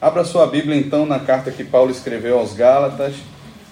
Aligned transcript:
Abra 0.00 0.24
sua 0.24 0.46
Bíblia 0.46 0.76
então 0.76 1.06
na 1.06 1.20
carta 1.20 1.50
que 1.50 1.62
Paulo 1.62 1.90
escreveu 1.90 2.38
aos 2.38 2.54
Gálatas, 2.54 3.14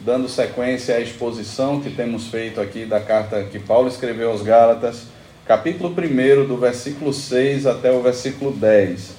dando 0.00 0.28
sequência 0.28 0.96
à 0.96 1.00
exposição 1.00 1.80
que 1.80 1.90
temos 1.90 2.28
feito 2.28 2.60
aqui 2.60 2.84
da 2.84 3.00
carta 3.00 3.42
que 3.44 3.58
Paulo 3.58 3.88
escreveu 3.88 4.30
aos 4.30 4.42
Gálatas, 4.42 5.02
capítulo 5.46 5.90
1, 5.90 6.46
do 6.46 6.56
versículo 6.56 7.12
6 7.12 7.66
até 7.66 7.90
o 7.90 8.00
versículo 8.00 8.52
10. 8.52 9.10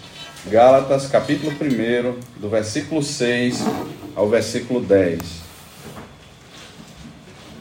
Gálatas, 0.48 1.08
capítulo 1.08 1.52
1, 1.52 2.40
do 2.40 2.50
versículo 2.50 3.04
6 3.04 3.64
ao 4.16 4.28
versículo 4.28 4.80
10. 4.80 5.20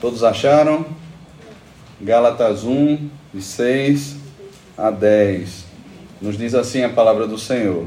Todos 0.01 0.25
acharam? 0.25 0.87
Gálatas 2.01 2.65
1, 2.65 3.11
de 3.35 3.43
6 3.43 4.17
a 4.79 4.91
10. 4.91 5.65
Nos 6.23 6.39
diz 6.39 6.55
assim 6.55 6.83
a 6.83 6.89
palavra 6.89 7.27
do 7.27 7.37
Senhor. 7.37 7.87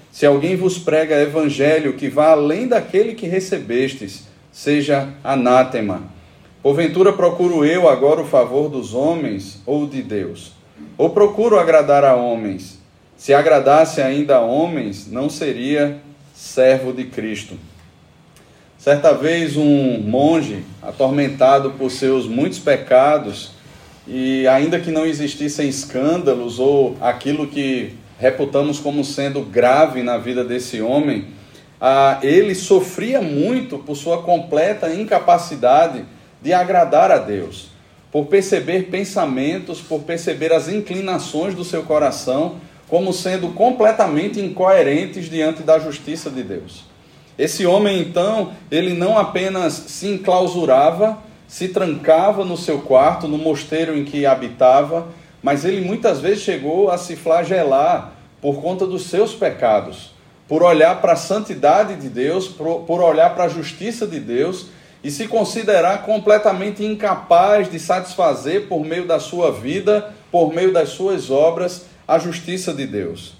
se 0.11 0.25
alguém 0.25 0.57
vos 0.57 0.77
prega 0.77 1.21
evangelho 1.21 1.93
que 1.93 2.09
vá 2.09 2.31
além 2.31 2.67
daquele 2.67 3.15
que 3.15 3.27
recebestes, 3.27 4.27
seja 4.51 5.09
anátema. 5.23 6.03
Porventura 6.61 7.13
procuro 7.13 7.65
eu 7.65 7.87
agora 7.87 8.21
o 8.21 8.27
favor 8.27 8.69
dos 8.69 8.93
homens 8.93 9.61
ou 9.65 9.87
de 9.87 10.01
Deus? 10.01 10.51
Ou 10.97 11.09
procuro 11.09 11.57
agradar 11.57 12.03
a 12.03 12.15
homens? 12.15 12.77
Se 13.15 13.33
agradasse 13.33 14.01
ainda 14.01 14.37
a 14.37 14.41
homens, 14.41 15.07
não 15.09 15.29
seria 15.29 16.01
servo 16.35 16.91
de 16.91 17.05
Cristo. 17.05 17.55
Certa 18.77 19.13
vez, 19.13 19.55
um 19.55 19.99
monge, 20.01 20.63
atormentado 20.81 21.71
por 21.71 21.91
seus 21.91 22.27
muitos 22.27 22.57
pecados, 22.59 23.51
e 24.07 24.47
ainda 24.47 24.79
que 24.79 24.91
não 24.91 25.05
existissem 25.05 25.69
escândalos 25.69 26.59
ou 26.59 26.97
aquilo 26.99 27.47
que 27.47 27.93
reputamos 28.21 28.79
como 28.79 29.03
sendo 29.03 29.41
grave 29.41 30.03
na 30.03 30.15
vida 30.15 30.43
desse 30.43 30.79
homem, 30.79 31.29
ah, 31.81 32.19
ele 32.21 32.53
sofria 32.53 33.19
muito 33.19 33.79
por 33.79 33.95
sua 33.95 34.21
completa 34.21 34.93
incapacidade 34.93 36.05
de 36.39 36.53
agradar 36.53 37.09
a 37.09 37.17
Deus, 37.17 37.69
por 38.11 38.27
perceber 38.27 38.91
pensamentos, 38.91 39.81
por 39.81 40.01
perceber 40.01 40.53
as 40.53 40.69
inclinações 40.69 41.55
do 41.55 41.63
seu 41.63 41.81
coração 41.81 42.57
como 42.87 43.11
sendo 43.11 43.49
completamente 43.49 44.39
incoerentes 44.39 45.27
diante 45.27 45.63
da 45.63 45.79
justiça 45.79 46.29
de 46.29 46.43
Deus. 46.43 46.83
Esse 47.39 47.65
homem, 47.65 47.99
então, 48.01 48.51
ele 48.69 48.93
não 48.93 49.17
apenas 49.17 49.73
se 49.73 50.07
enclausurava, 50.07 51.17
se 51.47 51.69
trancava 51.69 52.45
no 52.45 52.55
seu 52.55 52.81
quarto, 52.81 53.27
no 53.27 53.39
mosteiro 53.39 53.97
em 53.97 54.05
que 54.05 54.27
habitava, 54.27 55.07
mas 55.41 55.65
ele 55.65 55.81
muitas 55.81 56.19
vezes 56.19 56.43
chegou 56.43 56.89
a 56.89 56.97
se 56.97 57.15
flagelar 57.15 58.13
por 58.41 58.61
conta 58.61 58.85
dos 58.85 59.05
seus 59.07 59.33
pecados, 59.33 60.11
por 60.47 60.63
olhar 60.63 60.99
para 61.01 61.13
a 61.13 61.17
santidade 61.17 61.95
de 61.95 62.09
Deus, 62.09 62.47
por, 62.47 63.01
olhar 63.01 63.33
para 63.33 63.45
a 63.45 63.49
justiça 63.49 64.05
de 64.05 64.19
Deus 64.19 64.67
e 65.03 65.09
se 65.09 65.27
considerar 65.27 66.03
completamente 66.03 66.83
incapaz 66.83 67.69
de 67.71 67.79
satisfazer 67.79 68.67
por 68.67 68.85
meio 68.85 69.05
da 69.05 69.19
sua 69.19 69.51
vida, 69.51 70.13
por 70.31 70.53
meio 70.53 70.71
das 70.71 70.89
suas 70.89 71.31
obras, 71.31 71.85
a 72.07 72.19
justiça 72.19 72.73
de 72.73 72.85
Deus. 72.85 73.33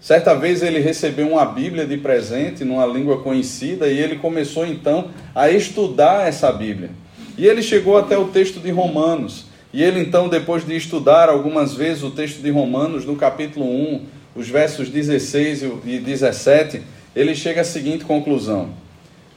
Certa 0.00 0.34
vez 0.34 0.62
ele 0.62 0.78
recebeu 0.78 1.28
uma 1.28 1.44
Bíblia 1.44 1.86
de 1.86 1.96
presente 1.96 2.64
numa 2.64 2.86
língua 2.86 3.22
conhecida 3.22 3.88
e 3.88 3.98
ele 3.98 4.16
começou 4.16 4.66
então 4.66 5.10
a 5.34 5.50
estudar 5.50 6.28
essa 6.28 6.52
Bíblia. 6.52 6.90
E 7.36 7.46
ele 7.46 7.62
chegou 7.62 7.96
até 7.96 8.16
o 8.16 8.28
texto 8.28 8.60
de 8.60 8.70
Romanos. 8.70 9.45
E 9.76 9.82
ele 9.82 10.00
então, 10.00 10.26
depois 10.26 10.64
de 10.64 10.74
estudar 10.74 11.28
algumas 11.28 11.74
vezes 11.74 12.02
o 12.02 12.10
texto 12.10 12.40
de 12.40 12.50
Romanos, 12.50 13.04
no 13.04 13.14
capítulo 13.14 13.66
1, 13.66 14.06
os 14.34 14.48
versos 14.48 14.88
16 14.88 15.64
e 15.84 15.98
17, 15.98 16.80
ele 17.14 17.34
chega 17.34 17.60
à 17.60 17.64
seguinte 17.64 18.02
conclusão: 18.02 18.70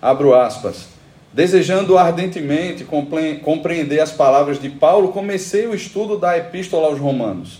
abro 0.01 0.33
aspas. 0.33 0.87
Desejando 1.33 1.97
ardentemente 1.97 2.87
compreender 3.43 3.99
as 3.99 4.13
palavras 4.13 4.61
de 4.61 4.69
Paulo, 4.69 5.09
comecei 5.09 5.67
o 5.67 5.75
estudo 5.75 6.17
da 6.17 6.37
epístola 6.37 6.87
aos 6.87 6.99
Romanos. 6.99 7.59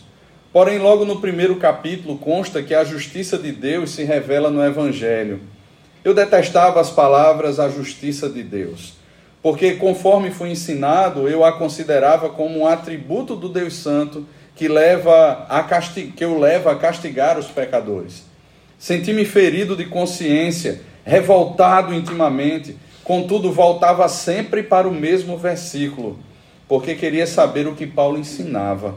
Porém, 0.54 0.80
logo 0.80 1.04
no 1.04 1.20
primeiro 1.20 1.58
capítulo 1.58 2.18
consta 2.18 2.64
que 2.64 2.74
a 2.74 2.86
justiça 2.86 3.38
de 3.38 3.52
Deus 3.52 3.90
se 3.90 4.06
revela 4.06 4.50
no 4.50 4.64
Evangelho. 4.64 5.42
Eu 6.02 6.14
detestava 6.14 6.80
as 6.80 6.90
palavras 6.90 7.60
a 7.60 7.68
justiça 7.68 8.30
de 8.30 8.42
Deus 8.42 8.99
porque 9.42 9.74
conforme 9.74 10.32
foi 10.32 10.50
ensinado, 10.50 11.28
eu 11.28 11.46
a 11.46 11.52
considerava 11.54 12.30
como 12.30 12.60
um 12.60 12.68
atributo 12.68 13.36
do 13.36 13.48
Deus 13.48 13.74
Santo 13.76 14.26
que 14.56 14.68
leva 14.68 15.46
a 15.48 15.64
que 15.64 16.26
eu 16.26 16.38
leva 16.38 16.72
a 16.74 16.76
castigar 16.76 17.40
os 17.40 17.48
pecadores. 17.48 18.24
Senti-me 18.78 19.24
ferido 19.24 19.76
de 19.76 19.86
consciência, 19.86 20.82
revoltado 21.06 21.94
intimamente, 21.94 22.76
contudo 23.04 23.52
voltava 23.52 24.08
sempre 24.10 24.62
para 24.62 24.88
o 24.88 24.94
mesmo 24.94 25.38
versículo, 25.38 26.20
porque 26.68 26.96
queria 26.96 27.26
saber 27.26 27.68
o 27.68 27.76
que 27.76 27.88
Paulo 27.88 28.18
ensinava. 28.18 28.96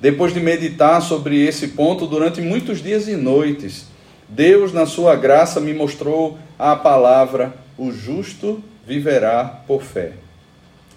Depois 0.00 0.32
de 0.32 0.40
meditar 0.40 1.00
sobre 1.02 1.46
esse 1.46 1.68
ponto 1.68 2.06
durante 2.06 2.40
muitos 2.40 2.82
dias 2.82 3.06
e 3.06 3.14
noites, 3.14 3.86
Deus, 4.28 4.72
na 4.72 4.86
sua 4.86 5.14
graça, 5.14 5.60
me 5.60 5.74
mostrou 5.74 6.38
a 6.58 6.74
palavra: 6.74 7.54
o 7.76 7.92
justo 7.92 8.62
viverá 8.86 9.44
por 9.66 9.82
fé. 9.82 10.12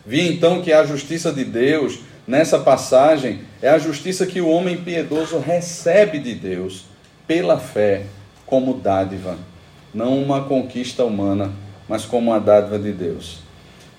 Vi 0.06 0.28
então 0.28 0.62
que 0.62 0.72
a 0.72 0.86
justiça 0.86 1.32
de 1.32 1.44
Deus, 1.44 2.00
nessa 2.28 2.60
passagem, 2.60 3.42
é 3.62 3.70
a 3.70 3.80
justiça 3.80 4.26
que 4.26 4.42
o 4.42 4.50
homem 4.50 4.78
piedoso 4.78 5.40
recebe 5.40 6.20
de 6.20 6.36
Deus 6.36 6.86
pela 7.28 7.58
fé, 7.58 8.04
como 8.46 8.76
dádiva, 8.76 9.38
não 9.94 10.22
uma 10.22 10.44
conquista 10.44 11.04
humana, 11.04 11.52
mas 11.90 12.06
como 12.06 12.32
uma 12.32 12.40
dádiva 12.40 12.78
de 12.78 12.92
Deus. 12.92 13.40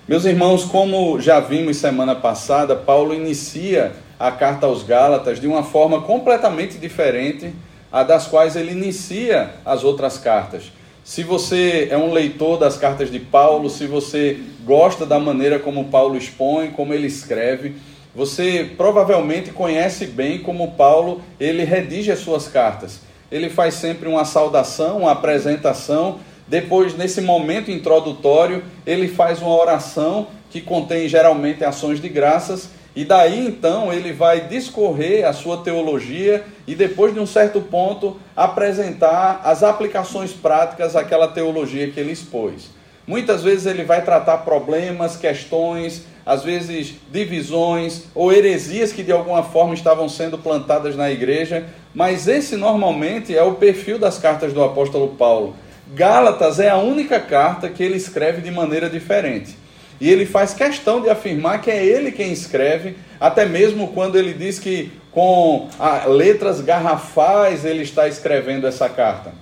Meus 0.07 0.23
irmãos, 0.23 0.63
como 0.63 1.19
já 1.19 1.41
vimos 1.41 1.75
semana 1.75 2.15
passada, 2.15 2.75
Paulo 2.75 3.13
inicia 3.13 3.91
a 4.17 4.31
carta 4.31 4.65
aos 4.65 4.83
Gálatas 4.83 5.39
de 5.39 5.47
uma 5.47 5.63
forma 5.63 6.01
completamente 6.01 6.77
diferente 6.77 7.53
a 7.91 8.03
das 8.03 8.25
quais 8.27 8.55
ele 8.55 8.71
inicia 8.71 9.51
as 9.65 9.83
outras 9.83 10.17
cartas. 10.17 10.71
Se 11.07 11.23
você 11.23 11.87
é 11.89 11.97
um 11.97 12.11
leitor 12.11 12.59
das 12.59 12.75
cartas 12.75 13.09
de 13.09 13.17
Paulo, 13.17 13.69
se 13.69 13.87
você 13.87 14.41
gosta 14.65 15.05
da 15.05 15.17
maneira 15.17 15.57
como 15.57 15.85
Paulo 15.85 16.17
expõe, 16.17 16.71
como 16.71 16.93
ele 16.93 17.07
escreve, 17.07 17.75
você 18.13 18.71
provavelmente 18.75 19.51
conhece 19.51 20.05
bem 20.05 20.39
como 20.39 20.73
Paulo 20.73 21.21
ele 21.39 21.63
redige 21.63 22.11
as 22.11 22.19
suas 22.19 22.49
cartas. 22.49 22.99
Ele 23.31 23.49
faz 23.49 23.75
sempre 23.75 24.09
uma 24.09 24.25
saudação, 24.25 24.97
uma 24.97 25.13
apresentação. 25.13 26.19
Depois, 26.45 26.93
nesse 26.93 27.21
momento 27.21 27.71
introdutório, 27.71 28.61
ele 28.85 29.07
faz 29.07 29.41
uma 29.41 29.55
oração 29.55 30.27
que 30.49 30.59
contém 30.59 31.07
geralmente 31.07 31.63
ações 31.63 32.01
de 32.01 32.09
graças 32.09 32.69
e 32.97 33.05
daí 33.05 33.45
então 33.45 33.93
ele 33.93 34.11
vai 34.11 34.47
discorrer 34.47 35.23
a 35.23 35.31
sua 35.31 35.57
teologia 35.57 36.43
e 36.65 36.73
depois 36.73 37.13
de 37.13 37.19
um 37.19 37.27
certo 37.27 37.61
ponto 37.61 38.17
apresentar 38.35 39.39
as 39.43 39.61
aplicações 39.61 40.33
práticas 40.33 40.95
àquela 40.95 41.27
teologia 41.27 41.91
que 41.91 41.99
ele 41.99 42.11
expôs. 42.11 42.71
Muitas 43.05 43.43
vezes 43.43 43.67
ele 43.67 43.83
vai 43.83 44.03
tratar 44.03 44.39
problemas, 44.39 45.15
questões, 45.15 46.07
às 46.25 46.43
vezes 46.43 46.95
divisões 47.11 48.05
ou 48.15 48.33
heresias 48.33 48.91
que 48.91 49.03
de 49.03 49.11
alguma 49.11 49.43
forma 49.43 49.75
estavam 49.75 50.09
sendo 50.09 50.39
plantadas 50.39 50.95
na 50.95 51.11
igreja, 51.11 51.67
mas 51.93 52.27
esse 52.27 52.57
normalmente 52.57 53.37
é 53.37 53.43
o 53.43 53.53
perfil 53.53 53.99
das 53.99 54.17
cartas 54.17 54.53
do 54.53 54.63
apóstolo 54.63 55.09
Paulo. 55.09 55.55
Gálatas 55.93 56.59
é 56.59 56.69
a 56.69 56.77
única 56.77 57.19
carta 57.19 57.69
que 57.69 57.83
ele 57.83 57.97
escreve 57.97 58.41
de 58.41 58.49
maneira 58.49 58.89
diferente. 58.89 59.55
E 59.99 60.09
ele 60.09 60.25
faz 60.25 60.53
questão 60.53 61.01
de 61.01 61.09
afirmar 61.09 61.61
que 61.61 61.71
é 61.71 61.83
ele 61.83 62.11
quem 62.11 62.31
escreve, 62.31 62.95
até 63.19 63.45
mesmo 63.45 63.87
quando 63.89 64.17
ele 64.17 64.33
diz 64.33 64.59
que 64.59 64.91
com 65.11 65.67
letras 66.07 66.61
garrafais 66.61 67.65
ele 67.65 67.81
está 67.81 68.07
escrevendo 68.07 68.67
essa 68.67 68.87
carta. 68.87 69.33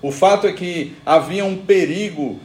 O 0.00 0.10
fato 0.10 0.46
é 0.46 0.52
que 0.52 0.96
havia 1.04 1.44
um 1.44 1.56
perigo, 1.56 2.38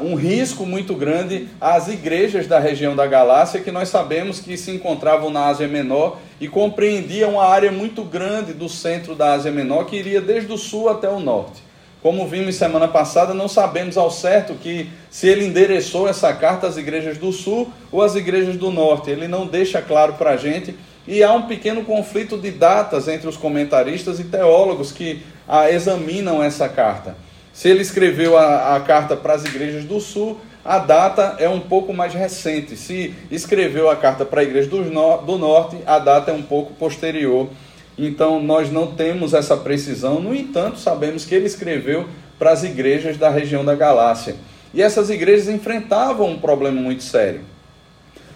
um 0.00 0.14
risco 0.14 0.64
muito 0.64 0.94
grande 0.94 1.48
às 1.60 1.88
igrejas 1.88 2.46
da 2.46 2.60
região 2.60 2.94
da 2.94 3.06
Galácia, 3.06 3.60
que 3.60 3.72
nós 3.72 3.88
sabemos 3.88 4.38
que 4.38 4.56
se 4.56 4.70
encontravam 4.70 5.30
na 5.30 5.46
Ásia 5.46 5.66
Menor 5.66 6.18
e 6.40 6.46
compreendiam 6.46 7.32
uma 7.32 7.46
área 7.46 7.72
muito 7.72 8.04
grande 8.04 8.52
do 8.52 8.68
centro 8.68 9.14
da 9.14 9.32
Ásia 9.32 9.50
Menor, 9.50 9.86
que 9.86 9.96
iria 9.96 10.20
desde 10.20 10.52
o 10.52 10.58
sul 10.58 10.88
até 10.88 11.08
o 11.08 11.18
norte. 11.18 11.62
Como 12.04 12.26
vimos 12.26 12.56
semana 12.56 12.86
passada, 12.86 13.32
não 13.32 13.48
sabemos 13.48 13.96
ao 13.96 14.10
certo 14.10 14.52
que 14.56 14.90
se 15.10 15.26
ele 15.26 15.46
endereçou 15.46 16.06
essa 16.06 16.34
carta 16.34 16.66
às 16.66 16.76
igrejas 16.76 17.16
do 17.16 17.32
sul 17.32 17.72
ou 17.90 18.02
às 18.02 18.14
igrejas 18.14 18.58
do 18.58 18.70
norte. 18.70 19.08
Ele 19.08 19.26
não 19.26 19.46
deixa 19.46 19.80
claro 19.80 20.12
para 20.12 20.32
a 20.32 20.36
gente. 20.36 20.76
E 21.08 21.22
há 21.22 21.32
um 21.32 21.46
pequeno 21.46 21.82
conflito 21.82 22.36
de 22.36 22.50
datas 22.50 23.08
entre 23.08 23.26
os 23.26 23.38
comentaristas 23.38 24.20
e 24.20 24.24
teólogos 24.24 24.92
que 24.92 25.22
examinam 25.70 26.42
essa 26.42 26.68
carta. 26.68 27.16
Se 27.54 27.70
ele 27.70 27.80
escreveu 27.80 28.36
a, 28.36 28.76
a 28.76 28.80
carta 28.80 29.16
para 29.16 29.32
as 29.32 29.46
igrejas 29.46 29.84
do 29.84 29.98
sul, 29.98 30.38
a 30.62 30.78
data 30.78 31.36
é 31.38 31.48
um 31.48 31.60
pouco 31.60 31.94
mais 31.94 32.12
recente. 32.12 32.76
Se 32.76 33.14
escreveu 33.30 33.88
a 33.88 33.96
carta 33.96 34.26
para 34.26 34.42
a 34.42 34.44
igreja 34.44 34.68
do, 34.68 34.82
do 35.24 35.38
norte, 35.38 35.78
a 35.86 35.98
data 35.98 36.30
é 36.30 36.34
um 36.34 36.42
pouco 36.42 36.74
posterior 36.74 37.48
então 37.96 38.42
nós 38.42 38.70
não 38.70 38.88
temos 38.88 39.34
essa 39.34 39.56
precisão, 39.56 40.20
no 40.20 40.34
entanto, 40.34 40.78
sabemos 40.78 41.24
que 41.24 41.34
ele 41.34 41.46
escreveu 41.46 42.06
para 42.38 42.50
as 42.50 42.64
igrejas 42.64 43.16
da 43.16 43.30
região 43.30 43.64
da 43.64 43.74
Galácia. 43.74 44.36
E 44.72 44.82
essas 44.82 45.08
igrejas 45.08 45.48
enfrentavam 45.48 46.30
um 46.30 46.38
problema 46.38 46.80
muito 46.80 47.04
sério. 47.04 47.42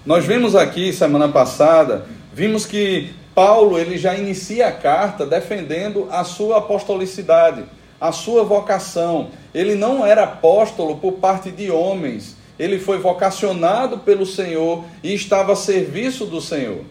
Nós 0.06 0.24
vimos 0.24 0.54
aqui 0.54 0.92
semana 0.92 1.28
passada, 1.28 2.06
vimos 2.32 2.64
que 2.64 3.10
Paulo 3.34 3.78
ele 3.78 3.98
já 3.98 4.16
inicia 4.16 4.68
a 4.68 4.72
carta 4.72 5.26
defendendo 5.26 6.08
a 6.10 6.24
sua 6.24 6.58
apostolicidade, 6.58 7.64
a 8.00 8.12
sua 8.12 8.44
vocação. 8.44 9.28
Ele 9.52 9.74
não 9.74 10.06
era 10.06 10.22
apóstolo 10.22 10.96
por 10.96 11.14
parte 11.14 11.50
de 11.50 11.70
homens, 11.70 12.36
ele 12.58 12.78
foi 12.78 12.98
vocacionado 12.98 13.98
pelo 13.98 14.24
Senhor 14.24 14.84
e 15.02 15.14
estava 15.14 15.52
a 15.52 15.56
serviço 15.56 16.24
do 16.24 16.40
Senhor. 16.40 16.84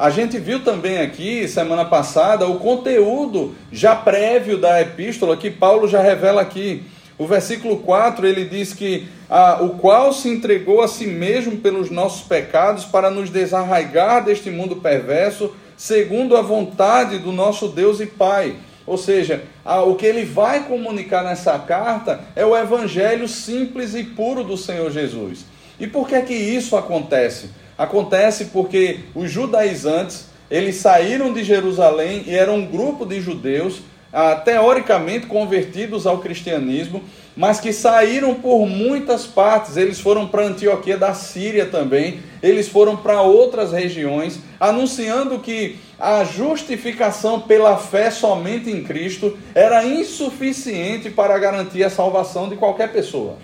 A 0.00 0.08
gente 0.08 0.38
viu 0.38 0.64
também 0.64 0.96
aqui, 0.96 1.46
semana 1.46 1.84
passada, 1.84 2.46
o 2.46 2.58
conteúdo 2.58 3.54
já 3.70 3.94
prévio 3.94 4.56
da 4.56 4.80
epístola 4.80 5.36
que 5.36 5.50
Paulo 5.50 5.86
já 5.86 6.00
revela 6.00 6.40
aqui. 6.40 6.84
O 7.18 7.26
versículo 7.26 7.80
4 7.80 8.26
ele 8.26 8.46
diz 8.46 8.72
que 8.72 9.08
ah, 9.28 9.58
o 9.60 9.76
qual 9.76 10.10
se 10.14 10.26
entregou 10.30 10.80
a 10.80 10.88
si 10.88 11.06
mesmo 11.06 11.58
pelos 11.58 11.90
nossos 11.90 12.22
pecados 12.22 12.86
para 12.86 13.10
nos 13.10 13.28
desarraigar 13.28 14.24
deste 14.24 14.48
mundo 14.48 14.76
perverso, 14.76 15.54
segundo 15.76 16.34
a 16.34 16.40
vontade 16.40 17.18
do 17.18 17.30
nosso 17.30 17.68
Deus 17.68 18.00
e 18.00 18.06
Pai. 18.06 18.56
Ou 18.86 18.96
seja, 18.96 19.42
ah, 19.62 19.82
o 19.82 19.96
que 19.96 20.06
ele 20.06 20.24
vai 20.24 20.64
comunicar 20.64 21.22
nessa 21.22 21.58
carta 21.58 22.22
é 22.34 22.46
o 22.46 22.56
evangelho 22.56 23.28
simples 23.28 23.94
e 23.94 24.02
puro 24.02 24.44
do 24.44 24.56
Senhor 24.56 24.90
Jesus. 24.90 25.44
E 25.78 25.86
por 25.86 26.08
que 26.08 26.14
é 26.14 26.22
que 26.22 26.32
isso 26.32 26.74
acontece? 26.74 27.50
Acontece 27.80 28.50
porque 28.52 29.00
os 29.14 29.30
judaizantes, 29.30 30.26
eles 30.50 30.76
saíram 30.76 31.32
de 31.32 31.42
Jerusalém 31.42 32.24
e 32.26 32.36
eram 32.36 32.56
um 32.56 32.66
grupo 32.66 33.06
de 33.06 33.22
judeus, 33.22 33.80
ah, 34.12 34.34
teoricamente 34.34 35.26
convertidos 35.26 36.06
ao 36.06 36.18
cristianismo, 36.18 37.02
mas 37.34 37.58
que 37.58 37.72
saíram 37.72 38.34
por 38.34 38.66
muitas 38.66 39.24
partes. 39.24 39.78
Eles 39.78 39.98
foram 39.98 40.28
para 40.28 40.44
Antioquia 40.44 40.98
da 40.98 41.14
Síria 41.14 41.64
também, 41.64 42.20
eles 42.42 42.68
foram 42.68 42.98
para 42.98 43.22
outras 43.22 43.72
regiões, 43.72 44.40
anunciando 44.60 45.38
que 45.38 45.78
a 45.98 46.22
justificação 46.22 47.40
pela 47.40 47.78
fé 47.78 48.10
somente 48.10 48.70
em 48.70 48.84
Cristo 48.84 49.38
era 49.54 49.82
insuficiente 49.86 51.08
para 51.08 51.38
garantir 51.38 51.82
a 51.82 51.88
salvação 51.88 52.46
de 52.46 52.56
qualquer 52.56 52.92
pessoa. 52.92 53.38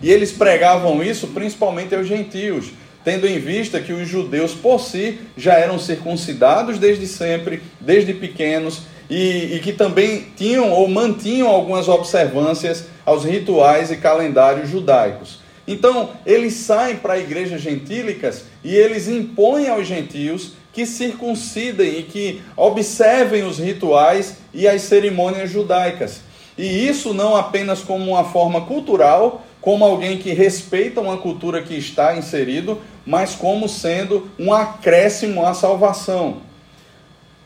E 0.00 0.10
eles 0.10 0.32
pregavam 0.32 1.02
isso 1.02 1.26
principalmente 1.26 1.94
aos 1.94 2.06
gentios 2.06 2.70
tendo 3.04 3.26
em 3.26 3.38
vista 3.38 3.80
que 3.80 3.92
os 3.92 4.08
judeus 4.08 4.52
por 4.52 4.80
si 4.80 5.18
já 5.36 5.54
eram 5.54 5.78
circuncidados 5.78 6.78
desde 6.78 7.06
sempre, 7.06 7.62
desde 7.80 8.12
pequenos, 8.12 8.82
e, 9.10 9.54
e, 9.54 9.60
que 9.60 9.72
também 9.72 10.26
tinham 10.36 10.70
ou 10.70 10.86
mantinham 10.86 11.48
algumas 11.48 11.88
observâncias 11.88 12.84
aos 13.06 13.24
rituais 13.24 13.90
e 13.90 13.96
calendários 13.96 14.68
judaicos. 14.68 15.40
Então, 15.66 16.10
eles 16.26 16.54
saem 16.54 16.96
para 16.96 17.18
igrejas 17.18 17.60
gentílicas 17.60 18.44
e 18.62 18.74
eles 18.74 19.08
impõem 19.08 19.68
aos 19.68 19.86
gentios 19.86 20.52
que 20.72 20.86
circuncidem 20.86 21.98
e 21.98 22.02
que 22.02 22.42
observem 22.56 23.42
os 23.44 23.58
rituais 23.58 24.36
e 24.52 24.68
as 24.68 24.82
cerimônias 24.82 25.50
judaicas. 25.50 26.20
E 26.56 26.88
isso 26.88 27.14
não 27.14 27.36
apenas 27.36 27.80
como 27.80 28.12
uma 28.12 28.24
forma 28.24 28.62
cultural, 28.62 29.44
como 29.60 29.84
alguém 29.84 30.18
que 30.18 30.32
respeita 30.32 31.00
uma 31.00 31.16
cultura 31.16 31.62
que 31.62 31.74
está 31.74 32.16
inserido, 32.16 32.80
mas 33.04 33.34
como 33.34 33.68
sendo 33.68 34.28
um 34.38 34.52
acréscimo 34.52 35.44
à 35.44 35.54
salvação. 35.54 36.38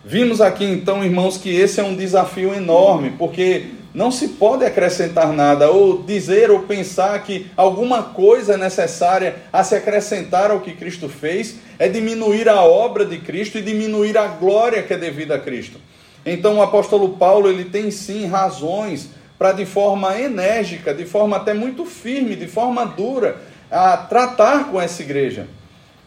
Vimos 0.04 0.40
aqui 0.40 0.64
então, 0.64 1.04
irmãos, 1.04 1.36
que 1.36 1.54
esse 1.54 1.80
é 1.80 1.84
um 1.84 1.94
desafio 1.94 2.52
enorme, 2.52 3.14
porque 3.16 3.66
não 3.94 4.10
se 4.10 4.28
pode 4.28 4.64
acrescentar 4.64 5.32
nada, 5.32 5.70
ou 5.70 6.02
dizer 6.02 6.50
ou 6.50 6.60
pensar 6.60 7.22
que 7.22 7.46
alguma 7.56 8.02
coisa 8.02 8.54
é 8.54 8.56
necessária 8.56 9.36
a 9.52 9.62
se 9.62 9.74
acrescentar 9.74 10.50
ao 10.50 10.60
que 10.60 10.72
Cristo 10.72 11.08
fez, 11.08 11.56
é 11.78 11.88
diminuir 11.88 12.48
a 12.48 12.62
obra 12.62 13.04
de 13.04 13.18
Cristo 13.18 13.58
e 13.58 13.62
diminuir 13.62 14.16
a 14.16 14.26
glória 14.26 14.82
que 14.82 14.94
é 14.94 14.98
devida 14.98 15.36
a 15.36 15.38
Cristo. 15.38 15.78
Então 16.24 16.56
o 16.56 16.62
apóstolo 16.62 17.10
Paulo, 17.10 17.48
ele 17.48 17.66
tem 17.66 17.90
sim 17.90 18.26
razões 18.26 19.10
para 19.42 19.50
de 19.50 19.66
forma 19.66 20.16
enérgica, 20.20 20.94
de 20.94 21.04
forma 21.04 21.36
até 21.36 21.52
muito 21.52 21.84
firme, 21.84 22.36
de 22.36 22.46
forma 22.46 22.86
dura, 22.86 23.38
a 23.68 23.96
tratar 23.96 24.70
com 24.70 24.80
essa 24.80 25.02
igreja. 25.02 25.48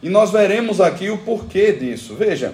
E 0.01 0.07
nós 0.07 0.31
veremos 0.31 0.79
aqui 0.79 1.09
o 1.09 1.17
porquê 1.17 1.73
disso. 1.73 2.15
Veja, 2.15 2.53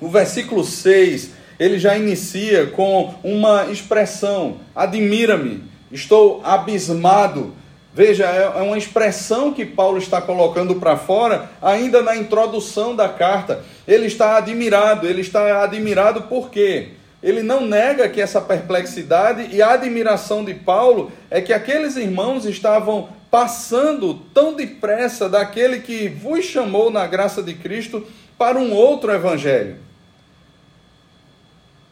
o 0.00 0.08
versículo 0.08 0.62
6, 0.62 1.32
ele 1.58 1.80
já 1.80 1.96
inicia 1.96 2.66
com 2.66 3.12
uma 3.24 3.64
expressão: 3.72 4.58
admira-me, 4.72 5.64
estou 5.90 6.40
abismado. 6.44 7.52
Veja, 7.92 8.24
é, 8.24 8.60
é 8.60 8.62
uma 8.62 8.78
expressão 8.78 9.52
que 9.52 9.66
Paulo 9.66 9.98
está 9.98 10.22
colocando 10.22 10.76
para 10.76 10.96
fora, 10.96 11.50
ainda 11.60 12.02
na 12.04 12.16
introdução 12.16 12.94
da 12.94 13.08
carta. 13.08 13.64
Ele 13.84 14.06
está 14.06 14.36
admirado, 14.36 15.08
ele 15.08 15.22
está 15.22 15.64
admirado 15.64 16.22
por 16.22 16.50
quê? 16.50 16.90
Ele 17.24 17.42
não 17.42 17.66
nega 17.66 18.06
que 18.06 18.20
essa 18.20 18.38
perplexidade 18.38 19.48
e 19.50 19.62
a 19.62 19.70
admiração 19.70 20.44
de 20.44 20.52
Paulo 20.52 21.10
é 21.30 21.40
que 21.40 21.54
aqueles 21.54 21.96
irmãos 21.96 22.44
estavam 22.44 23.08
passando 23.30 24.12
tão 24.34 24.52
depressa 24.52 25.26
daquele 25.26 25.80
que 25.80 26.06
vos 26.06 26.44
chamou 26.44 26.90
na 26.90 27.06
graça 27.06 27.42
de 27.42 27.54
Cristo 27.54 28.06
para 28.36 28.58
um 28.58 28.74
outro 28.74 29.10
evangelho. 29.10 29.76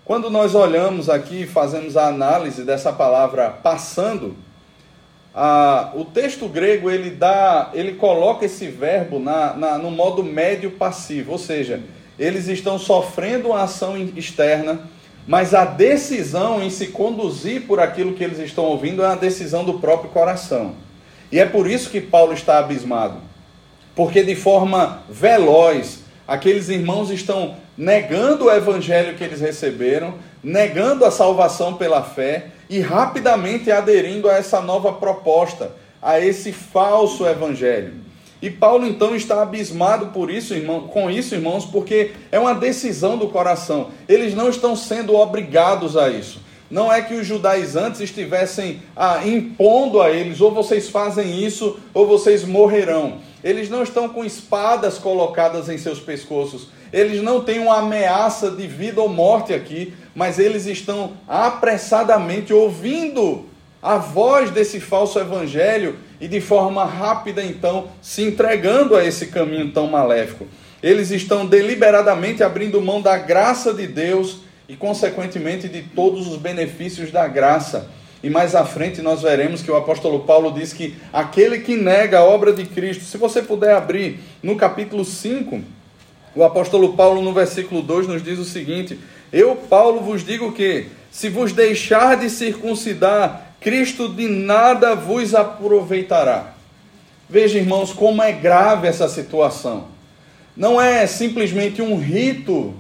Quando 0.05 0.29
nós 0.29 0.55
olhamos 0.55 1.09
aqui 1.09 1.45
e 1.45 1.47
fazemos 1.47 1.97
a 1.97 2.09
análise 2.09 2.63
dessa 2.63 2.93
palavra 2.93 3.49
passando, 3.49 4.37
a, 5.35 5.93
o 5.95 6.05
texto 6.05 6.47
grego 6.47 6.91
ele 6.91 7.09
dá, 7.09 7.71
ele 7.73 7.93
coloca 7.93 8.45
esse 8.45 8.67
verbo 8.67 9.19
na, 9.19 9.55
na, 9.55 9.79
no 9.79 9.91
modo 9.91 10.23
médio 10.23 10.73
passivo, 10.73 11.33
ou 11.33 11.39
seja, 11.39 11.81
eles 12.19 12.49
estão 12.49 12.79
sofrendo 12.79 13.49
uma 13.49 13.63
ação 13.63 13.97
externa, 14.15 14.91
mas 15.27 15.55
a 15.55 15.65
decisão 15.65 16.63
em 16.63 16.71
se 16.71 16.89
conduzir 16.89 17.63
por 17.63 17.79
aquilo 17.79 18.15
que 18.15 18.25
eles 18.25 18.39
estão 18.39 18.65
ouvindo 18.65 19.03
é 19.03 19.07
uma 19.07 19.17
decisão 19.17 19.65
do 19.65 19.75
próprio 19.75 20.11
coração. 20.11 20.75
E 21.31 21.39
é 21.39 21.47
por 21.47 21.71
isso 21.71 21.91
que 21.91 22.01
Paulo 22.01 22.33
está 22.33 22.59
abismado. 22.59 23.19
Porque 23.95 24.23
de 24.23 24.35
forma 24.35 25.03
veloz, 25.09 26.01
aqueles 26.27 26.69
irmãos 26.69 27.11
estão 27.11 27.57
negando 27.77 28.47
o 28.47 28.51
evangelho 28.51 29.17
que 29.17 29.25
eles 29.25 29.41
receberam, 29.41 30.15
negando 30.43 31.05
a 31.05 31.11
salvação 31.11 31.75
pela 31.75 32.03
fé 32.03 32.49
e 32.69 32.81
rapidamente 32.81 33.71
aderindo 33.71 34.29
a 34.29 34.37
essa 34.37 34.61
nova 34.61 34.93
proposta, 34.93 35.73
a 36.01 36.19
esse 36.19 36.53
falso 36.53 37.27
evangelho. 37.27 38.02
E 38.43 38.51
Paulo 38.51 38.85
então 38.85 39.15
está 39.15 39.41
abismado 39.41 40.07
por 40.07 40.29
isso, 40.29 40.53
irmão, 40.53 40.89
com 40.89 41.09
isso, 41.09 41.33
irmãos, 41.33 41.65
porque 41.65 42.11
é 42.33 42.41
uma 42.41 42.53
decisão 42.53 43.17
do 43.17 43.29
coração. 43.29 43.91
Eles 44.09 44.35
não 44.35 44.49
estão 44.49 44.75
sendo 44.75 45.15
obrigados 45.15 45.97
a 45.97 46.11
isso. 46.11 46.41
Não 46.69 46.93
é 46.93 47.01
que 47.01 47.15
os 47.15 47.25
judaizantes 47.25 48.01
estivessem 48.01 48.83
ah, 48.97 49.21
impondo 49.25 50.01
a 50.01 50.11
eles, 50.11 50.41
ou 50.41 50.51
vocês 50.51 50.89
fazem 50.89 51.41
isso, 51.41 51.79
ou 51.95 52.05
vocês 52.05 52.45
morrerão. 52.45 53.19
Eles 53.45 53.71
não 53.71 53.83
estão 53.83 54.09
com 54.09 54.25
espadas 54.25 54.99
colocadas 54.99 55.69
em 55.69 55.79
seus 55.79 56.01
pescoços. 56.01 56.69
Eles 56.93 57.23
não 57.23 57.45
têm 57.45 57.61
uma 57.61 57.79
ameaça 57.79 58.51
de 58.51 58.67
vida 58.67 59.01
ou 59.01 59.09
morte 59.09 59.55
aqui, 59.55 59.95
mas 60.17 60.41
eles 60.41 60.67
estão 60.67 61.13
apressadamente 61.29 62.53
ouvindo 62.53 63.47
a 63.83 63.99
voz 63.99 64.51
desse 64.51 64.81
falso 64.81 65.19
evangelho 65.19 65.97
e 66.23 66.29
de 66.29 66.41
forma 66.41 66.85
rápida, 66.85 67.43
então, 67.43 67.89
se 68.01 68.23
entregando 68.23 68.95
a 68.95 69.05
esse 69.05 69.27
caminho 69.27 69.73
tão 69.73 69.89
maléfico. 69.89 70.47
Eles 70.81 71.11
estão 71.11 71.45
deliberadamente 71.45 72.45
abrindo 72.45 72.81
mão 72.81 73.03
da 73.03 73.19
graça 73.19 73.75
de 73.75 73.89
Deus 73.89 74.39
e, 74.69 74.77
consequentemente, 74.77 75.69
de 75.69 75.83
todos 75.83 76.29
os 76.29 76.37
benefícios 76.37 77.11
da 77.11 77.27
graça. 77.27 77.91
E 78.23 78.31
mais 78.31 78.55
à 78.55 78.65
frente 78.65 79.03
nós 79.03 79.21
veremos 79.21 79.63
que 79.63 79.71
o 79.73 79.75
apóstolo 79.75 80.21
Paulo 80.21 80.53
diz 80.53 80.73
que 80.73 80.95
aquele 81.13 81.59
que 81.59 81.75
nega 81.75 82.21
a 82.21 82.25
obra 82.25 82.53
de 82.53 82.67
Cristo, 82.67 83.03
se 83.03 83.19
você 83.19 83.43
puder 83.43 83.75
abrir 83.75 84.21
no 84.41 84.55
capítulo 84.55 85.05
5, 85.05 85.61
o 86.37 86.45
apóstolo 86.45 86.93
Paulo, 86.93 87.21
no 87.21 87.33
versículo 87.33 87.83
2, 87.83 88.07
nos 88.07 88.23
diz 88.23 88.39
o 88.39 88.45
seguinte: 88.45 88.97
Eu, 89.33 89.57
Paulo, 89.57 90.01
vos 90.01 90.25
digo 90.25 90.53
que 90.53 90.87
Se 91.11 91.29
vos 91.29 91.53
deixar 91.53 92.17
de 92.17 92.31
circuncidar, 92.31 93.52
Cristo 93.63 94.09
de 94.09 94.29
nada 94.29 94.95
vos 94.95 95.35
aproveitará. 95.35 96.55
Veja, 97.29 97.59
irmãos, 97.59 97.93
como 97.93 98.23
é 98.23 98.33
grave 98.33 98.89
essa 98.89 99.09
situação. 99.09 99.85
Não 100.57 100.81
é 100.81 101.07
simplesmente 101.07 101.81
um 101.81 101.99
rito 101.99 102.75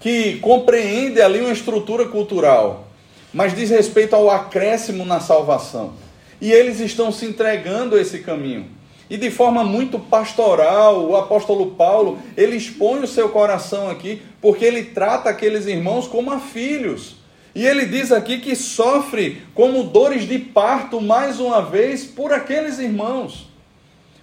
que 0.00 0.38
compreende 0.40 1.20
ali 1.20 1.40
uma 1.40 1.52
estrutura 1.52 2.06
cultural, 2.06 2.88
mas 3.32 3.54
diz 3.54 3.70
respeito 3.70 4.14
ao 4.14 4.30
acréscimo 4.30 5.04
na 5.04 5.20
salvação. 5.20 5.94
E 6.40 6.52
eles 6.52 6.80
estão 6.80 7.10
se 7.10 7.24
entregando 7.24 7.96
a 7.96 8.00
esse 8.00 8.18
caminho. 8.18 8.66
E 9.10 9.16
de 9.16 9.30
forma 9.30 9.64
muito 9.64 9.98
pastoral, 9.98 11.06
o 11.06 11.16
apóstolo 11.16 11.70
Paulo, 11.70 12.18
ele 12.36 12.56
expõe 12.56 13.00
o 13.00 13.06
seu 13.06 13.30
coração 13.30 13.88
aqui, 13.88 14.20
porque 14.40 14.64
ele 14.64 14.84
trata 14.84 15.30
aqueles 15.30 15.66
irmãos 15.66 16.06
como 16.06 16.30
a 16.30 16.38
filhos. 16.38 17.17
E 17.58 17.66
ele 17.66 17.86
diz 17.86 18.12
aqui 18.12 18.38
que 18.38 18.54
sofre 18.54 19.42
como 19.52 19.82
dores 19.82 20.28
de 20.28 20.38
parto 20.38 21.00
mais 21.00 21.40
uma 21.40 21.60
vez 21.60 22.04
por 22.04 22.32
aqueles 22.32 22.78
irmãos. 22.78 23.48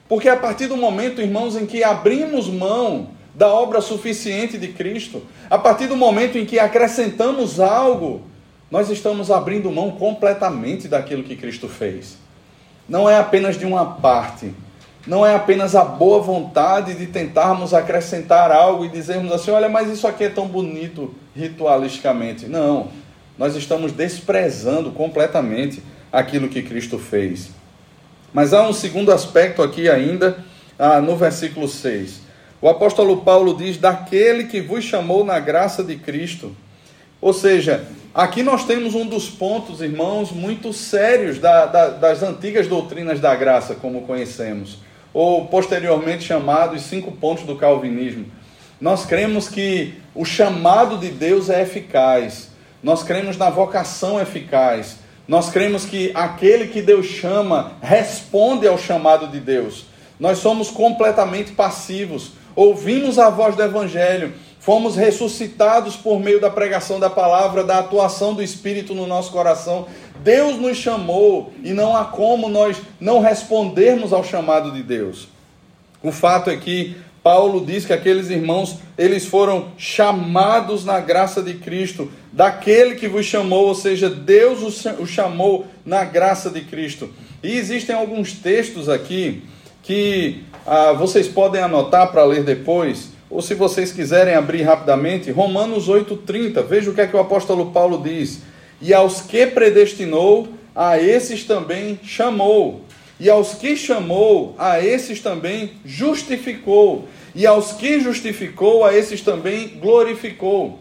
Porque 0.08 0.30
a 0.30 0.38
partir 0.38 0.68
do 0.68 0.78
momento, 0.78 1.20
irmãos, 1.20 1.58
em 1.58 1.66
que 1.66 1.84
abrimos 1.84 2.48
mão 2.48 3.10
da 3.34 3.50
obra 3.50 3.82
suficiente 3.82 4.58
de 4.58 4.70
Cristo, 4.70 5.22
a 5.50 5.58
partir 5.58 5.88
do 5.88 5.98
momento 5.98 6.38
em 6.38 6.46
que 6.46 6.58
acrescentamos 6.58 7.60
algo, 7.60 8.22
nós 8.72 8.90
estamos 8.90 9.30
abrindo 9.30 9.70
mão 9.70 9.92
completamente 9.92 10.88
daquilo 10.88 11.22
que 11.22 11.36
Cristo 11.36 11.68
fez. 11.68 12.18
Não 12.88 13.10
é 13.10 13.18
apenas 13.18 13.60
de 13.60 13.66
uma 13.66 13.96
parte, 13.96 14.54
não 15.06 15.26
é 15.26 15.36
apenas 15.36 15.76
a 15.76 15.84
boa 15.84 16.22
vontade 16.22 16.94
de 16.94 17.08
tentarmos 17.08 17.74
acrescentar 17.74 18.50
algo 18.50 18.86
e 18.86 18.90
dizermos 18.90 19.34
assim: 19.34 19.52
olha, 19.52 19.68
mas 19.68 19.90
isso 19.90 20.08
aqui 20.08 20.24
é 20.24 20.30
tão 20.30 20.48
bonito 20.48 21.14
ritualisticamente. 21.36 22.46
Não, 22.46 22.88
nós 23.38 23.56
estamos 23.56 23.92
desprezando 23.92 24.92
completamente 24.92 25.82
aquilo 26.12 26.48
que 26.48 26.62
Cristo 26.62 26.98
fez. 26.98 27.50
Mas 28.34 28.54
há 28.54 28.68
um 28.68 28.74
segundo 28.74 29.12
aspecto 29.12 29.62
aqui 29.62 29.90
ainda, 29.90 30.44
ah, 30.78 31.00
no 31.00 31.16
versículo 31.16 31.68
6. 31.68 32.22
O 32.62 32.70
apóstolo 32.70 33.22
Paulo 33.22 33.56
diz: 33.56 33.78
daquele 33.78 34.46
que 34.46 34.62
vos 34.62 34.84
chamou 34.84 35.24
na 35.24 35.40
graça 35.40 35.84
de 35.84 35.96
Cristo. 35.96 36.56
Ou 37.22 37.34
seja, 37.34 37.86
aqui 38.14 38.44
nós 38.44 38.66
temos 38.66 38.94
um 38.94 39.06
dos 39.06 39.30
pontos, 39.30 39.82
irmãos, 39.82 40.32
muito 40.32 40.74
sérios 40.74 41.40
da, 41.40 41.66
da, 41.66 41.90
das 41.90 42.24
antigas 42.24 42.68
doutrinas 42.68 43.20
da 43.20 43.36
graça, 43.36 43.76
como 43.76 44.02
conhecemos, 44.02 44.80
ou 45.14 45.46
posteriormente 45.48 46.24
chamados 46.24 46.84
cinco 46.84 47.12
pontos 47.12 47.46
do 47.46 47.56
calvinismo. 47.56 48.26
Nós 48.80 49.06
cremos 49.06 49.48
que 49.48 49.94
o 50.14 50.26
chamado 50.26 50.98
de 50.98 51.10
Deus 51.10 51.50
é 51.50 51.62
eficaz, 51.62 52.50
nós 52.86 53.02
cremos 53.02 53.36
na 53.36 53.50
vocação 53.50 54.22
eficaz. 54.22 54.98
Nós 55.28 55.50
cremos 55.50 55.86
que 55.86 56.12
aquele 56.14 56.68
que 56.68 56.84
Deus 56.84 57.08
chama 57.08 57.72
responde 57.82 58.68
ao 58.68 58.78
chamado 58.78 59.28
de 59.28 59.40
Deus. 59.40 59.86
Nós 60.20 60.38
somos 60.38 60.70
completamente 60.70 61.52
passivos. 61.54 62.34
Ouvimos 62.56 63.18
a 63.18 63.32
voz 63.32 63.56
do 63.56 63.64
Evangelho, 63.64 64.36
fomos 64.60 64.96
ressuscitados 64.96 65.96
por 65.96 66.20
meio 66.20 66.40
da 66.40 66.52
pregação 66.52 67.00
da 67.00 67.10
palavra, 67.10 67.64
da 67.64 67.80
atuação 67.80 68.36
do 68.36 68.44
Espírito 68.44 68.94
no 68.94 69.08
nosso 69.08 69.32
coração. 69.32 69.88
Deus 70.20 70.56
nos 70.58 70.78
chamou 70.78 71.54
e 71.64 71.74
não 71.74 71.98
há 71.98 72.06
como 72.06 72.48
nós 72.48 72.78
não 73.00 73.20
respondermos 73.20 74.14
ao 74.14 74.24
chamado 74.24 74.72
de 74.72 74.84
Deus. 74.84 75.28
O 76.04 76.12
fato 76.12 76.52
é 76.52 76.56
que 76.56 76.96
Paulo 77.26 77.66
diz 77.66 77.88
que 77.88 77.92
aqueles 77.92 78.30
irmãos, 78.30 78.78
eles 78.96 79.26
foram 79.26 79.70
chamados 79.80 80.86
na 80.86 81.00
graça 81.00 81.42
de 81.42 81.56
Cristo, 81.56 82.08
daquele 82.32 82.94
que 82.94 83.08
vos 83.08 83.26
chamou, 83.26 83.66
ou 83.66 83.74
seja, 83.74 84.08
Deus 84.08 84.62
os 85.00 85.10
chamou 85.10 85.66
na 85.84 86.04
graça 86.04 86.52
de 86.52 86.62
Cristo. 86.62 87.10
E 87.42 87.58
existem 87.58 87.96
alguns 87.96 88.34
textos 88.34 88.88
aqui 88.88 89.42
que 89.82 90.44
ah, 90.68 90.92
vocês 90.92 91.28
podem 91.28 91.64
anotar 91.64 92.12
para 92.12 92.24
ler 92.24 92.44
depois, 92.44 93.10
ou 93.28 93.42
se 93.42 93.56
vocês 93.56 93.92
quiserem 93.92 94.36
abrir 94.36 94.62
rapidamente, 94.62 95.32
Romanos 95.32 95.90
8,30, 95.90 96.64
veja 96.64 96.92
o 96.92 96.94
que 96.94 97.02
é 97.02 97.08
que 97.08 97.16
o 97.16 97.20
apóstolo 97.20 97.72
Paulo 97.72 98.04
diz. 98.04 98.44
E 98.80 98.94
aos 98.94 99.22
que 99.22 99.48
predestinou, 99.48 100.48
a 100.76 101.00
esses 101.00 101.44
também 101.44 102.00
chamou. 102.04 102.85
E 103.20 103.30
aos 103.30 103.54
que 103.54 103.78
chamou, 103.78 104.56
a 104.58 104.84
esses 104.84 105.22
também 105.22 105.72
justificou. 105.86 107.08
E 107.34 107.46
aos 107.46 107.72
que 107.74 108.00
justificou, 108.00 108.84
a 108.84 108.94
esses 108.94 109.22
também 109.22 109.80
glorificou. 109.80 110.80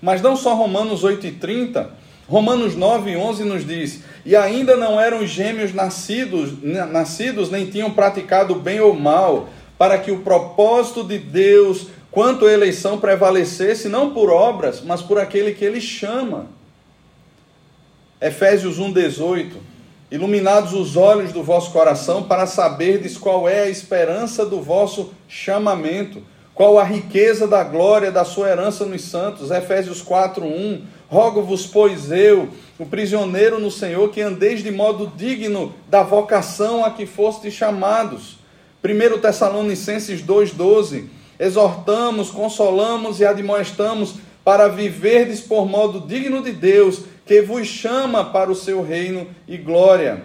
Mas 0.00 0.22
não 0.22 0.34
só 0.34 0.54
Romanos 0.54 1.04
8 1.04 1.26
e 1.26 1.32
30, 1.32 1.90
Romanos 2.26 2.74
9 2.74 3.10
e 3.10 3.16
11 3.16 3.44
nos 3.44 3.66
diz: 3.66 4.02
E 4.24 4.34
ainda 4.34 4.76
não 4.76 4.98
eram 4.98 5.26
gêmeos 5.26 5.74
nascidos, 5.74 6.62
nascidos, 6.62 7.50
nem 7.50 7.66
tinham 7.66 7.90
praticado 7.90 8.54
bem 8.54 8.80
ou 8.80 8.94
mal, 8.94 9.50
para 9.76 9.98
que 9.98 10.10
o 10.10 10.20
propósito 10.20 11.04
de 11.04 11.18
Deus 11.18 11.88
quanto 12.10 12.46
a 12.46 12.52
eleição 12.52 12.98
prevalecesse, 12.98 13.88
não 13.88 14.12
por 14.12 14.30
obras, 14.30 14.82
mas 14.82 15.02
por 15.02 15.18
aquele 15.18 15.52
que 15.52 15.64
ele 15.64 15.80
chama. 15.80 16.46
Efésios 18.20 18.78
1, 18.78 18.92
18 18.92 19.71
iluminados 20.12 20.74
os 20.74 20.94
olhos 20.94 21.32
do 21.32 21.42
vosso 21.42 21.70
coração, 21.72 22.24
para 22.24 22.46
saberdes 22.46 23.16
qual 23.16 23.48
é 23.48 23.62
a 23.62 23.70
esperança 23.70 24.44
do 24.44 24.60
vosso 24.60 25.10
chamamento, 25.26 26.22
qual 26.54 26.78
a 26.78 26.84
riqueza 26.84 27.48
da 27.48 27.64
glória 27.64 28.12
da 28.12 28.22
sua 28.22 28.50
herança 28.50 28.84
nos 28.84 29.00
santos. 29.00 29.50
Efésios 29.50 30.02
4:1. 30.02 30.82
Rogo-vos, 31.08 31.66
pois 31.66 32.12
eu, 32.12 32.50
o 32.78 32.84
prisioneiro 32.84 33.58
no 33.58 33.70
Senhor, 33.70 34.10
que 34.10 34.20
andeis 34.20 34.62
de 34.62 34.70
modo 34.70 35.10
digno 35.16 35.74
da 35.88 36.02
vocação 36.02 36.84
a 36.84 36.90
que 36.90 37.06
fostes 37.06 37.54
chamados. 37.54 38.36
1 38.84 39.18
Tessalonicenses 39.18 40.20
2:12. 40.20 41.08
Exortamos, 41.40 42.30
consolamos 42.30 43.18
e 43.18 43.24
admoestamos 43.24 44.16
para 44.44 44.68
viverdes 44.68 45.40
por 45.40 45.66
modo 45.66 46.00
digno 46.00 46.42
de 46.42 46.52
Deus, 46.52 47.02
que 47.24 47.40
vos 47.42 47.66
chama 47.66 48.24
para 48.24 48.50
o 48.50 48.54
seu 48.54 48.82
reino 48.82 49.26
e 49.46 49.56
glória. 49.56 50.24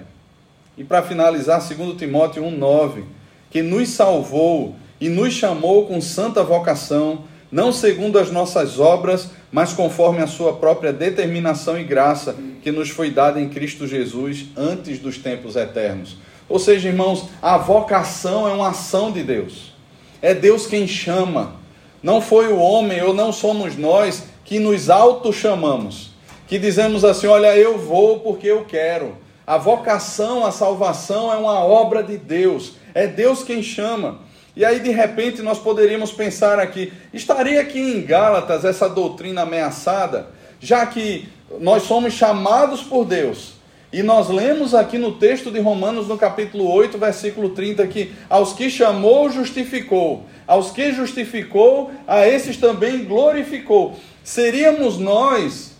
E 0.77 0.83
para 0.83 1.01
finalizar, 1.01 1.59
2 1.65 1.97
Timóteo 1.97 2.43
1,9, 2.43 3.03
que 3.49 3.61
nos 3.61 3.89
salvou 3.89 4.75
e 4.99 5.09
nos 5.09 5.33
chamou 5.33 5.85
com 5.85 6.01
santa 6.01 6.43
vocação, 6.43 7.23
não 7.51 7.71
segundo 7.71 8.19
as 8.19 8.31
nossas 8.31 8.79
obras, 8.79 9.29
mas 9.51 9.73
conforme 9.73 10.21
a 10.21 10.27
sua 10.27 10.53
própria 10.53 10.91
determinação 10.91 11.79
e 11.79 11.83
graça, 11.83 12.35
que 12.61 12.71
nos 12.71 12.89
foi 12.89 13.09
dada 13.09 13.39
em 13.39 13.47
Cristo 13.47 13.87
Jesus 13.87 14.47
antes 14.55 14.99
dos 14.99 15.17
tempos 15.17 15.55
eternos. 15.55 16.17
Ou 16.49 16.59
seja, 16.59 16.89
irmãos, 16.89 17.25
a 17.41 17.57
vocação 17.57 18.47
é 18.47 18.51
uma 18.51 18.69
ação 18.69 19.11
de 19.11 19.23
Deus. 19.23 19.73
É 20.21 20.33
Deus 20.33 20.65
quem 20.65 20.87
chama. 20.87 21.55
Não 22.01 22.21
foi 22.21 22.47
o 22.47 22.57
homem 22.57 23.01
ou 23.01 23.13
não 23.13 23.31
somos 23.31 23.77
nós 23.77 24.23
que 24.43 24.59
nos 24.59 24.89
auto-chamamos 24.89 26.16
que 26.47 26.57
dizemos 26.57 27.03
assim: 27.03 27.27
olha, 27.27 27.55
eu 27.55 27.77
vou 27.77 28.21
porque 28.21 28.47
eu 28.47 28.65
quero. 28.65 29.15
A 29.45 29.57
vocação, 29.57 30.45
a 30.45 30.51
salvação 30.51 31.31
é 31.31 31.37
uma 31.37 31.59
obra 31.59 32.03
de 32.03 32.17
Deus, 32.17 32.73
é 32.93 33.07
Deus 33.07 33.43
quem 33.43 33.61
chama. 33.61 34.19
E 34.55 34.65
aí, 34.65 34.79
de 34.79 34.89
repente, 34.89 35.41
nós 35.41 35.59
poderíamos 35.59 36.11
pensar 36.11 36.59
aqui: 36.59 36.91
estaria 37.13 37.61
aqui 37.61 37.79
em 37.79 38.01
Gálatas 38.01 38.65
essa 38.65 38.89
doutrina 38.89 39.43
ameaçada, 39.43 40.29
já 40.59 40.85
que 40.85 41.29
nós 41.59 41.83
somos 41.83 42.13
chamados 42.13 42.81
por 42.81 43.05
Deus. 43.05 43.55
E 43.91 44.03
nós 44.03 44.27
lemos 44.27 44.75
aqui 44.75 44.97
no 44.97 45.13
texto 45.13 45.49
de 45.49 45.61
Romanos, 45.61 46.09
no 46.09 46.17
capítulo 46.17 46.69
8, 46.69 46.97
versículo 46.97 47.51
30, 47.51 47.87
que 47.87 48.11
aos 48.29 48.51
que 48.51 48.69
chamou, 48.69 49.29
justificou, 49.29 50.25
aos 50.45 50.71
que 50.71 50.91
justificou, 50.91 51.91
a 52.05 52.27
esses 52.27 52.57
também 52.57 53.05
glorificou. 53.05 53.97
Seríamos 54.25 54.97
nós 54.97 55.76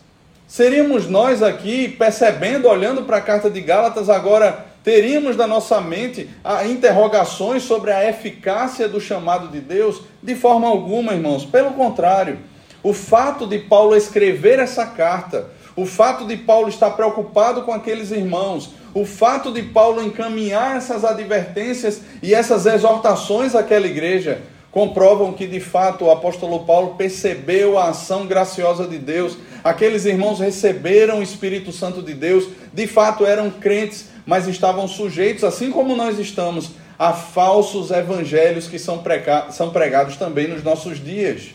Seríamos 0.48 1.10
nós 1.10 1.44
aqui 1.44 1.89
percebendo, 1.89 2.70
olhando 2.70 3.04
para 3.04 3.18
a 3.18 3.22
carta 3.22 3.50
de 3.50 3.60
Gálatas, 3.60 4.10
agora 4.10 4.66
teríamos 4.82 5.36
na 5.36 5.46
nossa 5.46 5.82
mente 5.82 6.30
interrogações 6.70 7.63
sobre 7.63 7.92
a 7.92 8.10
eficácia 8.10 8.88
do 8.88 9.01
chamado 9.01 9.50
de 9.50 9.60
Deus? 9.60 10.04
De 10.24 10.36
forma 10.36 10.66
alguma, 10.66 11.13
irmãos. 11.13 11.44
Pelo 11.44 11.72
contrário, 11.72 12.39
o 12.82 12.94
fato 12.94 13.46
de 13.46 13.60
Paulo 13.60 13.94
escrever 13.94 14.58
essa 14.58 14.86
carta, 14.86 15.50
o 15.75 15.86
fato 15.86 16.25
de 16.25 16.38
Paulo 16.38 16.70
estar 16.70 16.92
preocupado 16.92 17.63
com 17.63 17.74
aqueles 17.74 18.12
irmãos, 18.12 18.72
o 18.94 19.04
fato 19.04 19.51
de 19.51 19.62
Paulo 19.62 20.01
encaminhar 20.01 20.77
essas 20.77 21.04
advertências 21.04 22.01
e 22.24 22.34
essas 22.34 22.66
exortações 22.66 23.54
àquela 23.54 23.86
igreja, 23.86 24.42
comprovam 24.72 25.34
que 25.34 25.48
de 25.48 25.60
fato 25.60 26.06
o 26.06 26.12
apóstolo 26.12 26.60
Paulo 26.63 26.96
percebeu 26.96 27.77
a 27.80 27.89
ação 27.89 28.27
graciosa 28.27 28.88
de 28.88 29.00
Deus 29.00 29.38
Aqueles 29.67 30.05
irmãos 30.05 30.39
receberam 30.39 31.19
o 31.19 31.21
Espírito 31.21 31.74
Santo 31.74 32.01
de 32.01 32.13
Deus, 32.13 32.47
de 32.71 32.88
fato 32.88 33.25
eram 33.25 33.51
crentes, 33.51 34.07
mas 34.25 34.47
estavam 34.47 34.88
sujeitos, 34.88 35.43
assim 35.43 35.71
como 35.71 35.93
nós 35.93 36.17
estamos, 36.17 36.71
a 36.97 37.12
falsos 37.12 37.91
evangelhos 37.91 38.69
que 38.69 38.79
são, 38.79 39.00
pregados 39.00 40.15
também 40.15 40.47
nos 40.47 40.63
nossos 40.63 41.03
dias. 41.03 41.50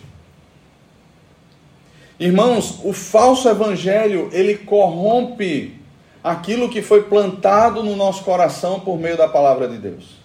Irmãos, 2.21 2.81
o 2.85 2.93
falso 2.93 3.49
evangelho, 3.49 4.29
ele 4.31 4.59
corrompe 4.59 5.81
aquilo 6.23 6.69
que 6.69 6.83
foi 6.83 7.05
plantado 7.05 7.83
no 7.83 7.97
nosso 7.97 8.25
coração 8.25 8.79
por 8.79 8.99
meio 8.99 9.17
da 9.17 9.27
palavra 9.27 9.67
de 9.67 9.79
Deus. 9.79 10.19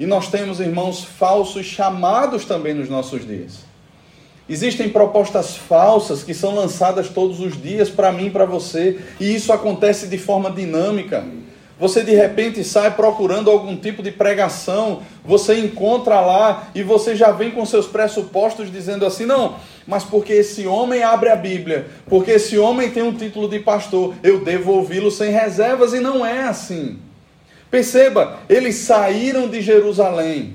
E 0.00 0.06
nós 0.06 0.28
temos, 0.28 0.58
irmãos, 0.58 1.04
falsos 1.04 1.66
chamados 1.66 2.46
também 2.46 2.72
nos 2.72 2.88
nossos 2.88 3.26
dias. 3.26 3.73
Existem 4.46 4.90
propostas 4.90 5.56
falsas 5.56 6.22
que 6.22 6.34
são 6.34 6.54
lançadas 6.54 7.08
todos 7.08 7.40
os 7.40 7.60
dias 7.60 7.88
para 7.88 8.12
mim 8.12 8.28
para 8.28 8.44
você, 8.44 8.98
e 9.18 9.34
isso 9.34 9.52
acontece 9.52 10.06
de 10.06 10.18
forma 10.18 10.50
dinâmica. 10.50 11.24
Você 11.80 12.02
de 12.02 12.14
repente 12.14 12.62
sai 12.62 12.94
procurando 12.94 13.50
algum 13.50 13.74
tipo 13.74 14.02
de 14.02 14.12
pregação, 14.12 15.02
você 15.24 15.58
encontra 15.58 16.20
lá 16.20 16.68
e 16.74 16.82
você 16.82 17.16
já 17.16 17.32
vem 17.32 17.50
com 17.50 17.64
seus 17.64 17.86
pressupostos 17.86 18.70
dizendo 18.70 19.06
assim: 19.06 19.24
não, 19.24 19.56
mas 19.86 20.04
porque 20.04 20.34
esse 20.34 20.66
homem 20.66 21.02
abre 21.02 21.30
a 21.30 21.36
Bíblia, 21.36 21.86
porque 22.06 22.32
esse 22.32 22.58
homem 22.58 22.90
tem 22.90 23.02
um 23.02 23.14
título 23.14 23.48
de 23.48 23.58
pastor, 23.58 24.14
eu 24.22 24.44
devo 24.44 24.72
ouvi-lo 24.72 25.10
sem 25.10 25.32
reservas, 25.32 25.94
e 25.94 26.00
não 26.00 26.24
é 26.24 26.44
assim. 26.44 26.98
Perceba, 27.70 28.38
eles 28.48 28.76
saíram 28.76 29.48
de 29.48 29.60
Jerusalém, 29.60 30.54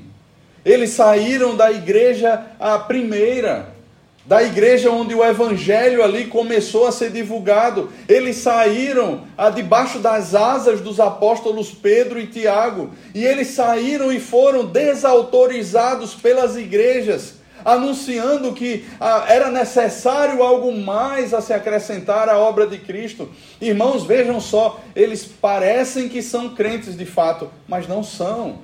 eles 0.64 0.92
saíram 0.92 1.58
da 1.58 1.70
igreja 1.70 2.44
a 2.60 2.78
primeira 2.78 3.79
da 4.26 4.44
igreja 4.44 4.92
onde 4.92 5.16
o 5.16 5.24
evangelho 5.24 6.04
ali 6.04 6.26
começou 6.28 6.86
a 6.86 6.92
ser 6.92 7.12
divulgado. 7.12 7.92
Eles 8.08 8.38
saíram 8.38 9.24
a 9.38 9.50
debaixo 9.50 10.00
das 10.00 10.36
asas 10.36 10.82
dos 10.82 11.00
apóstolos 11.00 11.72
Pedro 11.72 12.20
e 12.20 12.28
Tiago, 12.28 12.92
e 13.16 13.26
eles 13.26 13.48
saíram 13.50 14.12
e 14.12 14.20
foram 14.20 14.66
desautorizados 14.66 16.14
pelas 16.14 16.56
igrejas, 16.58 17.36
anunciando 17.66 18.54
que 18.54 18.86
ah, 19.00 19.26
era 19.28 19.50
necessário 19.50 20.44
algo 20.44 20.72
mais 20.78 21.34
a 21.34 21.42
se 21.42 21.54
acrescentar 21.54 22.30
à 22.30 22.38
obra 22.38 22.68
de 22.68 22.78
Cristo. 22.78 23.30
Irmãos, 23.60 24.06
vejam 24.06 24.40
só, 24.40 24.80
eles 24.96 25.26
parecem 25.26 26.08
que 26.08 26.22
são 26.22 26.50
crentes 26.54 26.96
de 26.96 27.06
fato, 27.06 27.50
mas 27.68 27.88
não 27.88 28.04
são. 28.04 28.60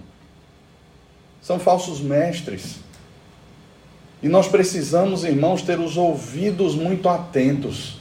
São 1.42 1.60
falsos 1.60 2.00
mestres 2.00 2.85
e 4.26 4.28
nós 4.28 4.48
precisamos, 4.48 5.24
irmãos, 5.24 5.62
ter 5.62 5.80
os 5.80 5.98
ouvidos 5.98 6.74
muito 6.74 7.08
atentos 7.08 7.98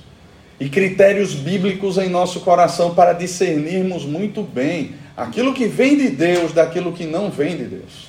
e 0.58 0.70
critérios 0.70 1.34
bíblicos 1.34 1.98
em 1.98 2.08
nosso 2.08 2.40
coração 2.40 2.94
para 2.94 3.12
discernirmos 3.12 4.06
muito 4.06 4.42
bem 4.42 4.94
aquilo 5.14 5.52
que 5.52 5.66
vem 5.66 5.98
de 5.98 6.08
Deus 6.08 6.54
daquilo 6.54 6.94
que 6.94 7.04
não 7.04 7.30
vem 7.30 7.58
de 7.58 7.64
Deus. 7.64 8.06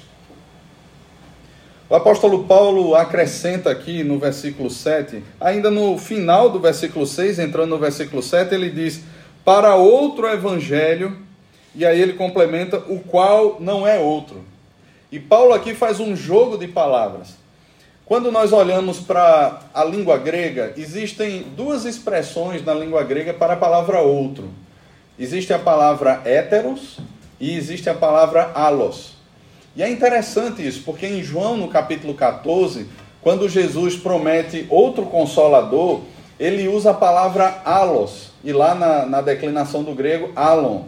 O 1.89 1.95
apóstolo 1.95 2.45
Paulo 2.45 2.95
acrescenta 2.95 3.69
aqui 3.69 4.01
no 4.01 4.17
versículo 4.17 4.69
7, 4.69 5.21
ainda 5.37 5.69
no 5.69 5.97
final 5.97 6.49
do 6.49 6.57
versículo 6.57 7.05
6, 7.05 7.37
entrando 7.37 7.71
no 7.71 7.77
versículo 7.77 8.23
7, 8.23 8.55
ele 8.55 8.69
diz: 8.69 9.01
Para 9.43 9.75
outro 9.75 10.25
evangelho, 10.25 11.17
e 11.75 11.85
aí 11.85 12.01
ele 12.01 12.13
complementa, 12.13 12.77
o 12.87 12.97
qual 12.99 13.57
não 13.59 13.85
é 13.85 13.99
outro. 13.99 14.41
E 15.11 15.19
Paulo 15.19 15.53
aqui 15.53 15.75
faz 15.75 15.99
um 15.99 16.15
jogo 16.15 16.57
de 16.57 16.69
palavras. 16.69 17.43
Quando 18.05 18.31
nós 18.31 18.53
olhamos 18.53 18.99
para 18.99 19.61
a 19.73 19.83
língua 19.83 20.15
grega, 20.19 20.73
existem 20.77 21.41
duas 21.57 21.85
expressões 21.85 22.63
na 22.63 22.71
língua 22.71 23.03
grega 23.03 23.33
para 23.33 23.53
a 23.53 23.57
palavra 23.57 23.99
outro. 23.99 24.47
Existe 25.17 25.51
a 25.51 25.57
palavra 25.57 26.21
héteros 26.23 26.99
e 27.39 27.57
existe 27.57 27.89
a 27.89 27.95
palavra 27.95 28.51
alos. 28.53 29.15
E 29.75 29.81
é 29.81 29.89
interessante 29.89 30.65
isso, 30.65 30.83
porque 30.85 31.07
em 31.07 31.23
João, 31.23 31.57
no 31.57 31.67
capítulo 31.67 32.13
14, 32.13 32.87
quando 33.23 33.49
Jesus 33.49 33.95
promete 33.95 34.67
outro 34.69 35.07
consolador, 35.07 36.01
ele 36.39 36.67
usa 36.67 36.91
a 36.91 36.93
palavra 36.93 37.59
alos, 37.65 38.29
e 38.43 38.53
lá 38.53 38.75
na, 38.75 39.07
na 39.07 39.21
declinação 39.21 39.83
do 39.83 39.95
grego, 39.95 40.31
alon. 40.35 40.83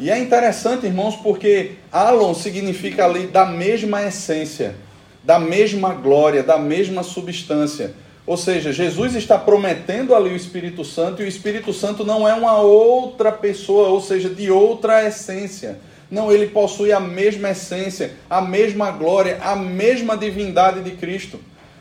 E 0.00 0.10
é 0.10 0.18
interessante, 0.18 0.86
irmãos, 0.86 1.16
porque 1.16 1.72
alon 1.92 2.32
significa 2.32 3.04
ali 3.04 3.26
da 3.26 3.44
mesma 3.44 4.02
essência 4.04 4.74
da 5.22 5.38
mesma 5.38 5.94
glória, 5.94 6.42
da 6.42 6.58
mesma 6.58 7.02
substância. 7.02 7.94
Ou 8.26 8.36
seja, 8.36 8.72
Jesus 8.72 9.14
está 9.14 9.36
prometendo 9.36 10.14
ali 10.14 10.30
o 10.30 10.36
Espírito 10.36 10.84
Santo 10.84 11.22
e 11.22 11.24
o 11.24 11.28
Espírito 11.28 11.72
Santo 11.72 12.04
não 12.04 12.28
é 12.28 12.34
uma 12.34 12.58
outra 12.58 13.32
pessoa, 13.32 13.88
ou 13.88 14.00
seja, 14.00 14.28
de 14.28 14.50
outra 14.50 15.06
essência. 15.06 15.78
Não, 16.10 16.30
ele 16.30 16.46
possui 16.48 16.92
a 16.92 17.00
mesma 17.00 17.50
essência, 17.50 18.12
a 18.28 18.40
mesma 18.40 18.90
glória, 18.90 19.38
a 19.40 19.56
mesma 19.56 20.16
divindade 20.16 20.82
de 20.82 20.92
Cristo. 20.92 21.40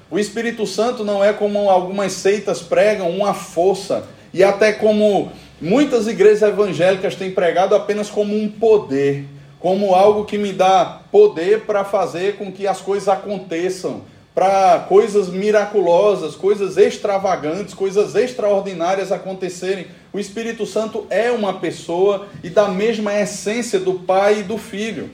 O 0.09 0.17
Espírito 0.17 0.65
Santo 0.65 1.03
não 1.03 1.23
é 1.23 1.31
como 1.31 1.69
algumas 1.69 2.13
seitas 2.13 2.61
pregam, 2.61 3.09
uma 3.09 3.33
força, 3.33 4.05
e 4.33 4.43
até 4.43 4.71
como 4.71 5.31
muitas 5.59 6.07
igrejas 6.07 6.41
evangélicas 6.41 7.15
têm 7.15 7.31
pregado 7.31 7.75
apenas 7.75 8.09
como 8.09 8.35
um 8.35 8.49
poder 8.49 9.25
como 9.61 9.93
algo 9.93 10.25
que 10.25 10.39
me 10.39 10.51
dá 10.51 11.01
poder 11.11 11.61
para 11.61 11.85
fazer 11.85 12.35
com 12.37 12.51
que 12.51 12.65
as 12.65 12.81
coisas 12.81 13.07
aconteçam, 13.07 14.01
para 14.33 14.79
coisas 14.89 15.29
miraculosas, 15.29 16.35
coisas 16.35 16.77
extravagantes, 16.77 17.75
coisas 17.75 18.15
extraordinárias 18.15 19.11
acontecerem. 19.11 19.87
O 20.11 20.17
Espírito 20.19 20.65
Santo 20.65 21.05
é 21.09 21.29
uma 21.29 21.59
pessoa 21.59 22.27
e 22.43 22.49
da 22.49 22.67
mesma 22.67 23.13
essência 23.13 23.79
do 23.79 23.95
Pai 23.95 24.39
e 24.39 24.43
do 24.43 24.57
Filho, 24.57 25.11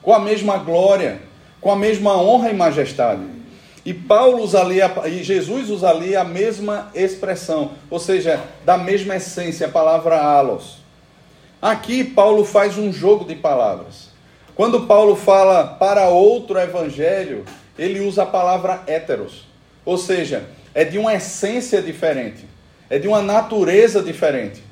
com 0.00 0.14
a 0.14 0.18
mesma 0.18 0.56
glória, 0.56 1.20
com 1.60 1.70
a 1.70 1.76
mesma 1.76 2.16
honra 2.16 2.50
e 2.50 2.54
majestade. 2.54 3.22
E 3.84 3.92
Paulo 3.92 4.42
usa 4.42 4.60
ali, 4.60 4.78
e 5.06 5.22
Jesus 5.22 5.68
usa 5.68 5.90
ali 5.90 6.16
a 6.16 6.24
mesma 6.24 6.90
expressão, 6.94 7.72
ou 7.90 7.98
seja, 7.98 8.42
da 8.64 8.78
mesma 8.78 9.16
essência, 9.16 9.66
a 9.66 9.70
palavra 9.70 10.16
alos. 10.18 10.83
Aqui 11.64 12.04
Paulo 12.04 12.44
faz 12.44 12.76
um 12.76 12.92
jogo 12.92 13.24
de 13.24 13.34
palavras. 13.34 14.10
Quando 14.54 14.82
Paulo 14.82 15.16
fala 15.16 15.64
para 15.64 16.10
outro 16.10 16.58
evangelho, 16.58 17.42
ele 17.78 18.00
usa 18.00 18.24
a 18.24 18.26
palavra 18.26 18.82
héteros, 18.86 19.46
ou 19.82 19.96
seja, 19.96 20.44
é 20.74 20.84
de 20.84 20.98
uma 20.98 21.14
essência 21.14 21.80
diferente, 21.80 22.44
é 22.90 22.98
de 22.98 23.08
uma 23.08 23.22
natureza 23.22 24.02
diferente. 24.02 24.62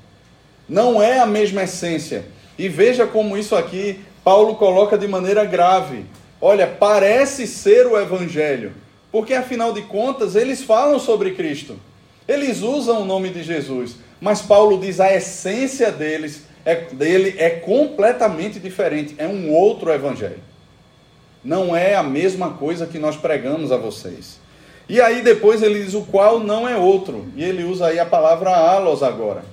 Não 0.69 1.03
é 1.03 1.19
a 1.19 1.25
mesma 1.25 1.63
essência. 1.63 2.27
E 2.59 2.69
veja 2.69 3.07
como 3.07 3.39
isso 3.39 3.57
aqui 3.57 4.01
Paulo 4.23 4.57
coloca 4.57 4.99
de 4.99 5.09
maneira 5.09 5.47
grave. 5.47 6.05
Olha, 6.43 6.67
parece 6.67 7.47
ser 7.47 7.87
o 7.87 7.99
evangelho, 7.99 8.75
porque 9.11 9.33
afinal 9.33 9.73
de 9.73 9.81
contas 9.81 10.37
eles 10.37 10.63
falam 10.63 10.99
sobre 10.99 11.31
Cristo. 11.31 11.81
Eles 12.29 12.61
usam 12.61 13.01
o 13.01 13.07
nome 13.07 13.31
de 13.31 13.43
Jesus, 13.43 13.97
mas 14.21 14.43
Paulo 14.43 14.79
diz 14.79 15.01
a 15.01 15.11
essência 15.11 15.91
deles 15.91 16.52
é, 16.65 16.77
dele 16.77 17.35
é 17.39 17.51
completamente 17.51 18.59
diferente, 18.59 19.15
é 19.19 19.27
um 19.27 19.53
outro 19.53 19.91
evangelho. 19.93 20.41
Não 21.45 21.75
é 21.75 21.95
a 21.95 22.03
mesma 22.03 22.51
coisa 22.51 22.87
que 22.87 22.99
nós 22.99 23.17
pregamos 23.17 23.73
a 23.73 23.77
vocês. 23.77 24.41
E 24.89 25.01
aí 25.01 25.23
depois 25.23 25.63
ele 25.63 25.83
diz 25.83 25.95
o 25.95 26.03
qual 26.03 26.39
não 26.39 26.69
é 26.69 26.77
outro, 26.77 27.27
e 27.37 27.43
ele 27.43 27.65
usa 27.65 27.87
aí 27.87 27.99
a 27.99 28.07
palavra 28.07 28.51
alos 28.51 29.03
agora. 29.03 29.45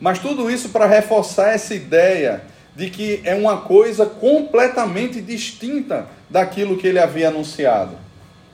Mas 0.00 0.18
tudo 0.18 0.50
isso 0.50 0.70
para 0.70 0.86
reforçar 0.86 1.52
essa 1.52 1.74
ideia 1.74 2.42
de 2.74 2.90
que 2.90 3.20
é 3.24 3.34
uma 3.34 3.58
coisa 3.62 4.06
completamente 4.06 5.20
distinta 5.20 6.06
daquilo 6.30 6.76
que 6.76 6.86
ele 6.86 6.98
havia 6.98 7.28
anunciado. 7.28 7.96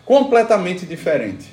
Completamente 0.05 0.87
diferente. 0.87 1.47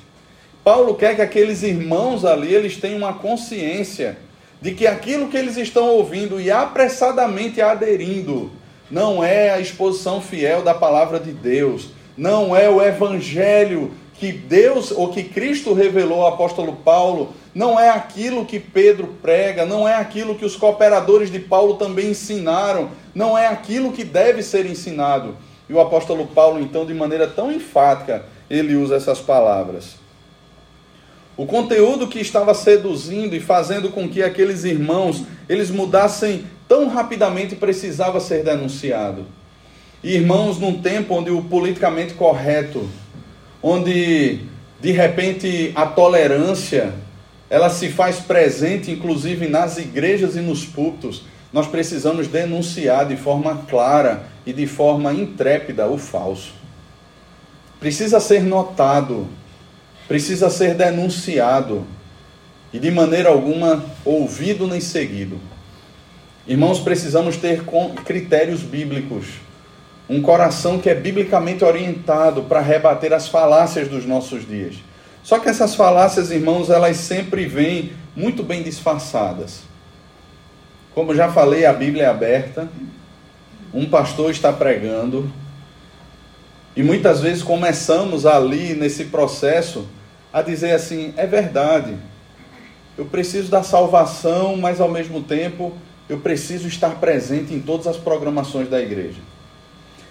Paulo 0.64 0.94
quer 0.94 1.16
que 1.16 1.22
aqueles 1.22 1.62
irmãos 1.62 2.24
ali 2.24 2.54
eles 2.54 2.76
tenham 2.76 2.98
uma 2.98 3.14
consciência 3.14 4.16
de 4.62 4.72
que 4.72 4.86
aquilo 4.86 5.28
que 5.28 5.36
eles 5.36 5.56
estão 5.56 5.88
ouvindo 5.88 6.40
e 6.40 6.48
apressadamente 6.48 7.60
aderindo 7.60 8.48
não 8.88 9.22
é 9.22 9.50
a 9.50 9.58
exposição 9.58 10.20
fiel 10.20 10.62
da 10.62 10.72
palavra 10.72 11.18
de 11.18 11.32
Deus, 11.32 11.90
não 12.16 12.56
é 12.56 12.70
o 12.70 12.80
evangelho 12.80 13.90
que 14.14 14.30
Deus 14.30 14.92
ou 14.92 15.08
que 15.08 15.24
Cristo 15.24 15.74
revelou 15.74 16.20
ao 16.20 16.34
apóstolo 16.34 16.74
Paulo, 16.74 17.34
não 17.52 17.80
é 17.80 17.90
aquilo 17.90 18.44
que 18.44 18.60
Pedro 18.60 19.16
prega, 19.20 19.66
não 19.66 19.88
é 19.88 19.96
aquilo 19.96 20.36
que 20.36 20.44
os 20.44 20.54
cooperadores 20.54 21.28
de 21.28 21.40
Paulo 21.40 21.74
também 21.74 22.10
ensinaram, 22.10 22.90
não 23.12 23.36
é 23.36 23.48
aquilo 23.48 23.90
que 23.90 24.04
deve 24.04 24.44
ser 24.44 24.64
ensinado. 24.64 25.36
E 25.68 25.72
o 25.72 25.80
apóstolo 25.80 26.26
Paulo, 26.28 26.60
então, 26.60 26.86
de 26.86 26.94
maneira 26.94 27.26
tão 27.26 27.50
enfática, 27.50 28.24
ele 28.48 28.76
usa 28.76 28.94
essas 28.94 29.18
palavras. 29.18 30.01
O 31.36 31.46
conteúdo 31.46 32.08
que 32.08 32.20
estava 32.20 32.52
seduzindo 32.52 33.34
e 33.34 33.40
fazendo 33.40 33.88
com 33.88 34.08
que 34.08 34.22
aqueles 34.22 34.64
irmãos 34.64 35.24
eles 35.48 35.70
mudassem 35.70 36.44
tão 36.68 36.88
rapidamente 36.88 37.56
precisava 37.56 38.20
ser 38.20 38.44
denunciado. 38.44 39.24
Irmãos, 40.04 40.58
num 40.58 40.80
tempo 40.80 41.14
onde 41.14 41.30
o 41.30 41.42
politicamente 41.42 42.14
correto, 42.14 42.88
onde 43.62 44.40
de 44.80 44.90
repente 44.90 45.72
a 45.74 45.86
tolerância 45.86 46.92
ela 47.48 47.70
se 47.70 47.88
faz 47.88 48.16
presente 48.16 48.90
inclusive 48.90 49.46
nas 49.46 49.78
igrejas 49.78 50.36
e 50.36 50.40
nos 50.40 50.64
púlpitos, 50.64 51.22
nós 51.52 51.66
precisamos 51.66 52.26
denunciar 52.26 53.06
de 53.06 53.16
forma 53.16 53.64
clara 53.68 54.24
e 54.44 54.52
de 54.52 54.66
forma 54.66 55.12
intrépida 55.12 55.86
o 55.86 55.96
falso. 55.96 56.52
Precisa 57.78 58.20
ser 58.20 58.42
notado 58.42 59.28
precisa 60.12 60.50
ser 60.50 60.74
denunciado 60.74 61.86
e 62.70 62.78
de 62.78 62.90
maneira 62.90 63.30
alguma 63.30 63.82
ouvido 64.04 64.66
nem 64.66 64.78
seguido. 64.78 65.40
Irmãos, 66.46 66.80
precisamos 66.80 67.38
ter 67.38 67.62
critérios 68.04 68.60
bíblicos, 68.60 69.24
um 70.10 70.20
coração 70.20 70.78
que 70.78 70.90
é 70.90 70.94
biblicamente 70.94 71.64
orientado 71.64 72.42
para 72.42 72.60
rebater 72.60 73.14
as 73.14 73.26
falácias 73.26 73.88
dos 73.88 74.04
nossos 74.04 74.46
dias. 74.46 74.74
Só 75.22 75.38
que 75.38 75.48
essas 75.48 75.74
falácias, 75.74 76.30
irmãos, 76.30 76.68
elas 76.68 76.98
sempre 76.98 77.46
vêm 77.46 77.92
muito 78.14 78.42
bem 78.42 78.62
disfarçadas. 78.62 79.62
Como 80.94 81.14
já 81.14 81.32
falei, 81.32 81.64
a 81.64 81.72
Bíblia 81.72 82.04
é 82.04 82.08
aberta, 82.08 82.68
um 83.72 83.86
pastor 83.86 84.30
está 84.30 84.52
pregando, 84.52 85.32
e 86.76 86.82
muitas 86.82 87.22
vezes 87.22 87.42
começamos 87.42 88.26
ali 88.26 88.74
nesse 88.74 89.06
processo 89.06 89.88
a 90.32 90.42
dizer 90.42 90.72
assim: 90.72 91.12
é 91.16 91.26
verdade, 91.26 91.96
eu 92.96 93.04
preciso 93.06 93.50
da 93.50 93.62
salvação, 93.62 94.56
mas 94.56 94.80
ao 94.80 94.88
mesmo 94.88 95.22
tempo 95.22 95.72
eu 96.08 96.18
preciso 96.18 96.68
estar 96.68 96.96
presente 96.96 97.54
em 97.54 97.60
todas 97.60 97.86
as 97.86 97.96
programações 97.96 98.68
da 98.68 98.80
igreja. 98.80 99.20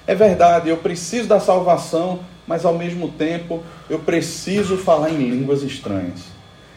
É 0.08 0.16
verdade, 0.16 0.70
eu 0.70 0.78
preciso 0.78 1.28
da 1.28 1.40
salvação, 1.40 2.22
mas 2.48 2.66
ao 2.66 2.74
mesmo 2.74 3.10
tempo 3.10 3.64
eu 3.90 4.00
preciso 4.00 4.78
falar 4.78 5.10
em 5.12 5.30
línguas 5.30 5.62
estranhas. 5.64 6.22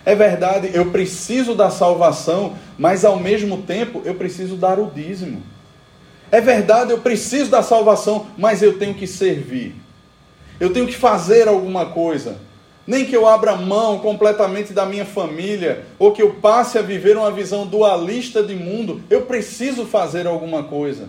É 0.04 0.14
verdade, 0.14 0.70
eu 0.74 0.90
preciso 0.90 1.54
da 1.54 1.70
salvação, 1.70 2.54
mas 2.78 3.04
ao 3.04 3.18
mesmo 3.18 3.62
tempo 3.62 4.02
eu 4.04 4.14
preciso 4.14 4.57
dar 4.57 4.78
o 4.78 4.90
dízimo. 4.90 5.42
É 6.30 6.40
verdade, 6.40 6.90
eu 6.90 6.98
preciso 6.98 7.50
da 7.50 7.62
salvação, 7.62 8.26
mas 8.37 8.62
eu 8.62 8.78
tenho 8.78 8.94
que 8.94 9.07
servir. 9.07 9.74
Eu 10.61 10.70
tenho 10.72 10.87
que 10.87 10.94
fazer 10.94 11.48
alguma 11.48 11.87
coisa. 11.87 12.37
Nem 12.87 13.05
que 13.07 13.16
eu 13.16 13.27
abra 13.27 13.57
mão 13.57 13.99
completamente 13.99 14.73
da 14.73 14.85
minha 14.85 15.07
família, 15.07 15.87
ou 15.99 16.12
que 16.12 16.23
eu 16.23 16.35
passe 16.35 16.79
a 16.79 16.83
viver 16.83 17.16
uma 17.16 17.31
visão 17.31 17.66
dualista 17.66 18.42
de 18.42 18.55
mundo, 18.55 19.03
eu 19.09 19.23
preciso 19.23 19.87
fazer 19.87 20.27
alguma 20.27 20.64
coisa. 20.64 21.09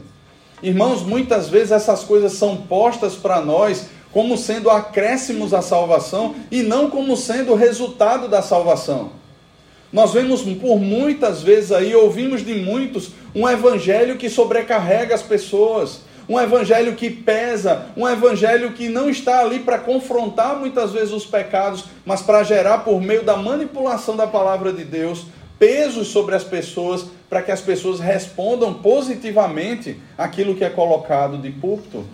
Irmãos, 0.63 1.01
muitas 1.01 1.49
vezes 1.49 1.71
essas 1.71 2.03
coisas 2.03 2.33
são 2.33 2.55
postas 2.55 3.15
para 3.15 3.41
nós 3.41 3.87
como 4.11 4.37
sendo 4.37 4.69
acréscimos 4.69 5.53
à 5.53 5.61
salvação 5.61 6.35
e 6.49 6.63
não 6.63 6.89
como 6.89 7.17
sendo 7.17 7.53
resultado 7.53 8.29
da 8.29 8.41
salvação. 8.41 9.11
Nós 9.91 10.13
vemos 10.13 10.41
por 10.41 10.79
muitas 10.79 11.41
vezes 11.41 11.71
aí, 11.71 11.93
ouvimos 11.93 12.43
de 12.43 12.53
muitos, 12.53 13.11
um 13.33 13.47
evangelho 13.47 14.17
que 14.17 14.29
sobrecarrega 14.29 15.13
as 15.13 15.21
pessoas, 15.21 16.01
um 16.27 16.39
evangelho 16.39 16.95
que 16.95 17.09
pesa, 17.09 17.87
um 17.95 18.07
evangelho 18.07 18.73
que 18.73 18.89
não 18.89 19.09
está 19.09 19.41
ali 19.41 19.59
para 19.59 19.77
confrontar 19.77 20.55
muitas 20.55 20.91
vezes 20.91 21.11
os 21.11 21.25
pecados, 21.25 21.85
mas 22.05 22.21
para 22.21 22.43
gerar 22.43 22.79
por 22.79 22.99
meio 23.01 23.23
da 23.23 23.37
manipulação 23.37 24.15
da 24.15 24.25
palavra 24.25 24.73
de 24.73 24.83
Deus 24.83 25.25
pesos 25.59 26.09
sobre 26.09 26.35
as 26.35 26.43
pessoas, 26.43 27.05
para 27.29 27.41
que 27.41 27.51
as 27.51 27.61
pessoas 27.61 27.99
respondam 27.99 28.73
positivamente 28.73 29.99
aquilo 30.17 30.55
que 30.55 30.63
é 30.63 30.69
colocado 30.69 31.37
de 31.37 31.49
púlpito. 31.49 32.05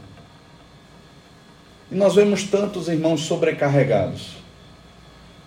E 1.91 1.95
nós 1.95 2.15
vemos 2.15 2.43
tantos 2.43 2.87
irmãos 2.87 3.21
sobrecarregados. 3.21 4.37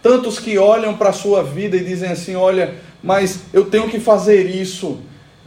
Tantos 0.03 0.39
que 0.39 0.59
olham 0.59 0.97
para 0.97 1.11
a 1.11 1.15
sua 1.15 1.43
vida 1.43 1.77
e 1.77 1.85
dizem 1.85 2.11
assim: 2.11 2.35
olha, 2.35 2.75
mas 3.03 3.45
eu 3.53 3.65
tenho 3.65 3.89
que 3.89 3.99
fazer 3.99 4.45
isso, 4.45 5.01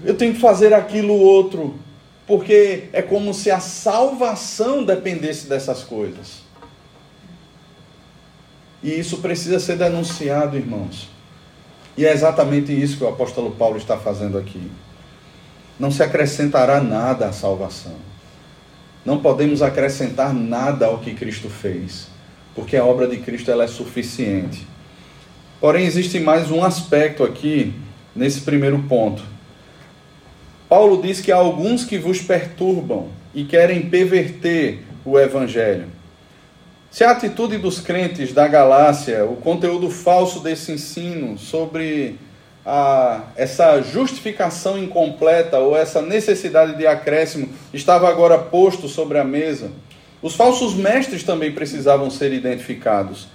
eu 0.04 0.16
tenho 0.16 0.34
que 0.34 0.40
fazer 0.40 0.74
aquilo 0.74 1.14
outro, 1.14 1.78
porque 2.28 2.90
é 2.92 3.02
como 3.02 3.34
se 3.34 3.50
a 3.50 3.62
salvação 3.62 4.84
dependesse 4.84 5.48
dessas 5.48 5.82
coisas. 5.82 6.42
E 8.84 8.92
isso 8.92 9.18
precisa 9.20 9.60
ser 9.60 9.78
denunciado, 9.78 10.58
irmãos. 10.58 11.10
E 11.98 12.06
é 12.06 12.12
exatamente 12.12 12.72
isso 12.72 12.98
que 12.98 13.04
o 13.04 13.08
apóstolo 13.08 13.52
Paulo 13.52 13.78
está 13.78 13.98
fazendo 13.98 14.38
aqui. 14.38 14.70
Não 15.80 15.90
se 15.90 16.04
acrescentará 16.04 16.82
nada 16.82 17.28
à 17.28 17.32
salvação. 17.32 17.96
Não 19.06 19.20
podemos 19.20 19.62
acrescentar 19.62 20.34
nada 20.34 20.88
ao 20.88 21.00
que 21.00 21.14
Cristo 21.14 21.50
fez, 21.50 22.08
porque 22.54 22.76
a 22.76 22.84
obra 22.84 23.08
de 23.08 23.18
Cristo 23.18 23.50
ela 23.50 23.64
é 23.64 23.68
suficiente. 23.68 24.68
Porém, 25.62 25.86
existe 25.86 26.20
mais 26.20 26.52
um 26.52 26.64
aspecto 26.64 27.24
aqui 27.24 27.74
nesse 28.14 28.42
primeiro 28.42 28.80
ponto. 28.84 29.24
Paulo 30.70 31.02
diz 31.02 31.22
que 31.22 31.32
há 31.32 31.36
alguns 31.36 31.86
que 31.86 31.98
vos 31.98 32.22
perturbam 32.22 33.08
e 33.34 33.44
querem 33.44 33.90
perverter 33.90 34.84
o 35.06 35.18
evangelho. 35.18 35.86
Se 36.92 37.04
a 37.04 37.12
atitude 37.12 37.58
dos 37.58 37.80
crentes 37.80 38.34
da 38.34 38.48
Galácia, 38.48 39.26
o 39.26 39.36
conteúdo 39.36 39.90
falso 39.90 40.40
desse 40.40 40.72
ensino 40.72 41.38
sobre 41.38 42.18
a, 42.66 43.24
essa 43.36 43.82
justificação 43.82 44.78
incompleta 44.78 45.60
ou 45.60 45.78
essa 45.78 46.02
necessidade 46.02 46.76
de 46.78 46.86
acréscimo 46.86 47.50
estava 47.74 48.10
agora 48.10 48.38
posto 48.38 48.88
sobre 48.88 49.18
a 49.20 49.24
mesa. 49.24 49.72
Os 50.22 50.36
falsos 50.36 50.74
mestres 50.74 51.24
também 51.24 51.52
precisavam 51.52 52.10
ser 52.10 52.34
identificados 52.34 53.28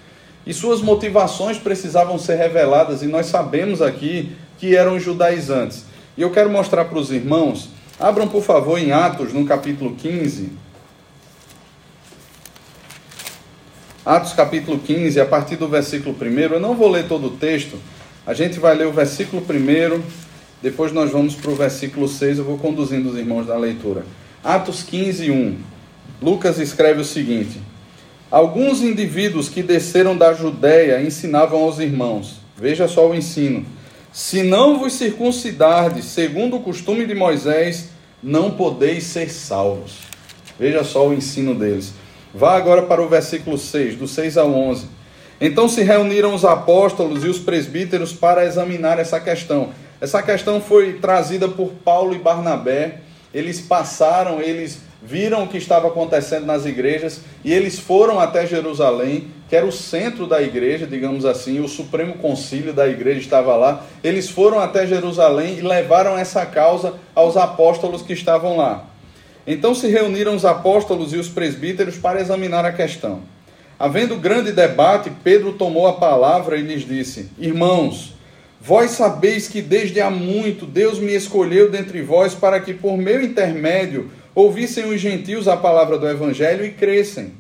e 0.47 0.53
suas 0.53 0.81
motivações 0.81 1.57
precisavam 1.57 2.19
ser 2.19 2.35
reveladas, 2.35 3.03
e 3.03 3.07
nós 3.07 3.27
sabemos 3.27 3.81
aqui 3.81 4.33
que 4.59 4.75
eram 4.75 4.99
judaizantes. 4.99 5.85
E 6.17 6.23
eu 6.23 6.31
quero 6.31 6.51
mostrar 6.51 6.85
para 6.85 6.99
os 6.99 7.11
irmãos, 7.11 7.71
abram 7.99 8.29
por 8.29 8.43
favor 8.43 8.79
em 8.79 8.93
Atos, 8.93 9.33
no 9.33 9.47
capítulo 9.47 9.95
15. 9.97 10.51
Atos 14.05 14.33
capítulo 14.33 14.79
15, 14.79 15.21
a 15.21 15.25
partir 15.25 15.57
do 15.57 15.69
versículo 15.69 16.15
1. 16.21 16.39
Eu 16.55 16.61
não 16.61 16.75
vou 16.75 16.91
ler 16.91 17.09
todo 17.09 17.29
o 17.29 17.37
texto, 17.37 17.79
a 18.27 18.35
gente 18.35 18.59
vai 18.59 18.75
ler 18.75 18.87
o 18.87 18.93
versículo 18.93 19.43
1, 19.43 20.03
depois 20.61 20.93
nós 20.93 21.11
vamos 21.11 21.35
para 21.35 21.51
o 21.51 21.55
versículo 21.55 22.07
6, 22.07 22.39
eu 22.39 22.45
vou 22.45 22.59
conduzindo 22.59 23.09
os 23.09 23.17
irmãos 23.17 23.47
da 23.47 23.57
leitura. 23.57 24.05
Atos 24.45 24.83
15, 24.83 25.31
1. 25.31 25.57
Lucas 26.21 26.59
escreve 26.59 27.01
o 27.01 27.05
seguinte: 27.05 27.59
Alguns 28.31 28.83
indivíduos 28.83 29.49
que 29.49 29.63
desceram 29.63 30.17
da 30.17 30.35
Judéia 30.35 31.01
ensinavam 31.01 31.63
aos 31.63 31.79
irmãos, 31.79 32.41
veja 32.57 32.87
só 32.87 33.09
o 33.09 33.15
ensino: 33.15 33.65
se 34.13 34.43
não 34.43 34.79
vos 34.79 34.93
circuncidardes 34.93 36.05
segundo 36.05 36.57
o 36.57 36.61
costume 36.61 37.07
de 37.07 37.15
Moisés, 37.15 37.89
não 38.23 38.51
podeis 38.51 39.05
ser 39.05 39.31
salvos. 39.31 40.01
Veja 40.59 40.85
só 40.85 41.09
o 41.09 41.15
ensino 41.15 41.55
deles. 41.55 41.95
Vá 42.35 42.57
agora 42.57 42.83
para 42.83 43.03
o 43.03 43.09
versículo 43.09 43.57
6, 43.57 43.97
do 43.97 44.07
6 44.07 44.37
ao 44.37 44.53
11. 44.53 44.87
Então 45.41 45.69
se 45.69 45.83
reuniram 45.83 46.35
os 46.35 46.45
apóstolos 46.45 47.25
e 47.25 47.29
os 47.29 47.39
presbíteros 47.39 48.13
para 48.13 48.45
examinar 48.45 48.99
essa 48.99 49.19
questão. 49.19 49.71
Essa 50.01 50.23
questão 50.23 50.61
foi 50.61 50.95
trazida 50.95 51.49
por 51.49 51.71
Paulo 51.85 52.15
e 52.15 52.19
Barnabé. 52.19 53.01
Eles 53.33 53.61
passaram, 53.61 54.41
eles 54.41 54.81
viram 55.03 55.45
o 55.45 55.49
que 55.49 55.57
estava 55.57 55.89
acontecendo 55.89 56.47
nas 56.47 56.65
igrejas 56.65 57.23
e 57.45 57.53
eles 57.53 57.79
foram 57.79 58.21
até 58.21 58.47
Jerusalém, 58.47 59.29
que 59.53 59.57
era 59.57 59.67
o 59.67 59.71
centro 59.71 60.27
da 60.27 60.41
igreja, 60.41 60.87
digamos 60.87 61.27
assim, 61.27 61.61
o 61.61 61.69
supremo 61.69 62.15
concílio 62.15 62.73
da 62.73 62.89
igreja 62.89 63.21
estava 63.21 63.55
lá. 63.55 63.85
Eles 64.03 64.31
foram 64.31 64.59
até 64.59 64.87
Jerusalém 64.87 65.59
e 65.59 65.61
levaram 65.61 66.17
essa 66.17 66.47
causa 66.47 66.95
aos 67.15 67.37
apóstolos 67.37 68.01
que 68.01 68.15
estavam 68.15 68.57
lá. 68.57 68.87
Então 69.47 69.75
se 69.75 69.89
reuniram 69.89 70.35
os 70.35 70.47
apóstolos 70.47 71.13
e 71.13 71.19
os 71.19 71.29
presbíteros 71.29 71.99
para 71.99 72.19
examinar 72.19 72.65
a 72.65 72.73
questão. 72.73 73.21
Havendo 73.79 74.17
grande 74.17 74.53
debate, 74.53 75.13
Pedro 75.23 75.53
tomou 75.53 75.87
a 75.87 75.93
palavra 75.93 76.57
e 76.57 76.63
lhes 76.63 76.87
disse: 76.87 77.29
Irmãos, 77.39 78.15
vós 78.59 78.93
sabeis 78.93 79.49
que 79.49 79.61
desde 79.61 80.01
há 80.01 80.11
muito 80.11 80.65
Deus 80.65 80.99
me 80.99 81.15
escolheu 81.15 81.71
dentre 81.71 82.01
vós 82.01 82.35
para 82.35 82.59
que 82.59 82.73
por 82.73 82.97
meu 82.97 83.21
intermédio 83.21 84.11
ouvissem 84.35 84.87
os 84.87 84.99
gentios 84.99 85.47
a 85.47 85.59
palavra 85.59 85.99
do 85.99 86.09
evangelho 86.09 86.65
e 86.65 86.71
crescem. 86.71 87.35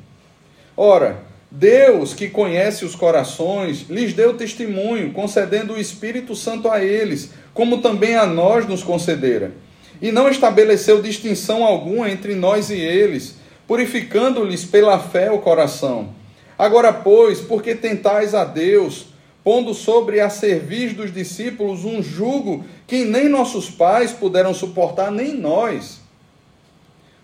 Ora, 0.77 1.32
Deus, 1.55 2.15
que 2.15 2.31
conhece 2.31 2.83
os 2.83 2.95
corações, 2.95 3.85
lhes 3.91 4.15
deu 4.15 4.33
testemunho, 4.33 5.13
concedendo 5.13 5.75
o 5.75 5.79
Espírito 5.79 6.35
Santo 6.35 6.67
a 6.71 6.83
eles, 6.83 7.31
como 7.53 7.83
também 7.83 8.17
a 8.17 8.25
nós 8.25 8.67
nos 8.67 8.83
concedera. 8.83 9.53
E 10.01 10.11
não 10.11 10.31
estabeleceu 10.31 11.03
distinção 11.03 11.63
alguma 11.63 12.11
entre 12.11 12.35
nós 12.35 12.71
e 12.71 12.77
eles, 12.77 13.37
purificando-lhes 13.69 14.65
pela 14.65 14.99
fé 14.99 15.31
o 15.31 15.41
coração. 15.41 16.15
Agora, 16.59 16.91
pois, 16.91 17.39
porque 17.39 17.75
tentais 17.75 18.35
a 18.35 18.45
Deus, 18.45 19.09
pondo 19.45 19.75
sobre 19.75 20.21
a 20.21 20.31
cerviz 20.31 20.95
dos 20.95 21.13
discípulos 21.13 21.85
um 21.85 22.03
jugo 22.03 22.65
que 22.87 23.05
nem 23.05 23.29
nossos 23.29 23.69
pais 23.69 24.11
puderam 24.11 24.55
suportar, 24.55 25.13
nem 25.13 25.35
nós. 25.35 26.01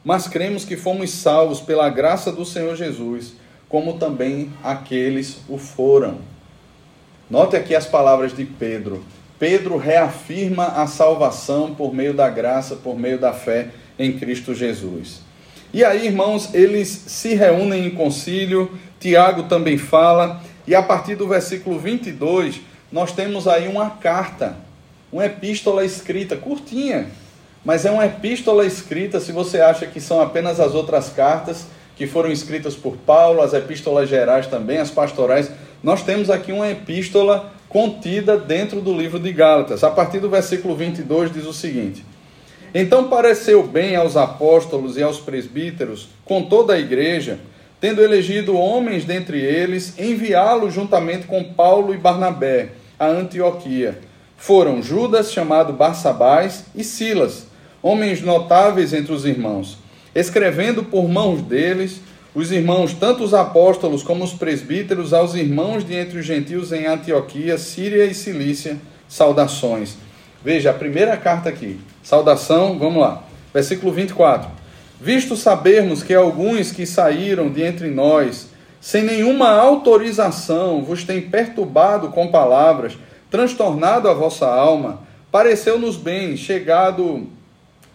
Mas 0.04 0.28
cremos 0.28 0.66
que 0.66 0.76
fomos 0.76 1.10
salvos 1.12 1.60
pela 1.60 1.88
graça 1.88 2.30
do 2.30 2.44
Senhor 2.44 2.76
Jesus, 2.76 3.32
como 3.68 3.94
também 3.94 4.50
aqueles 4.62 5.38
o 5.48 5.58
foram. 5.58 6.18
Note 7.30 7.56
aqui 7.56 7.74
as 7.74 7.86
palavras 7.86 8.34
de 8.34 8.44
Pedro. 8.44 9.04
Pedro 9.38 9.76
reafirma 9.76 10.66
a 10.66 10.86
salvação 10.86 11.74
por 11.74 11.94
meio 11.94 12.14
da 12.14 12.28
graça, 12.28 12.76
por 12.76 12.98
meio 12.98 13.18
da 13.18 13.32
fé 13.32 13.68
em 13.98 14.18
Cristo 14.18 14.54
Jesus. 14.54 15.20
E 15.72 15.84
aí, 15.84 16.06
irmãos, 16.06 16.54
eles 16.54 16.88
se 16.88 17.34
reúnem 17.34 17.86
em 17.86 17.90
concílio, 17.90 18.70
Tiago 18.98 19.44
também 19.44 19.76
fala, 19.76 20.42
E 20.66 20.74
a 20.74 20.82
partir 20.82 21.14
do 21.14 21.28
versículo 21.28 21.78
22, 21.78 22.60
nós 22.90 23.12
temos 23.12 23.46
aí 23.46 23.68
uma 23.68 23.90
carta, 23.90 24.56
uma 25.12 25.26
epístola 25.26 25.84
escrita, 25.84 26.36
curtinha, 26.36 27.08
mas 27.64 27.84
é 27.84 27.90
uma 27.90 28.06
epístola 28.06 28.66
escrita, 28.66 29.20
se 29.20 29.30
você 29.30 29.60
acha 29.60 29.86
que 29.86 30.00
são 30.00 30.20
apenas 30.20 30.58
as 30.58 30.74
outras 30.74 31.10
cartas 31.10 31.66
que 31.98 32.06
foram 32.06 32.30
escritas 32.30 32.76
por 32.76 32.96
Paulo, 32.96 33.42
as 33.42 33.52
epístolas 33.52 34.08
gerais 34.08 34.46
também, 34.46 34.78
as 34.78 34.88
pastorais, 34.88 35.50
nós 35.82 36.02
temos 36.04 36.30
aqui 36.30 36.52
uma 36.52 36.70
epístola 36.70 37.52
contida 37.68 38.38
dentro 38.38 38.80
do 38.80 38.96
livro 38.96 39.18
de 39.18 39.32
Gálatas. 39.32 39.82
A 39.82 39.90
partir 39.90 40.20
do 40.20 40.30
versículo 40.30 40.76
22 40.76 41.32
diz 41.32 41.44
o 41.44 41.52
seguinte: 41.52 42.04
Então 42.72 43.08
pareceu 43.08 43.66
bem 43.66 43.96
aos 43.96 44.16
apóstolos 44.16 44.96
e 44.96 45.02
aos 45.02 45.18
presbíteros, 45.18 46.08
com 46.24 46.44
toda 46.44 46.74
a 46.74 46.78
igreja, 46.78 47.40
tendo 47.80 48.00
elegido 48.00 48.56
homens 48.56 49.04
dentre 49.04 49.40
eles, 49.40 49.98
enviá-los 49.98 50.72
juntamente 50.72 51.26
com 51.26 51.52
Paulo 51.52 51.92
e 51.92 51.98
Barnabé 51.98 52.70
a 52.96 53.06
Antioquia. 53.06 53.98
Foram 54.36 54.80
Judas, 54.80 55.32
chamado 55.32 55.72
Barsabás, 55.72 56.66
e 56.76 56.84
Silas, 56.84 57.48
homens 57.82 58.22
notáveis 58.22 58.92
entre 58.92 59.12
os 59.12 59.24
irmãos, 59.24 59.78
escrevendo 60.20 60.82
por 60.82 61.08
mãos 61.08 61.42
deles 61.42 62.00
os 62.34 62.52
irmãos, 62.52 62.92
tanto 62.92 63.24
os 63.24 63.34
apóstolos 63.34 64.02
como 64.02 64.22
os 64.22 64.32
presbíteros, 64.32 65.12
aos 65.12 65.34
irmãos 65.34 65.84
de 65.84 65.94
entre 65.94 66.18
os 66.18 66.26
gentios 66.26 66.72
em 66.72 66.86
Antioquia, 66.86 67.58
Síria 67.58 68.04
e 68.04 68.14
Cilícia, 68.14 68.76
saudações. 69.08 69.96
Veja 70.44 70.70
a 70.70 70.74
primeira 70.74 71.16
carta 71.16 71.48
aqui. 71.48 71.80
Saudação, 72.02 72.78
vamos 72.78 73.00
lá. 73.00 73.24
Versículo 73.52 73.92
24. 73.92 74.48
Visto 75.00 75.36
sabermos 75.36 76.02
que 76.02 76.14
alguns 76.14 76.70
que 76.70 76.86
saíram 76.86 77.50
de 77.50 77.62
entre 77.62 77.88
nós, 77.88 78.48
sem 78.80 79.02
nenhuma 79.02 79.50
autorização, 79.50 80.82
vos 80.82 81.04
têm 81.04 81.20
perturbado 81.20 82.08
com 82.08 82.28
palavras, 82.28 82.96
transtornado 83.30 84.08
a 84.08 84.14
vossa 84.14 84.46
alma, 84.46 85.00
pareceu-nos 85.30 85.96
bem, 85.96 86.36
chegado 86.36 87.26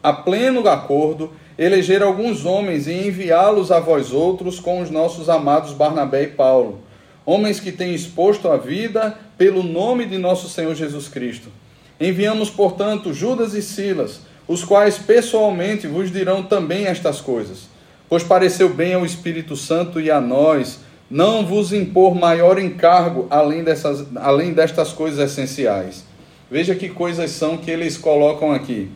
a 0.02 0.12
pleno 0.12 0.68
acordo, 0.68 1.32
eleger 1.58 2.02
alguns 2.02 2.46
homens 2.46 2.88
e 2.88 2.94
enviá-los 3.08 3.72
a 3.72 3.80
vós 3.80 4.12
outros 4.12 4.60
com 4.60 4.82
os 4.82 4.90
nossos 4.90 5.30
amados 5.30 5.74
Barnabé 5.74 6.24
e 6.24 6.28
Paulo, 6.28 6.80
homens 7.26 7.60
que 7.60 7.72
têm 7.72 7.94
exposto 7.94 8.50
a 8.50 8.58
vida 8.58 9.18
pelo 9.38 9.64
nome 9.64 10.06
de 10.06 10.18
nosso 10.18 10.50
Senhor 10.50 10.76
Jesus 10.76 11.08
Cristo. 11.08 11.50
Enviamos, 12.00 12.50
portanto, 12.50 13.14
Judas 13.14 13.54
e 13.54 13.62
Silas, 13.62 14.22
os 14.48 14.64
quais 14.64 14.98
pessoalmente 14.98 15.88
vos 15.88 16.12
dirão 16.12 16.44
também 16.44 16.86
estas 16.86 17.22
coisas, 17.22 17.70
pois 18.10 18.24
pareceu 18.24 18.70
bem 18.70 18.94
ao 18.94 19.06
Espírito 19.06 19.56
Santo 19.56 20.02
e 20.02 20.12
a 20.12 20.20
nós 20.20 20.80
não 21.10 21.46
vos 21.46 21.72
impor 21.72 22.16
maior 22.16 22.58
encargo 22.58 23.28
além, 23.30 23.64
dessas, 23.64 24.06
além 24.16 24.52
destas 24.52 24.92
coisas 24.92 25.32
essenciais. 25.32 26.04
Veja 26.50 26.76
que 26.76 26.90
coisas 26.90 27.32
são 27.32 27.58
que 27.58 27.70
eles 27.70 27.98
colocam 27.98 28.52
aqui 28.52 28.90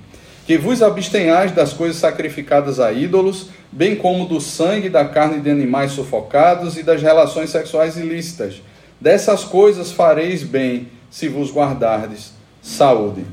que 0.48 0.58
vos 0.58 0.82
abstenhais 0.82 1.52
das 1.52 1.74
coisas 1.74 1.98
sacrificadas 1.98 2.80
a 2.80 2.94
ídolos, 2.94 3.50
bem 3.70 3.98
como 3.98 4.26
do 4.26 4.40
sangue 4.40 4.88
da 4.88 5.04
carne 5.04 5.42
de 5.42 5.50
animais 5.50 5.92
sufocados 5.92 6.78
e 6.78 6.84
das 6.84 7.02
relações 7.02 7.50
sexuais 7.50 7.98
ilícitas. 7.98 8.62
Dessas 9.00 9.44
coisas 9.44 9.92
fareis 9.92 10.44
bem, 10.44 10.88
se 11.12 11.28
vos 11.28 11.52
guardardes 11.52 12.32
saúde. 12.62 13.26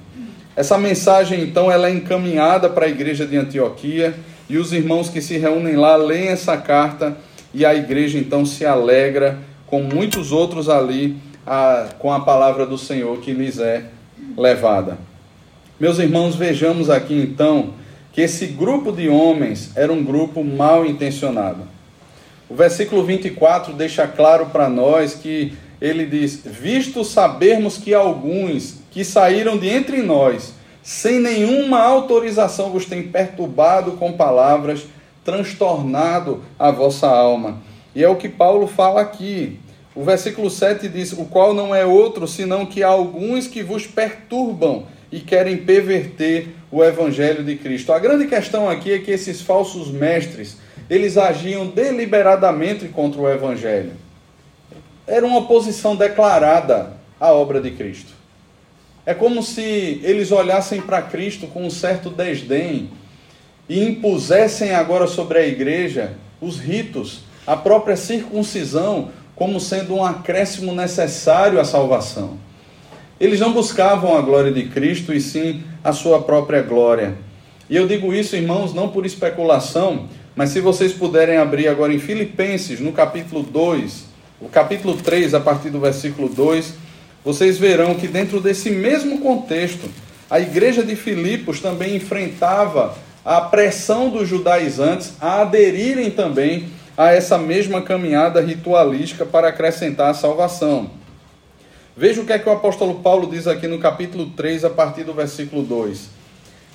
Essa 0.57 0.77
mensagem, 0.77 1.41
então, 1.41 1.71
ela 1.71 1.89
é 1.89 1.93
encaminhada 1.93 2.69
para 2.69 2.87
a 2.87 2.89
igreja 2.89 3.25
de 3.25 3.37
Antioquia 3.37 4.13
e 4.51 4.59
os 4.59 4.73
irmãos 4.73 5.09
que 5.09 5.23
se 5.23 5.39
reúnem 5.39 5.77
lá 5.77 5.95
leem 5.95 6.31
essa 6.31 6.57
carta 6.57 7.17
e 7.55 7.65
a 7.65 7.73
igreja, 7.77 8.19
então, 8.19 8.45
se 8.45 8.67
alegra 8.67 9.39
com 9.69 9.83
muitos 9.83 10.33
outros 10.33 10.69
ali 10.69 11.17
a, 11.47 11.91
com 11.97 12.13
a 12.13 12.19
palavra 12.19 12.67
do 12.67 12.77
Senhor 12.77 13.19
que 13.19 13.33
lhes 13.33 13.61
é 13.61 13.85
levada. 14.37 14.99
Meus 15.85 15.99
irmãos, 15.99 16.35
vejamos 16.35 16.89
aqui 16.89 17.13
então 17.13 17.75
que 18.11 18.23
esse 18.23 18.47
grupo 18.47 18.91
de 18.91 19.07
homens 19.07 19.71
era 19.77 19.93
um 19.93 20.03
grupo 20.03 20.43
mal 20.43 20.87
intencionado. 20.87 21.61
O 22.49 22.55
versículo 22.55 23.05
24 23.05 23.75
deixa 23.75 24.09
claro 24.09 24.47
para 24.47 24.67
nós 24.71 25.13
que 25.13 25.53
ele 25.83 26.07
diz: 26.07 26.41
Visto 26.43 27.05
sabermos 27.05 27.77
que 27.77 27.93
alguns 27.93 28.77
que 28.91 29.05
saíram 29.05 29.59
de 29.59 29.69
entre 29.69 30.01
nós, 30.01 30.55
sem 30.83 31.21
nenhuma 31.21 31.81
autorização, 31.81 32.71
vos 32.71 32.87
têm 32.87 33.03
perturbado 33.03 33.93
com 33.93 34.11
palavras, 34.11 34.87
transtornado 35.23 36.43
a 36.59 36.71
vossa 36.71 37.09
alma. 37.09 37.59
E 37.95 38.03
é 38.03 38.09
o 38.09 38.17
que 38.17 38.31
Paulo 38.31 38.67
fala 38.67 39.03
aqui. 39.03 39.61
O 39.95 40.03
versículo 40.03 40.49
7 40.49 40.89
diz: 40.89 41.13
O 41.13 41.27
qual 41.27 41.53
não 41.53 41.75
é 41.75 41.85
outro 41.85 42.27
senão 42.27 42.65
que 42.65 42.83
alguns 42.83 43.47
que 43.47 43.63
vos 43.63 43.87
perturbam 43.87 44.94
e 45.15 45.21
querem 45.21 45.59
perverter 45.59 46.49
o 46.73 46.83
evangelho 46.83 47.45
de 47.45 47.55
Cristo. 47.55 47.93
A 47.93 48.01
grande 48.01 48.27
questão 48.27 48.69
aqui 48.69 48.93
é 48.93 48.99
que 48.99 49.13
esses 49.13 49.41
falsos 49.41 49.89
mestres, 49.93 50.57
eles 50.91 51.17
agiam 51.17 51.69
deliberadamente 51.69 52.89
contra 52.89 53.21
o 53.21 53.31
evangelho. 53.31 53.93
Era 55.07 55.25
uma 55.25 55.39
oposição 55.39 55.95
declarada 55.95 56.95
à 57.21 57.33
obra 57.33 57.61
de 57.61 57.71
Cristo. 57.71 58.13
É 59.07 59.15
como 59.15 59.41
se 59.41 60.01
eles 60.03 60.33
olhassem 60.33 60.81
para 60.81 61.01
Cristo 61.01 61.47
com 61.47 61.65
um 61.65 61.71
certo 61.71 62.11
desdém 62.11 62.91
e 63.69 63.85
impusessem 63.85 64.75
agora 64.75 65.07
sobre 65.07 65.39
a 65.39 65.47
igreja 65.47 66.15
os 66.41 66.59
ritos, 66.59 67.21
a 67.47 67.57
própria 67.57 67.97
circuncisão, 67.97 69.13
como 69.37 69.61
sendo 69.61 69.95
um 69.95 70.05
acréscimo 70.05 70.75
necessário 70.75 71.61
à 71.61 71.65
salvação. 71.65 72.37
Eles 73.21 73.39
não 73.39 73.53
buscavam 73.53 74.17
a 74.17 74.21
glória 74.21 74.51
de 74.51 74.65
Cristo 74.65 75.13
e 75.13 75.21
sim 75.21 75.63
a 75.83 75.93
sua 75.93 76.23
própria 76.23 76.63
glória. 76.63 77.15
E 77.71 77.77
eu 77.77 77.87
digo 77.87 78.13
isso, 78.13 78.35
irmãos, 78.35 78.75
não 78.75 78.89
por 78.89 79.07
especulação, 79.07 80.09
mas 80.35 80.51
se 80.51 80.61
vocês 80.61 80.93
puderem 80.93 81.37
abrir 81.37 81.69
agora 81.69 81.95
em 81.95 81.99
Filipenses, 81.99 82.81
no 82.81 82.93
capítulo 82.93 83.43
2, 83.43 84.05
o 84.41 84.49
capítulo 84.49 84.97
3, 84.97 85.33
a 85.33 85.41
partir 85.41 85.71
do 85.71 85.79
versículo 85.79 86.29
2, 86.29 86.75
vocês 87.25 87.57
verão 87.57 87.95
que 87.95 88.09
dentro 88.09 88.41
desse 88.41 88.69
mesmo 88.69 89.21
contexto, 89.21 89.89
a 90.29 90.41
igreja 90.41 90.83
de 90.83 90.97
Filipos 90.97 91.61
também 91.61 91.97
enfrentava 91.97 92.97
a 93.25 93.41
pressão 93.41 94.11
dos 94.11 94.29
judaizantes 94.29 95.15
a 95.21 95.43
aderirem 95.43 96.11
também 96.11 96.69
a 96.97 97.13
essa 97.13 97.39
mesma 97.39 97.81
caminhada 97.81 98.41
ritualística 98.41 99.25
para 99.25 99.49
acrescentar 99.49 100.11
a 100.11 100.15
salvação. 100.15 100.91
Veja 101.97 102.21
o 102.21 102.27
que 102.27 102.33
é 102.33 102.39
que 102.41 102.49
o 102.49 102.53
apóstolo 102.53 102.97
Paulo 102.97 103.31
diz 103.31 103.47
aqui 103.47 103.69
no 103.69 103.79
capítulo 103.79 104.31
3, 104.31 104.65
a 104.65 104.71
partir 104.71 105.05
do 105.05 105.15
versículo 105.15 105.63
2. 105.63 106.09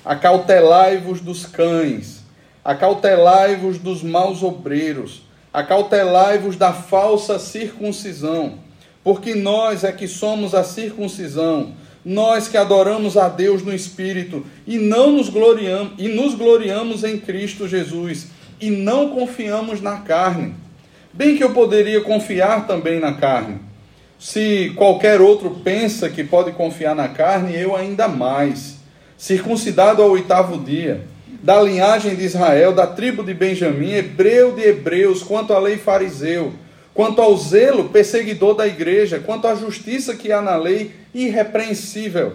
Acautelai-vos 0.02 1.20
dos 1.20 1.44
cães, 1.44 2.24
acautelai-vos 2.64 3.76
dos 3.76 4.02
maus 4.02 4.42
obreiros, 4.42 5.20
acautelai-vos 5.52 6.56
da 6.56 6.72
falsa 6.72 7.38
circuncisão, 7.38 8.54
porque 9.04 9.34
nós 9.34 9.84
é 9.84 9.92
que 9.92 10.08
somos 10.08 10.54
a 10.54 10.64
circuncisão, 10.64 11.74
nós 12.02 12.48
que 12.48 12.56
adoramos 12.56 13.18
a 13.18 13.28
Deus 13.28 13.62
no 13.62 13.74
Espírito 13.74 14.46
e 14.66 14.78
não 14.78 15.12
nos 15.12 15.28
gloriamos 15.28 15.92
e 15.98 16.08
nos 16.08 16.34
gloriamos 16.34 17.04
em 17.04 17.18
Cristo 17.18 17.68
Jesus 17.68 18.28
e 18.58 18.70
não 18.70 19.10
confiamos 19.10 19.82
na 19.82 19.98
carne. 19.98 20.54
Bem 21.12 21.36
que 21.36 21.44
eu 21.44 21.52
poderia 21.52 22.00
confiar 22.00 22.66
também 22.66 22.98
na 22.98 23.12
carne 23.12 23.69
se 24.20 24.74
qualquer 24.76 25.18
outro 25.22 25.50
pensa 25.64 26.10
que 26.10 26.22
pode 26.22 26.52
confiar 26.52 26.94
na 26.94 27.08
carne, 27.08 27.58
eu 27.58 27.74
ainda 27.74 28.06
mais. 28.06 28.76
Circuncidado 29.16 30.02
ao 30.02 30.10
oitavo 30.10 30.62
dia, 30.62 31.00
da 31.42 31.58
linhagem 31.58 32.14
de 32.14 32.24
Israel, 32.26 32.74
da 32.74 32.86
tribo 32.86 33.24
de 33.24 33.32
Benjamim, 33.32 33.92
hebreu 33.92 34.52
de 34.52 34.60
hebreus, 34.60 35.22
quanto 35.22 35.54
à 35.54 35.58
lei 35.58 35.78
fariseu, 35.78 36.52
quanto 36.92 37.22
ao 37.22 37.34
zelo 37.38 37.88
perseguidor 37.88 38.54
da 38.54 38.66
igreja, 38.66 39.18
quanto 39.18 39.46
à 39.46 39.54
justiça 39.54 40.14
que 40.14 40.30
há 40.30 40.42
na 40.42 40.56
lei, 40.56 40.90
irrepreensível. 41.14 42.34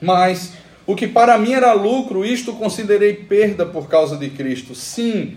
Mas 0.00 0.52
o 0.86 0.96
que 0.96 1.06
para 1.06 1.36
mim 1.36 1.52
era 1.52 1.74
lucro, 1.74 2.24
isto 2.24 2.54
considerei 2.54 3.12
perda 3.12 3.66
por 3.66 3.86
causa 3.86 4.16
de 4.16 4.30
Cristo. 4.30 4.74
Sim, 4.74 5.36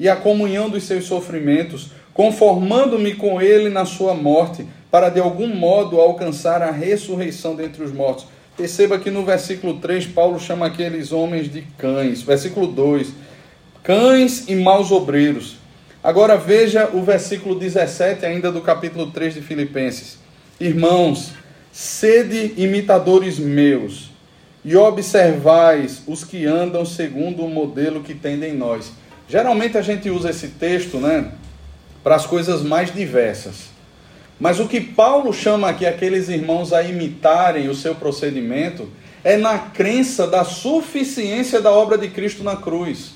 e 0.00 0.08
a 0.08 0.16
comunhão 0.16 0.70
dos 0.70 0.84
seus 0.84 1.04
sofrimentos, 1.04 1.90
conformando-me 2.14 3.14
com 3.14 3.40
ele 3.40 3.68
na 3.68 3.84
sua 3.84 4.14
morte, 4.14 4.66
para 4.90 5.10
de 5.10 5.20
algum 5.20 5.46
modo 5.46 6.00
alcançar 6.00 6.62
a 6.62 6.70
ressurreição 6.70 7.54
dentre 7.54 7.84
os 7.84 7.92
mortos. 7.92 8.26
Perceba 8.56 8.98
que 8.98 9.10
no 9.10 9.24
versículo 9.24 9.74
3, 9.74 10.06
Paulo 10.06 10.40
chama 10.40 10.66
aqueles 10.66 11.12
homens 11.12 11.52
de 11.52 11.62
cães. 11.76 12.22
Versículo 12.22 12.66
2: 12.66 13.12
cães 13.82 14.48
e 14.48 14.56
maus 14.56 14.90
obreiros. 14.90 15.58
Agora 16.02 16.36
veja 16.36 16.88
o 16.94 17.02
versículo 17.02 17.54
17, 17.54 18.24
ainda 18.24 18.50
do 18.50 18.62
capítulo 18.62 19.10
3 19.10 19.34
de 19.34 19.42
Filipenses. 19.42 20.18
Irmãos, 20.58 21.32
sede 21.70 22.54
imitadores 22.56 23.38
meus 23.38 24.10
e 24.64 24.74
observais 24.76 26.02
os 26.06 26.24
que 26.24 26.46
andam 26.46 26.86
segundo 26.86 27.44
o 27.44 27.50
modelo 27.50 28.02
que 28.02 28.14
tem 28.14 28.42
em 28.42 28.54
nós. 28.54 28.92
Geralmente 29.30 29.78
a 29.78 29.82
gente 29.82 30.10
usa 30.10 30.30
esse 30.30 30.48
texto, 30.48 30.96
né, 30.96 31.30
para 32.02 32.16
as 32.16 32.26
coisas 32.26 32.62
mais 32.64 32.92
diversas. 32.92 33.70
Mas 34.40 34.58
o 34.58 34.66
que 34.66 34.80
Paulo 34.80 35.32
chama 35.32 35.68
aqui 35.68 35.86
aqueles 35.86 36.28
irmãos 36.28 36.72
a 36.72 36.82
imitarem 36.82 37.68
o 37.68 37.74
seu 37.74 37.94
procedimento 37.94 38.90
é 39.22 39.36
na 39.36 39.56
crença 39.56 40.26
da 40.26 40.42
suficiência 40.42 41.60
da 41.60 41.70
obra 41.70 41.96
de 41.96 42.08
Cristo 42.08 42.42
na 42.42 42.56
cruz. 42.56 43.12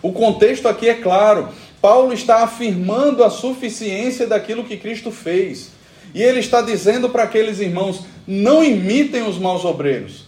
O 0.00 0.12
contexto 0.12 0.66
aqui 0.66 0.88
é 0.88 0.94
claro. 0.94 1.50
Paulo 1.82 2.14
está 2.14 2.42
afirmando 2.42 3.22
a 3.22 3.28
suficiência 3.28 4.26
daquilo 4.26 4.64
que 4.64 4.78
Cristo 4.78 5.10
fez. 5.10 5.72
E 6.14 6.22
ele 6.22 6.40
está 6.40 6.62
dizendo 6.62 7.10
para 7.10 7.24
aqueles 7.24 7.60
irmãos: 7.60 8.06
não 8.26 8.64
imitem 8.64 9.28
os 9.28 9.36
maus 9.36 9.66
obreiros. 9.66 10.24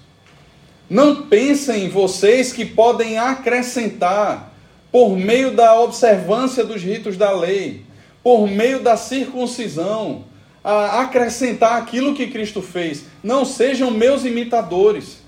Não 0.91 1.23
pensem 1.23 1.89
vocês 1.89 2.53
que 2.53 2.67
podem 2.67 3.17
acrescentar 3.17 4.52
por 4.93 5.17
meio 5.17 5.53
da 5.53 5.81
observância 5.81 6.63
dos 6.63 6.83
ritos 6.83 7.17
da 7.17 7.33
lei, 7.33 7.83
por 8.23 8.47
meio 8.47 8.81
da 8.81 8.97
circuncisão, 8.97 10.25
a 10.63 11.01
acrescentar 11.01 11.81
aquilo 11.81 12.15
que 12.15 12.29
Cristo 12.29 12.61
fez. 12.61 13.07
Não 13.23 13.45
sejam 13.45 13.91
meus 13.91 14.25
imitadores. 14.25 15.19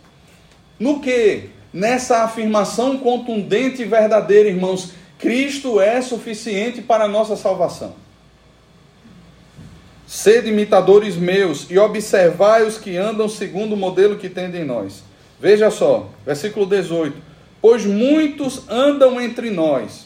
No 0.78 1.00
que? 1.00 1.48
Nessa 1.72 2.18
afirmação 2.18 2.98
contundente 2.98 3.82
e 3.82 3.86
verdadeira, 3.86 4.48
irmãos, 4.48 4.92
Cristo 5.18 5.80
é 5.80 6.00
suficiente 6.02 6.82
para 6.82 7.04
a 7.04 7.08
nossa 7.08 7.34
salvação. 7.34 7.94
Sede 10.06 10.50
imitadores 10.50 11.16
meus 11.16 11.68
e 11.70 11.78
observai 11.78 12.64
os 12.64 12.76
que 12.76 12.96
andam 12.96 13.28
segundo 13.28 13.72
o 13.72 13.76
modelo 13.76 14.16
que 14.16 14.28
tem 14.28 14.54
em 14.54 14.64
nós. 14.64 15.02
Veja 15.40 15.70
só, 15.70 16.10
versículo 16.24 16.66
18: 16.66 17.16
Pois 17.66 17.86
muitos 17.86 18.68
andam 18.68 19.18
entre 19.18 19.48
nós, 19.48 20.04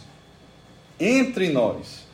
entre 1.01 1.49
nós. 1.49 2.07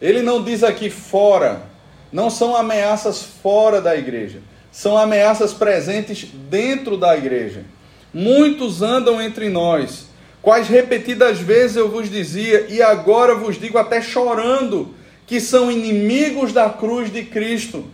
Ele 0.00 0.22
não 0.22 0.42
diz 0.42 0.64
aqui 0.64 0.90
fora, 0.90 1.62
não 2.10 2.28
são 2.28 2.56
ameaças 2.56 3.22
fora 3.22 3.80
da 3.80 3.94
igreja, 3.94 4.40
são 4.72 4.98
ameaças 4.98 5.52
presentes 5.52 6.26
dentro 6.50 6.96
da 6.96 7.16
igreja. 7.16 7.64
Muitos 8.12 8.82
andam 8.82 9.22
entre 9.22 9.48
nós, 9.48 10.08
quais 10.42 10.66
repetidas 10.66 11.38
vezes 11.38 11.76
eu 11.76 11.88
vos 11.88 12.10
dizia, 12.10 12.66
e 12.68 12.82
agora 12.82 13.36
vos 13.36 13.60
digo 13.60 13.78
até 13.78 14.02
chorando, 14.02 14.92
que 15.28 15.38
são 15.38 15.70
inimigos 15.70 16.52
da 16.52 16.68
cruz 16.68 17.08
de 17.12 17.22
Cristo. 17.22 17.84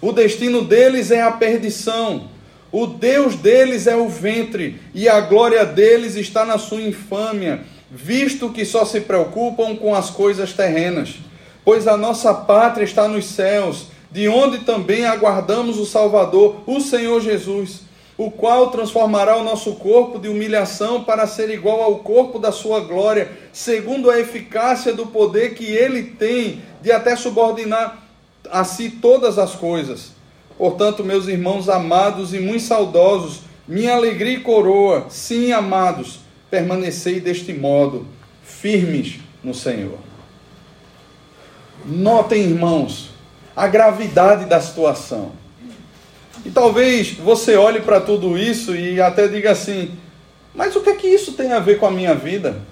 O 0.00 0.10
destino 0.10 0.64
deles 0.64 1.12
é 1.12 1.22
a 1.22 1.30
perdição. 1.30 2.34
O 2.78 2.86
Deus 2.86 3.36
deles 3.36 3.86
é 3.86 3.96
o 3.96 4.06
ventre, 4.06 4.78
e 4.92 5.08
a 5.08 5.18
glória 5.22 5.64
deles 5.64 6.14
está 6.14 6.44
na 6.44 6.58
sua 6.58 6.82
infâmia, 6.82 7.62
visto 7.90 8.50
que 8.50 8.66
só 8.66 8.84
se 8.84 9.00
preocupam 9.00 9.74
com 9.74 9.94
as 9.94 10.10
coisas 10.10 10.52
terrenas. 10.52 11.14
Pois 11.64 11.88
a 11.88 11.96
nossa 11.96 12.34
pátria 12.34 12.84
está 12.84 13.08
nos 13.08 13.24
céus, 13.24 13.86
de 14.10 14.28
onde 14.28 14.58
também 14.58 15.06
aguardamos 15.06 15.78
o 15.78 15.86
Salvador, 15.86 16.56
o 16.66 16.78
Senhor 16.78 17.18
Jesus 17.22 17.86
o 18.18 18.30
qual 18.30 18.70
transformará 18.70 19.36
o 19.36 19.44
nosso 19.44 19.74
corpo 19.76 20.18
de 20.18 20.28
humilhação 20.28 21.04
para 21.04 21.26
ser 21.26 21.50
igual 21.50 21.82
ao 21.82 21.96
corpo 21.96 22.38
da 22.38 22.50
sua 22.50 22.80
glória, 22.80 23.30
segundo 23.52 24.10
a 24.10 24.18
eficácia 24.18 24.92
do 24.94 25.06
poder 25.06 25.54
que 25.54 25.64
ele 25.64 26.02
tem 26.02 26.62
de 26.80 26.90
até 26.90 27.14
subordinar 27.14 28.02
a 28.50 28.64
si 28.64 28.88
todas 28.88 29.38
as 29.38 29.54
coisas. 29.54 30.15
Portanto, 30.58 31.04
meus 31.04 31.26
irmãos 31.28 31.68
amados 31.68 32.32
e 32.32 32.40
muito 32.40 32.62
saudosos, 32.62 33.40
minha 33.68 33.94
alegria 33.94 34.38
e 34.38 34.40
coroa, 34.40 35.06
sim, 35.08 35.52
amados, 35.52 36.20
permanecei 36.50 37.20
deste 37.20 37.52
modo, 37.52 38.06
firmes 38.42 39.18
no 39.42 39.52
Senhor. 39.52 39.98
Notem, 41.84 42.42
irmãos, 42.42 43.10
a 43.54 43.66
gravidade 43.66 44.46
da 44.46 44.60
situação. 44.60 45.32
E 46.44 46.50
talvez 46.50 47.12
você 47.12 47.56
olhe 47.56 47.80
para 47.80 48.00
tudo 48.00 48.38
isso 48.38 48.74
e 48.74 49.00
até 49.00 49.28
diga 49.28 49.50
assim: 49.50 49.90
mas 50.56 50.74
o 50.74 50.80
que 50.80 50.88
é 50.88 50.94
que 50.94 51.06
isso 51.06 51.32
tem 51.32 51.52
a 51.52 51.60
ver 51.60 51.78
com 51.78 51.86
a 51.86 51.90
minha 51.90 52.14
vida? 52.14 52.62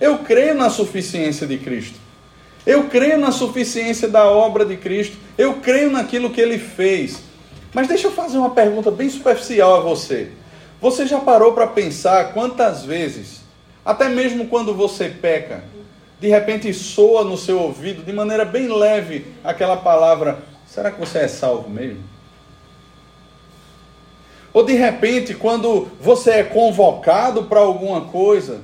Eu 0.00 0.18
creio 0.18 0.54
na 0.54 0.70
suficiência 0.70 1.46
de 1.46 1.58
Cristo. 1.58 1.98
Eu 2.64 2.84
creio 2.84 3.18
na 3.18 3.32
suficiência 3.32 4.08
da 4.08 4.24
obra 4.24 4.64
de 4.64 4.76
Cristo. 4.76 5.16
Eu 5.36 5.54
creio 5.54 5.90
naquilo 5.90 6.30
que 6.30 6.40
ele 6.40 6.58
fez. 6.58 7.20
Mas 7.72 7.88
deixa 7.88 8.08
eu 8.08 8.12
fazer 8.12 8.38
uma 8.38 8.50
pergunta 8.50 8.90
bem 8.90 9.08
superficial 9.08 9.76
a 9.76 9.80
você. 9.80 10.30
Você 10.80 11.06
já 11.06 11.20
parou 11.20 11.52
para 11.52 11.66
pensar 11.66 12.32
quantas 12.32 12.84
vezes, 12.84 13.40
até 13.84 14.08
mesmo 14.08 14.48
quando 14.48 14.74
você 14.74 15.08
peca, 15.08 15.64
de 16.20 16.28
repente 16.28 16.72
soa 16.74 17.24
no 17.24 17.36
seu 17.36 17.60
ouvido 17.60 18.02
de 18.02 18.12
maneira 18.12 18.44
bem 18.44 18.68
leve 18.68 19.26
aquela 19.42 19.76
palavra: 19.76 20.38
será 20.66 20.90
que 20.90 21.00
você 21.00 21.20
é 21.20 21.28
salvo 21.28 21.70
mesmo? 21.70 22.02
Ou 24.52 24.64
de 24.64 24.74
repente, 24.74 25.34
quando 25.34 25.88
você 26.00 26.30
é 26.32 26.42
convocado 26.42 27.44
para 27.44 27.60
alguma 27.60 28.02
coisa, 28.02 28.60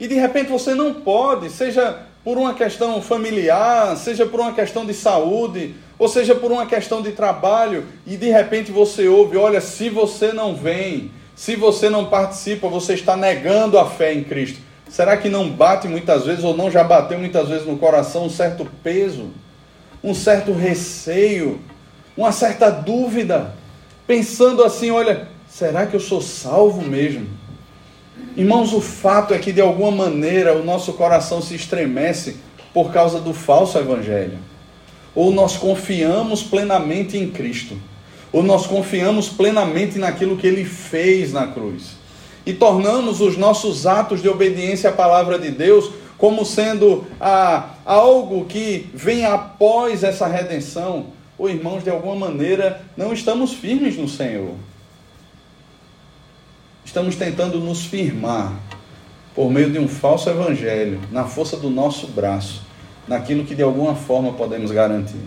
e 0.00 0.08
de 0.08 0.14
repente 0.14 0.50
você 0.50 0.74
não 0.74 0.94
pode, 0.94 1.48
seja 1.48 2.02
por 2.24 2.36
uma 2.36 2.54
questão 2.54 3.00
familiar, 3.00 3.96
seja 3.96 4.26
por 4.26 4.40
uma 4.40 4.52
questão 4.52 4.84
de 4.84 4.92
saúde, 4.92 5.76
ou 5.98 6.08
seja 6.08 6.34
por 6.34 6.52
uma 6.52 6.66
questão 6.66 7.02
de 7.02 7.12
trabalho, 7.12 7.86
e 8.06 8.16
de 8.16 8.30
repente 8.30 8.70
você 8.70 9.08
ouve: 9.08 9.36
olha, 9.36 9.60
se 9.60 9.88
você 9.88 10.32
não 10.32 10.54
vem, 10.54 11.10
se 11.34 11.56
você 11.56 11.88
não 11.88 12.06
participa, 12.06 12.68
você 12.68 12.94
está 12.94 13.16
negando 13.16 13.78
a 13.78 13.88
fé 13.88 14.12
em 14.12 14.24
Cristo. 14.24 14.60
Será 14.88 15.16
que 15.16 15.28
não 15.28 15.50
bate 15.50 15.86
muitas 15.86 16.24
vezes, 16.24 16.44
ou 16.44 16.56
não 16.56 16.70
já 16.70 16.82
bateu 16.82 17.18
muitas 17.18 17.48
vezes 17.48 17.66
no 17.66 17.76
coração 17.76 18.24
um 18.24 18.30
certo 18.30 18.66
peso, 18.82 19.30
um 20.02 20.14
certo 20.14 20.52
receio, 20.52 21.60
uma 22.16 22.32
certa 22.32 22.70
dúvida? 22.70 23.54
pensando 24.08 24.64
assim: 24.64 24.90
olha, 24.90 25.28
será 25.46 25.86
que 25.86 25.94
eu 25.94 26.00
sou 26.00 26.22
salvo 26.22 26.82
mesmo? 26.82 27.28
Irmãos, 28.34 28.72
o 28.72 28.80
fato 28.80 29.34
é 29.34 29.38
que 29.38 29.52
de 29.52 29.60
alguma 29.60 29.90
maneira 29.90 30.54
o 30.54 30.64
nosso 30.64 30.94
coração 30.94 31.42
se 31.42 31.54
estremece 31.54 32.38
por 32.72 32.92
causa 32.92 33.20
do 33.20 33.34
falso 33.34 33.78
evangelho. 33.78 34.38
Ou 35.14 35.32
nós 35.32 35.56
confiamos 35.56 36.42
plenamente 36.42 37.16
em 37.16 37.30
Cristo, 37.30 37.76
ou 38.32 38.42
nós 38.42 38.66
confiamos 38.66 39.28
plenamente 39.28 39.98
naquilo 39.98 40.36
que 40.36 40.46
ele 40.46 40.64
fez 40.64 41.32
na 41.32 41.46
cruz. 41.46 41.96
E 42.46 42.52
tornamos 42.52 43.20
os 43.20 43.36
nossos 43.36 43.86
atos 43.86 44.22
de 44.22 44.28
obediência 44.28 44.90
à 44.90 44.92
palavra 44.92 45.38
de 45.38 45.50
Deus 45.50 45.90
como 46.18 46.44
sendo 46.44 47.06
ah, 47.20 47.74
algo 47.86 48.44
que 48.44 48.90
vem 48.92 49.24
após 49.24 50.02
essa 50.02 50.26
redenção, 50.26 51.06
ou 51.38 51.48
irmãos, 51.48 51.84
de 51.84 51.90
alguma 51.90 52.16
maneira, 52.16 52.82
não 52.96 53.12
estamos 53.12 53.52
firmes 53.52 53.96
no 53.96 54.08
Senhor. 54.08 54.54
Estamos 56.84 57.14
tentando 57.14 57.60
nos 57.60 57.84
firmar 57.84 58.52
por 59.34 59.48
meio 59.48 59.70
de 59.70 59.78
um 59.78 59.86
falso 59.86 60.28
evangelho, 60.28 61.00
na 61.12 61.24
força 61.24 61.56
do 61.56 61.70
nosso 61.70 62.08
braço, 62.08 62.62
naquilo 63.08 63.44
que 63.44 63.54
de 63.54 63.62
alguma 63.62 63.94
forma 63.94 64.32
podemos 64.32 64.70
garantir. 64.70 65.20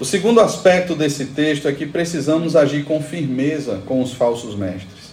O 0.00 0.04
segundo 0.04 0.40
aspecto 0.40 0.96
desse 0.96 1.26
texto 1.26 1.68
é 1.68 1.72
que 1.72 1.86
precisamos 1.86 2.56
agir 2.56 2.84
com 2.84 3.00
firmeza 3.00 3.80
com 3.86 4.02
os 4.02 4.12
falsos 4.12 4.56
mestres. 4.56 5.12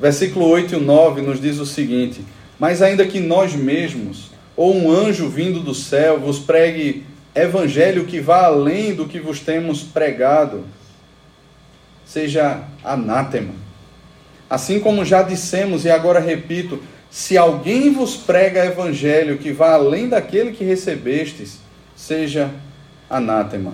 Versículo 0.00 0.46
8 0.46 0.74
e 0.74 0.80
9 0.80 1.22
nos 1.22 1.40
diz 1.40 1.58
o 1.58 1.66
seguinte: 1.66 2.24
Mas 2.58 2.82
ainda 2.82 3.06
que 3.06 3.20
nós 3.20 3.54
mesmos, 3.54 4.30
ou 4.56 4.74
um 4.74 4.90
anjo 4.90 5.28
vindo 5.28 5.60
do 5.60 5.74
céu, 5.74 6.18
vos 6.18 6.40
pregue 6.40 7.04
evangelho 7.34 8.06
que 8.06 8.20
vá 8.20 8.46
além 8.46 8.92
do 8.92 9.06
que 9.06 9.20
vos 9.20 9.38
temos 9.38 9.82
pregado, 9.82 10.64
seja 12.04 12.64
anátema. 12.82 13.52
Assim 14.50 14.80
como 14.80 15.04
já 15.04 15.22
dissemos 15.22 15.84
e 15.84 15.90
agora 15.90 16.18
repito, 16.18 16.82
se 17.10 17.38
alguém 17.38 17.92
vos 17.92 18.16
prega 18.16 18.66
evangelho 18.66 19.38
que 19.38 19.52
vá 19.52 19.72
além 19.72 20.08
daquele 20.08 20.52
que 20.52 20.64
recebestes, 20.64 21.58
seja 21.96 22.50
anátema. 23.08 23.72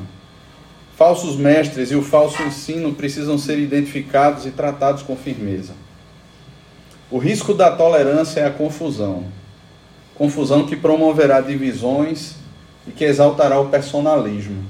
Falsos 0.97 1.37
mestres 1.37 1.91
e 1.91 1.97
o 1.97 2.03
falso 2.03 2.41
ensino 2.43 2.95
precisam 2.95 3.37
ser 3.37 3.59
identificados 3.59 4.47
e 4.47 4.53
tratados 4.53 5.03
com 5.03 5.17
firmeza. 5.17 5.73
O 7.11 7.19
risco 7.19 7.53
da 7.53 7.73
tolerância 7.73 8.41
é 8.41 8.47
a 8.47 8.51
confusão. 8.51 9.25
Confusão 10.15 10.67
que 10.67 10.77
promoverá 10.77 11.41
divisões 11.41 12.37
e 12.87 12.93
que 12.93 13.05
exaltará 13.05 13.59
o 13.59 13.69
personalismo, 13.69 14.65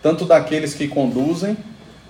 tanto 0.00 0.24
daqueles 0.24 0.74
que 0.74 0.86
conduzem, 0.86 1.56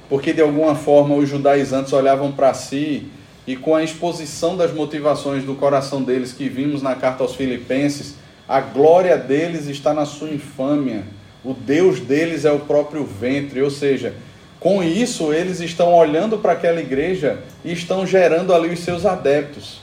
porque 0.08 0.32
de 0.32 0.42
alguma 0.42 0.74
forma 0.74 1.14
os 1.14 1.28
judaizantes 1.28 1.92
olhavam 1.92 2.32
para 2.32 2.52
si 2.52 3.08
e 3.48 3.56
com 3.56 3.74
a 3.74 3.82
exposição 3.82 4.58
das 4.58 4.74
motivações 4.74 5.42
do 5.42 5.54
coração 5.54 6.02
deles 6.02 6.34
que 6.34 6.50
vimos 6.50 6.82
na 6.82 6.94
carta 6.94 7.22
aos 7.22 7.34
Filipenses, 7.34 8.16
a 8.46 8.60
glória 8.60 9.16
deles 9.16 9.68
está 9.68 9.94
na 9.94 10.04
sua 10.04 10.28
infâmia. 10.28 11.04
O 11.42 11.54
Deus 11.54 11.98
deles 11.98 12.44
é 12.44 12.52
o 12.52 12.58
próprio 12.58 13.06
ventre, 13.06 13.62
ou 13.62 13.70
seja, 13.70 14.12
com 14.60 14.82
isso 14.82 15.32
eles 15.32 15.60
estão 15.60 15.94
olhando 15.94 16.36
para 16.36 16.52
aquela 16.52 16.78
igreja 16.78 17.38
e 17.64 17.72
estão 17.72 18.06
gerando 18.06 18.52
ali 18.52 18.68
os 18.68 18.80
seus 18.80 19.06
adeptos. 19.06 19.80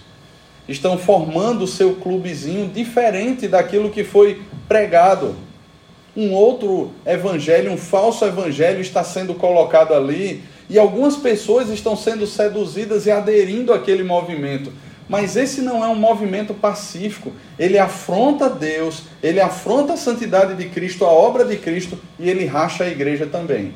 Estão 0.70 0.96
formando 0.96 1.64
o 1.64 1.68
seu 1.68 1.96
clubezinho 1.96 2.70
diferente 2.70 3.48
daquilo 3.48 3.90
que 3.90 4.04
foi 4.04 4.44
pregado. 4.68 5.36
Um 6.16 6.34
outro 6.34 6.92
evangelho, 7.04 7.72
um 7.72 7.78
falso 7.78 8.26
evangelho 8.26 8.80
está 8.80 9.04
sendo 9.04 9.34
colocado 9.34 9.96
ali 9.96 10.44
e 10.70 10.80
algumas 10.80 11.16
pessoas 11.16 11.70
estão 11.70 11.96
sendo 11.96 12.26
seduzidas 12.26 13.06
e 13.06 13.12
aderindo 13.12 13.74
àquele 13.74 14.04
movimento. 14.04 14.72
Mas 15.08 15.36
esse 15.36 15.62
não 15.62 15.84
é 15.84 15.88
um 15.88 15.96
movimento 15.96 16.54
pacífico. 16.54 17.32
Ele 17.60 17.78
afronta 17.78 18.50
Deus, 18.50 19.04
ele 19.22 19.40
afronta 19.40 19.94
a 19.94 19.98
santidade 19.98 20.56
de 20.56 20.68
Cristo, 20.70 21.06
a 21.06 21.10
obra 21.10 21.46
de 21.46 21.58
Cristo, 21.58 22.00
e 22.20 22.30
ele 22.30 22.46
racha 22.46 22.84
a 22.84 22.90
igreja 22.90 23.28
também. 23.28 23.74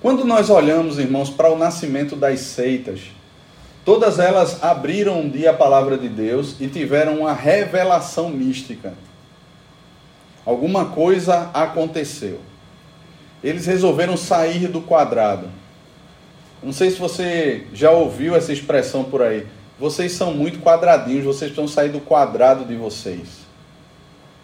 Quando 0.00 0.24
nós 0.24 0.50
olhamos, 0.50 0.98
irmãos, 0.98 1.30
para 1.30 1.50
o 1.50 1.58
nascimento 1.58 2.16
das 2.16 2.40
seitas, 2.40 3.00
todas 3.84 4.18
elas 4.18 4.62
abriram 4.62 5.20
um 5.20 5.28
dia 5.28 5.50
a 5.50 5.54
palavra 5.54 5.98
de 5.98 6.08
Deus 6.08 6.56
e 6.60 6.68
tiveram 6.68 7.20
uma 7.20 7.32
revelação 7.32 8.30
mística. 8.30 8.94
Alguma 10.44 10.86
coisa 10.86 11.50
aconteceu. 11.54 12.40
Eles 13.44 13.66
resolveram 13.66 14.16
sair 14.16 14.68
do 14.68 14.80
quadrado. 14.80 15.48
Não 16.62 16.72
sei 16.72 16.90
se 16.90 16.98
você 16.98 17.66
já 17.74 17.90
ouviu 17.90 18.34
essa 18.34 18.54
expressão 18.54 19.04
por 19.04 19.20
aí. 19.20 19.46
Vocês 19.78 20.12
são 20.12 20.32
muito 20.32 20.60
quadradinhos, 20.60 21.24
vocês 21.24 21.50
precisam 21.50 21.68
sair 21.68 21.90
do 21.90 22.00
quadrado 22.00 22.64
de 22.64 22.74
vocês. 22.74 23.44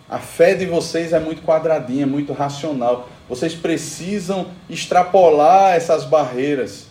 A 0.07 0.19
fé 0.19 0.55
de 0.55 0.67
vocês 0.67 1.15
é 1.15 1.19
muito 1.19 1.41
quadradinha, 1.41 2.07
muito 2.07 2.35
racional. 2.35 3.09
Vocês 3.27 3.55
precisam 3.55 4.49
extrapolar 4.69 5.75
essas 5.75 6.05
barreiras. 6.05 6.89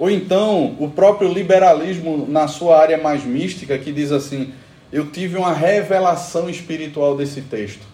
Ou 0.00 0.10
então, 0.10 0.74
o 0.80 0.90
próprio 0.90 1.32
liberalismo, 1.32 2.26
na 2.26 2.48
sua 2.48 2.80
área 2.80 2.98
mais 2.98 3.22
mística, 3.22 3.78
que 3.78 3.92
diz 3.92 4.10
assim: 4.10 4.52
Eu 4.90 5.12
tive 5.12 5.36
uma 5.36 5.52
revelação 5.52 6.50
espiritual 6.50 7.14
desse 7.16 7.42
texto. 7.42 7.89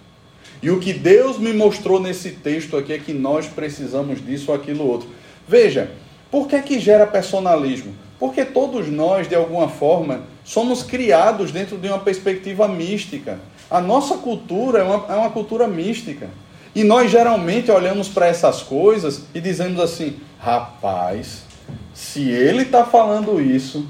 E 0.63 0.71
o 0.71 0.81
que 0.81 0.93
Deus 0.93 1.39
me 1.39 1.53
mostrou 1.53 2.01
nesse 2.01 2.31
texto 2.31 2.77
aqui 2.77 2.93
é 2.93 2.99
que 2.99 3.13
nós 3.13 3.47
precisamos 3.47 4.25
disso 4.25 4.51
ou 4.51 4.57
aquilo 4.57 4.87
outro. 4.87 5.09
Veja, 5.47 5.91
por 6.31 6.49
que, 6.49 6.61
que 6.63 6.81
gera 6.81 7.07
personalismo? 7.07 7.95
Porque 8.19 8.45
todos 8.45 8.89
nós, 8.89 9.29
de 9.29 9.35
alguma 9.35 9.69
forma, 9.69 10.23
somos 10.45 10.83
criados 10.83 11.53
dentro 11.53 11.77
de 11.77 11.89
uma 11.89 11.99
perspectiva 11.99 12.67
mística. 12.67 13.39
A 13.71 13.81
nossa 13.81 14.17
cultura 14.17 14.81
é 14.81 14.83
uma, 14.83 15.15
é 15.15 15.17
uma 15.17 15.31
cultura 15.31 15.67
mística. 15.67 16.29
E 16.75 16.85
nós 16.85 17.11
geralmente 17.11 17.71
olhamos 17.71 18.09
para 18.09 18.27
essas 18.27 18.63
coisas 18.63 19.25
e 19.35 19.41
dizemos 19.41 19.81
assim: 19.81 20.17
rapaz, 20.39 21.45
se 21.93 22.29
ele 22.29 22.63
está 22.63 22.85
falando 22.85 23.41
isso, 23.41 23.87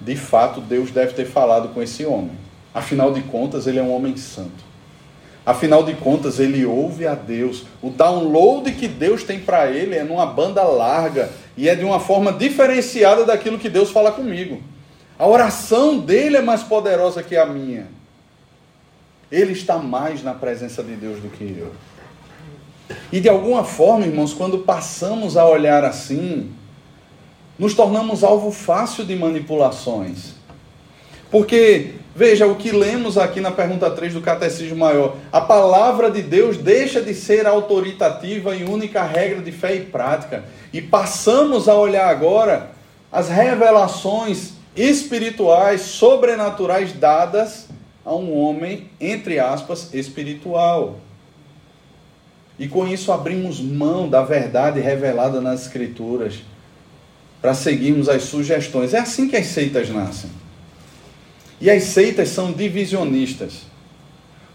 de 0.00 0.16
fato 0.16 0.60
Deus 0.60 0.90
deve 0.90 1.14
ter 1.14 1.26
falado 1.26 1.68
com 1.74 1.82
esse 1.82 2.04
homem. 2.04 2.32
Afinal 2.74 3.12
de 3.12 3.22
contas, 3.22 3.66
ele 3.66 3.78
é 3.78 3.82
um 3.82 3.94
homem 3.94 4.16
santo. 4.16 4.71
Afinal 5.44 5.82
de 5.82 5.94
contas, 5.94 6.38
ele 6.38 6.64
ouve 6.64 7.06
a 7.06 7.14
Deus. 7.14 7.64
O 7.82 7.90
download 7.90 8.70
que 8.72 8.86
Deus 8.86 9.24
tem 9.24 9.40
para 9.40 9.70
ele 9.70 9.96
é 9.96 10.04
numa 10.04 10.24
banda 10.24 10.62
larga 10.62 11.30
e 11.56 11.68
é 11.68 11.74
de 11.74 11.84
uma 11.84 11.98
forma 11.98 12.32
diferenciada 12.32 13.24
daquilo 13.24 13.58
que 13.58 13.68
Deus 13.68 13.90
fala 13.90 14.12
comigo. 14.12 14.62
A 15.18 15.26
oração 15.26 15.98
dele 15.98 16.36
é 16.36 16.42
mais 16.42 16.62
poderosa 16.62 17.22
que 17.22 17.36
a 17.36 17.44
minha. 17.44 17.88
Ele 19.30 19.52
está 19.52 19.78
mais 19.78 20.22
na 20.22 20.34
presença 20.34 20.82
de 20.82 20.94
Deus 20.94 21.20
do 21.20 21.28
que 21.28 21.44
eu. 21.58 21.72
E 23.10 23.20
de 23.20 23.28
alguma 23.28 23.64
forma, 23.64 24.06
irmãos, 24.06 24.32
quando 24.32 24.58
passamos 24.58 25.36
a 25.36 25.46
olhar 25.46 25.84
assim, 25.84 26.52
nos 27.58 27.74
tornamos 27.74 28.22
alvo 28.22 28.52
fácil 28.52 29.04
de 29.04 29.16
manipulações. 29.16 30.34
Porque 31.30 31.94
Veja 32.14 32.46
o 32.46 32.56
que 32.56 32.70
lemos 32.70 33.16
aqui 33.16 33.40
na 33.40 33.50
pergunta 33.50 33.90
3 33.90 34.12
do 34.12 34.20
Catecismo 34.20 34.76
Maior. 34.76 35.16
A 35.32 35.40
palavra 35.40 36.10
de 36.10 36.20
Deus 36.20 36.58
deixa 36.58 37.00
de 37.00 37.14
ser 37.14 37.46
autoritativa 37.46 38.54
e 38.54 38.64
única 38.64 39.02
regra 39.02 39.40
de 39.40 39.50
fé 39.50 39.76
e 39.76 39.80
prática. 39.80 40.44
E 40.72 40.82
passamos 40.82 41.68
a 41.68 41.74
olhar 41.74 42.08
agora 42.08 42.70
as 43.10 43.30
revelações 43.30 44.52
espirituais, 44.76 45.82
sobrenaturais 45.82 46.92
dadas 46.92 47.68
a 48.04 48.14
um 48.14 48.38
homem, 48.38 48.90
entre 49.00 49.38
aspas, 49.38 49.94
espiritual. 49.94 50.98
E 52.58 52.68
com 52.68 52.86
isso 52.86 53.10
abrimos 53.10 53.58
mão 53.58 54.06
da 54.06 54.22
verdade 54.22 54.80
revelada 54.80 55.40
nas 55.40 55.62
Escrituras 55.62 56.42
para 57.40 57.54
seguirmos 57.54 58.08
as 58.08 58.24
sugestões. 58.24 58.92
É 58.92 58.98
assim 58.98 59.28
que 59.28 59.36
as 59.36 59.46
seitas 59.46 59.88
nascem. 59.88 60.41
E 61.62 61.70
as 61.70 61.84
seitas 61.84 62.30
são 62.30 62.50
divisionistas. 62.50 63.60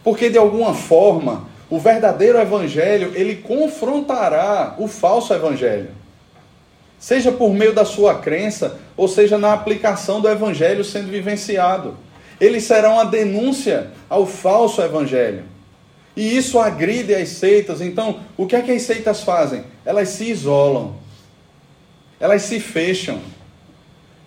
Porque 0.03 0.29
de 0.29 0.37
alguma 0.37 0.73
forma, 0.73 1.47
o 1.69 1.79
verdadeiro 1.79 2.37
evangelho, 2.37 3.13
ele 3.15 3.37
confrontará 3.37 4.75
o 4.77 4.89
falso 4.89 5.33
evangelho. 5.33 5.87
Seja 6.99 7.31
por 7.31 7.53
meio 7.53 7.73
da 7.73 7.85
sua 7.85 8.15
crença, 8.15 8.77
ou 8.97 9.07
seja 9.07 9.37
na 9.37 9.53
aplicação 9.53 10.19
do 10.19 10.27
evangelho 10.27 10.83
sendo 10.83 11.07
vivenciado. 11.07 11.95
Eles 12.41 12.65
serão 12.65 12.95
uma 12.95 13.05
denúncia 13.05 13.89
ao 14.09 14.25
falso 14.25 14.81
evangelho. 14.81 15.45
E 16.13 16.35
isso 16.35 16.59
agride 16.59 17.15
as 17.15 17.29
seitas. 17.29 17.79
Então, 17.79 18.19
o 18.35 18.45
que 18.45 18.55
é 18.57 18.61
que 18.61 18.71
as 18.71 18.81
seitas 18.81 19.21
fazem? 19.23 19.63
Elas 19.85 20.09
se 20.09 20.25
isolam. 20.25 20.97
Elas 22.19 22.41
se 22.41 22.59
fecham 22.59 23.21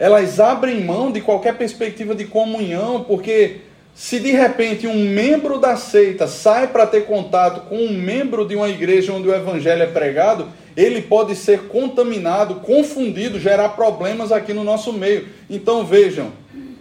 elas 0.00 0.40
abrem 0.40 0.82
mão 0.82 1.12
de 1.12 1.20
qualquer 1.20 1.58
perspectiva 1.58 2.14
de 2.14 2.24
comunhão, 2.24 3.04
porque 3.04 3.58
se 3.94 4.18
de 4.18 4.30
repente 4.30 4.86
um 4.86 5.10
membro 5.10 5.60
da 5.60 5.76
seita 5.76 6.26
sai 6.26 6.68
para 6.68 6.86
ter 6.86 7.04
contato 7.04 7.68
com 7.68 7.76
um 7.76 7.92
membro 7.92 8.48
de 8.48 8.56
uma 8.56 8.70
igreja 8.70 9.12
onde 9.12 9.28
o 9.28 9.34
evangelho 9.34 9.82
é 9.82 9.86
pregado, 9.86 10.48
ele 10.74 11.02
pode 11.02 11.36
ser 11.36 11.68
contaminado, 11.68 12.56
confundido, 12.56 13.38
gerar 13.38 13.70
problemas 13.70 14.32
aqui 14.32 14.54
no 14.54 14.64
nosso 14.64 14.90
meio. 14.90 15.28
Então 15.50 15.84
vejam, 15.84 16.32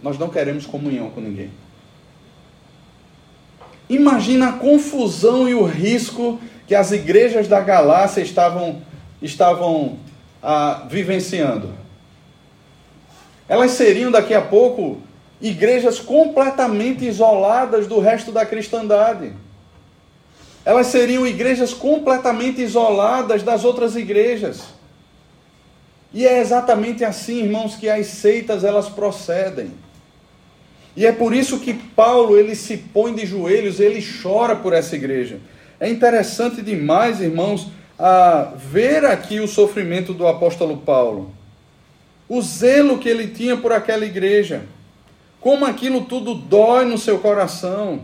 nós 0.02 0.18
não 0.18 0.30
queremos 0.30 0.64
comunhão 0.64 1.10
com 1.10 1.20
ninguém. 1.20 1.50
Imagina 3.86 4.48
a 4.48 4.52
confusão 4.52 5.46
e 5.46 5.54
o 5.54 5.64
risco 5.64 6.40
que 6.66 6.74
as 6.74 6.90
igrejas 6.90 7.46
da 7.46 7.60
Galácia 7.60 8.22
estavam, 8.22 8.80
estavam 9.20 9.98
ah, 10.42 10.86
vivenciando 10.88 11.79
elas 13.50 13.72
seriam 13.72 14.12
daqui 14.12 14.32
a 14.32 14.40
pouco 14.40 15.02
igrejas 15.40 15.98
completamente 15.98 17.04
isoladas 17.04 17.88
do 17.88 17.98
resto 17.98 18.30
da 18.30 18.46
cristandade. 18.46 19.32
Elas 20.64 20.86
seriam 20.86 21.26
igrejas 21.26 21.74
completamente 21.74 22.62
isoladas 22.62 23.42
das 23.42 23.64
outras 23.64 23.96
igrejas. 23.96 24.66
E 26.14 26.24
é 26.28 26.38
exatamente 26.38 27.04
assim, 27.04 27.42
irmãos, 27.42 27.74
que 27.74 27.88
as 27.88 28.06
seitas 28.06 28.62
elas 28.62 28.88
procedem. 28.88 29.72
E 30.96 31.04
é 31.04 31.10
por 31.10 31.34
isso 31.34 31.58
que 31.58 31.74
Paulo 31.74 32.38
ele 32.38 32.54
se 32.54 32.76
põe 32.76 33.12
de 33.12 33.26
joelhos, 33.26 33.80
ele 33.80 34.00
chora 34.22 34.54
por 34.54 34.72
essa 34.72 34.94
igreja. 34.94 35.40
É 35.80 35.88
interessante 35.88 36.62
demais, 36.62 37.20
irmãos, 37.20 37.66
a 37.98 38.52
ver 38.54 39.04
aqui 39.04 39.40
o 39.40 39.48
sofrimento 39.48 40.14
do 40.14 40.28
apóstolo 40.28 40.76
Paulo 40.76 41.39
o 42.30 42.40
zelo 42.40 42.96
que 42.98 43.08
ele 43.08 43.26
tinha 43.26 43.56
por 43.56 43.72
aquela 43.72 44.06
igreja, 44.06 44.62
como 45.40 45.66
aquilo 45.66 46.02
tudo 46.02 46.32
dói 46.32 46.84
no 46.84 46.96
seu 46.96 47.18
coração. 47.18 48.02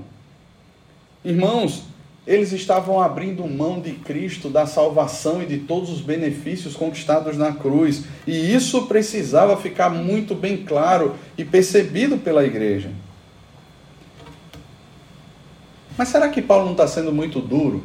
Irmãos, 1.24 1.84
eles 2.26 2.50
estavam 2.50 3.00
abrindo 3.00 3.46
mão 3.46 3.80
de 3.80 3.92
Cristo, 3.92 4.50
da 4.50 4.66
salvação 4.66 5.40
e 5.40 5.46
de 5.46 5.58
todos 5.58 5.90
os 5.90 6.00
benefícios 6.00 6.74
conquistados 6.74 7.36
na 7.36 7.52
cruz. 7.52 8.02
E 8.26 8.52
isso 8.52 8.86
precisava 8.86 9.56
ficar 9.56 9.90
muito 9.90 10.34
bem 10.34 10.56
claro 10.56 11.14
e 11.38 11.44
percebido 11.44 12.18
pela 12.18 12.44
igreja. 12.44 12.90
Mas 15.96 16.08
será 16.08 16.28
que 16.28 16.42
Paulo 16.42 16.64
não 16.64 16.72
está 16.72 16.88
sendo 16.88 17.12
muito 17.12 17.40
duro? 17.40 17.80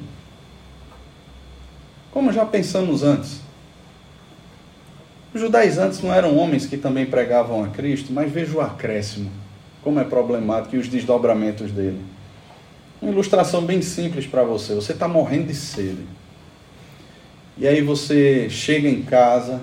Como 2.09 2.33
já 2.33 2.45
pensamos 2.45 3.03
antes. 3.03 3.50
Os 5.33 5.39
judaizantes 5.39 6.01
não 6.01 6.13
eram 6.13 6.37
homens 6.37 6.65
que 6.65 6.75
também 6.75 7.05
pregavam 7.05 7.63
a 7.63 7.69
Cristo, 7.69 8.11
mas 8.11 8.31
veja 8.31 8.57
o 8.57 8.61
acréscimo, 8.61 9.31
como 9.81 9.99
é 9.99 10.03
problemático 10.03 10.75
e 10.75 10.79
os 10.79 10.89
desdobramentos 10.89 11.71
dele. 11.71 12.01
Uma 13.01 13.11
ilustração 13.11 13.65
bem 13.65 13.81
simples 13.81 14.27
para 14.27 14.43
você. 14.43 14.75
Você 14.75 14.91
está 14.91 15.07
morrendo 15.07 15.47
de 15.47 15.55
sede. 15.55 16.05
E 17.57 17.65
aí 17.67 17.81
você 17.81 18.49
chega 18.49 18.89
em 18.89 19.01
casa, 19.03 19.61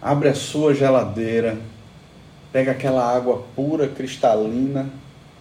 abre 0.00 0.28
a 0.28 0.34
sua 0.34 0.74
geladeira, 0.74 1.58
pega 2.52 2.70
aquela 2.70 3.04
água 3.04 3.44
pura, 3.56 3.88
cristalina, 3.88 4.90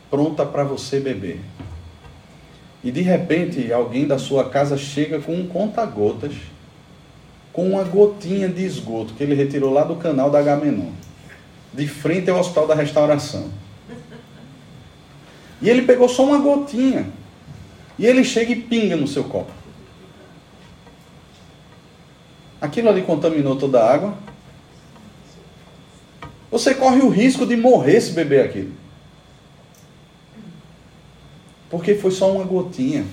pronta 0.09 0.45
para 0.45 0.63
você 0.63 0.99
beber. 0.99 1.39
E 2.83 2.91
de 2.91 3.01
repente 3.01 3.71
alguém 3.71 4.07
da 4.07 4.17
sua 4.17 4.49
casa 4.49 4.75
chega 4.77 5.19
com 5.19 5.33
um 5.35 5.47
conta-gotas, 5.47 6.33
com 7.53 7.69
uma 7.69 7.83
gotinha 7.83 8.47
de 8.47 8.63
esgoto 8.63 9.13
que 9.13 9.23
ele 9.23 9.35
retirou 9.35 9.71
lá 9.71 9.83
do 9.83 9.95
canal 9.95 10.29
da 10.29 10.39
Agamenon, 10.39 10.91
de 11.73 11.87
frente 11.87 12.29
ao 12.29 12.39
Hospital 12.39 12.67
da 12.67 12.75
Restauração. 12.75 13.49
E 15.61 15.69
ele 15.69 15.83
pegou 15.83 16.09
só 16.09 16.25
uma 16.25 16.39
gotinha. 16.39 17.07
E 17.99 18.05
ele 18.05 18.23
chega 18.23 18.51
e 18.51 18.55
pinga 18.55 18.95
no 18.95 19.07
seu 19.07 19.23
copo. 19.25 19.51
Aquilo 22.59 22.89
ali 22.89 23.03
contaminou 23.03 23.55
toda 23.55 23.79
a 23.79 23.93
água. 23.93 24.17
Você 26.49 26.73
corre 26.73 27.01
o 27.01 27.09
risco 27.09 27.45
de 27.45 27.55
morrer 27.55 28.01
se 28.01 28.11
beber 28.11 28.43
aquilo. 28.43 28.73
Porque 31.69 31.95
foi 31.95 32.11
só 32.11 32.31
uma 32.31 32.43
gotinha. 32.43 33.05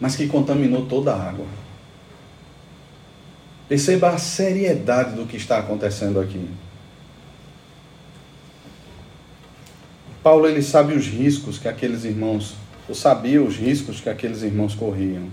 Mas 0.00 0.16
que 0.16 0.26
contaminou 0.26 0.86
toda 0.86 1.14
a 1.14 1.28
água. 1.28 1.46
Perceba 3.68 4.10
a 4.10 4.18
seriedade 4.18 5.14
do 5.14 5.26
que 5.26 5.36
está 5.36 5.58
acontecendo 5.58 6.18
aqui. 6.18 6.48
Paulo 10.22 10.46
ele 10.46 10.62
sabe 10.62 10.94
os 10.94 11.06
riscos 11.06 11.58
que 11.58 11.68
aqueles 11.68 12.04
irmãos, 12.04 12.54
eu 12.88 12.94
sabia 12.94 13.42
os 13.42 13.56
riscos 13.56 14.00
que 14.00 14.08
aqueles 14.08 14.42
irmãos 14.42 14.74
corriam. 14.74 15.24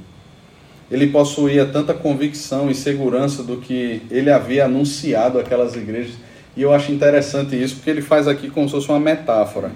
Ele 0.92 1.08
possuía 1.08 1.66
tanta 1.66 1.94
convicção 1.94 2.70
e 2.70 2.76
segurança 2.76 3.42
do 3.42 3.58
que 3.58 4.02
ele 4.12 4.30
havia 4.30 4.66
anunciado 4.66 5.40
àquelas 5.40 5.76
igrejas. 5.76 6.16
E 6.56 6.62
eu 6.62 6.74
acho 6.74 6.92
interessante 6.92 7.62
isso, 7.62 7.76
porque 7.76 7.90
ele 7.90 8.02
faz 8.02 8.28
aqui 8.28 8.50
como 8.50 8.68
se 8.68 8.76
fosse 8.76 8.90
uma 8.90 9.00
metáfora. 9.00 9.72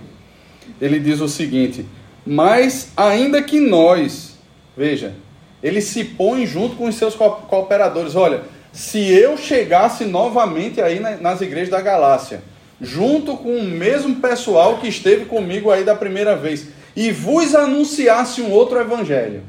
Ele 0.80 0.99
diz 0.99 1.20
o 1.20 1.28
seguinte: 1.28 1.86
Mas 2.26 2.91
ainda 2.95 3.41
que 3.41 3.60
nós, 3.60 4.38
veja, 4.78 5.16
ele 5.62 5.82
se 5.82 6.03
põe 6.03 6.45
junto 6.45 6.76
com 6.76 6.86
os 6.86 6.95
seus 6.95 7.16
cooperadores. 7.16 8.16
Olha, 8.16 8.43
se 8.72 8.99
eu 8.99 9.38
chegasse 9.38 10.05
novamente 10.05 10.82
aí 10.82 10.99
nas 10.99 11.41
igrejas 11.41 11.70
da 11.70 11.82
Galácia, 11.82 12.41
junto 12.80 13.36
com 13.36 13.57
o 13.57 13.64
mesmo 13.64 14.16
pessoal 14.18 14.78
que 14.78 14.88
esteve 14.88 15.26
comigo 15.26 15.70
aí 15.70 15.84
da 15.84 15.95
primeira 15.95 16.36
vez, 16.36 16.68
e 16.95 17.12
vos 17.12 17.53
anunciasse 17.55 18.41
um 18.41 18.51
outro 18.51 18.80
evangelho, 18.80 19.43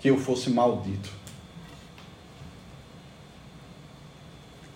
que 0.00 0.08
eu 0.08 0.18
fosse 0.18 0.50
maldito. 0.50 1.10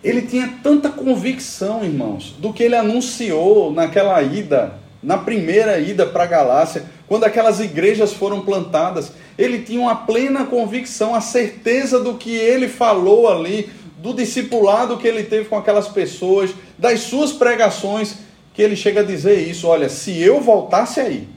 Ele 0.03 0.23
tinha 0.23 0.55
tanta 0.63 0.89
convicção, 0.89 1.83
irmãos, 1.83 2.35
do 2.39 2.51
que 2.51 2.63
ele 2.63 2.75
anunciou 2.75 3.71
naquela 3.71 4.19
ida, 4.23 4.73
na 5.01 5.17
primeira 5.17 5.79
ida 5.79 6.07
para 6.07 6.23
a 6.23 6.27
Galácia, 6.27 6.85
quando 7.11 7.25
aquelas 7.25 7.59
igrejas 7.59 8.13
foram 8.13 8.39
plantadas. 8.39 9.11
Ele 9.37 9.63
tinha 9.63 9.81
uma 9.81 9.97
plena 9.97 10.45
convicção, 10.45 11.13
a 11.13 11.19
certeza 11.19 11.99
do 11.99 12.13
que 12.13 12.33
ele 12.33 12.69
falou 12.69 13.27
ali, 13.27 13.69
do 13.97 14.13
discipulado 14.13 14.97
que 14.97 15.09
ele 15.09 15.25
teve 15.25 15.49
com 15.49 15.57
aquelas 15.57 15.89
pessoas, 15.89 16.51
das 16.77 17.01
suas 17.01 17.33
pregações, 17.33 18.15
que 18.53 18.61
ele 18.61 18.77
chega 18.77 19.01
a 19.01 19.03
dizer 19.03 19.45
isso: 19.45 19.67
olha, 19.67 19.89
se 19.89 20.17
eu 20.21 20.39
voltasse 20.39 21.01
aí 21.01 21.27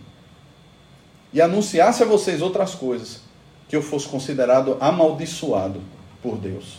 e 1.33 1.41
anunciasse 1.41 2.05
a 2.05 2.07
vocês 2.07 2.41
outras 2.41 2.73
coisas, 2.77 3.23
que 3.69 3.75
eu 3.75 3.83
fosse 3.83 4.07
considerado 4.07 4.77
amaldiçoado 4.81 5.81
por 6.23 6.37
Deus. 6.37 6.77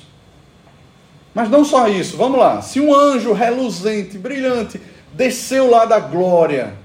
Mas 1.34 1.50
não 1.50 1.66
só 1.66 1.90
isso, 1.90 2.16
vamos 2.16 2.40
lá. 2.40 2.62
Se 2.62 2.80
um 2.80 2.96
anjo 2.96 3.34
reluzente, 3.34 4.18
brilhante, 4.18 4.80
desceu 5.14 5.70
lá 5.70 5.84
da 5.84 6.00
glória 6.00 6.85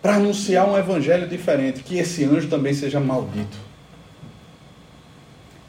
para 0.00 0.14
anunciar 0.14 0.68
um 0.68 0.78
evangelho 0.78 1.26
diferente, 1.26 1.82
que 1.82 1.98
esse 1.98 2.24
anjo 2.24 2.48
também 2.48 2.72
seja 2.72 3.00
maldito. 3.00 3.56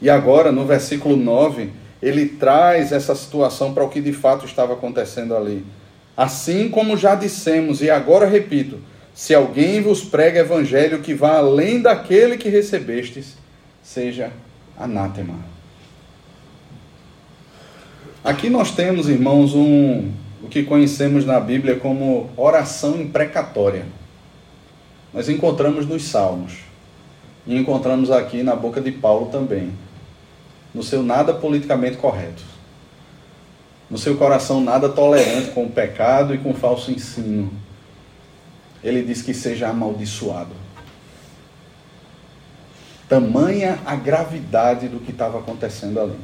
E 0.00 0.08
agora, 0.08 0.50
no 0.50 0.64
versículo 0.64 1.16
9, 1.16 1.70
ele 2.02 2.26
traz 2.26 2.92
essa 2.92 3.14
situação 3.14 3.74
para 3.74 3.84
o 3.84 3.88
que 3.88 4.00
de 4.00 4.12
fato 4.12 4.46
estava 4.46 4.72
acontecendo 4.72 5.36
ali. 5.36 5.64
Assim 6.16 6.68
como 6.68 6.96
já 6.96 7.14
dissemos, 7.14 7.82
e 7.82 7.90
agora 7.90 8.26
repito: 8.26 8.78
se 9.14 9.34
alguém 9.34 9.82
vos 9.82 10.02
prega 10.02 10.40
evangelho 10.40 11.00
que 11.00 11.12
vá 11.14 11.36
além 11.36 11.82
daquele 11.82 12.38
que 12.38 12.48
recebestes, 12.48 13.36
seja 13.82 14.32
anátema. 14.78 15.34
Aqui 18.22 18.48
nós 18.50 18.70
temos, 18.70 19.08
irmãos, 19.08 19.54
um, 19.54 20.10
o 20.42 20.48
que 20.48 20.62
conhecemos 20.62 21.24
na 21.24 21.40
Bíblia 21.40 21.76
como 21.76 22.30
oração 22.36 23.00
imprecatória. 23.00 23.84
Nós 25.12 25.28
encontramos 25.28 25.86
nos 25.86 26.04
Salmos. 26.04 26.58
E 27.46 27.56
encontramos 27.56 28.10
aqui 28.10 28.42
na 28.42 28.54
boca 28.54 28.80
de 28.80 28.92
Paulo 28.92 29.26
também 29.26 29.72
no 30.74 30.82
seu 30.82 31.02
nada 31.02 31.34
politicamente 31.34 31.96
correto, 31.96 32.42
no 33.88 33.98
seu 33.98 34.16
coração 34.16 34.60
nada 34.60 34.88
tolerante 34.88 35.50
com 35.50 35.64
o 35.64 35.70
pecado 35.70 36.34
e 36.34 36.38
com 36.38 36.50
o 36.50 36.54
falso 36.54 36.90
ensino. 36.90 37.52
Ele 38.82 39.02
diz 39.02 39.20
que 39.20 39.34
seja 39.34 39.68
amaldiçoado. 39.68 40.54
Tamanha 43.08 43.80
a 43.84 43.96
gravidade 43.96 44.88
do 44.88 45.00
que 45.00 45.10
estava 45.10 45.40
acontecendo 45.40 46.00
ali. 46.00 46.16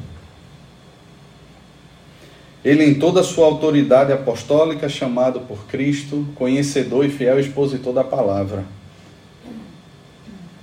Ele, 2.65 2.85
em 2.85 2.95
toda 2.95 3.21
a 3.21 3.25
sua 3.25 3.47
autoridade 3.47 4.13
apostólica, 4.13 4.89
chamado 4.89 5.41
por 5.41 5.67
Cristo, 5.67 6.27
conhecedor 6.35 7.05
e 7.05 7.11
fiel 7.11 7.39
expositor 7.39 7.93
da 7.93 8.03
palavra 8.03 8.65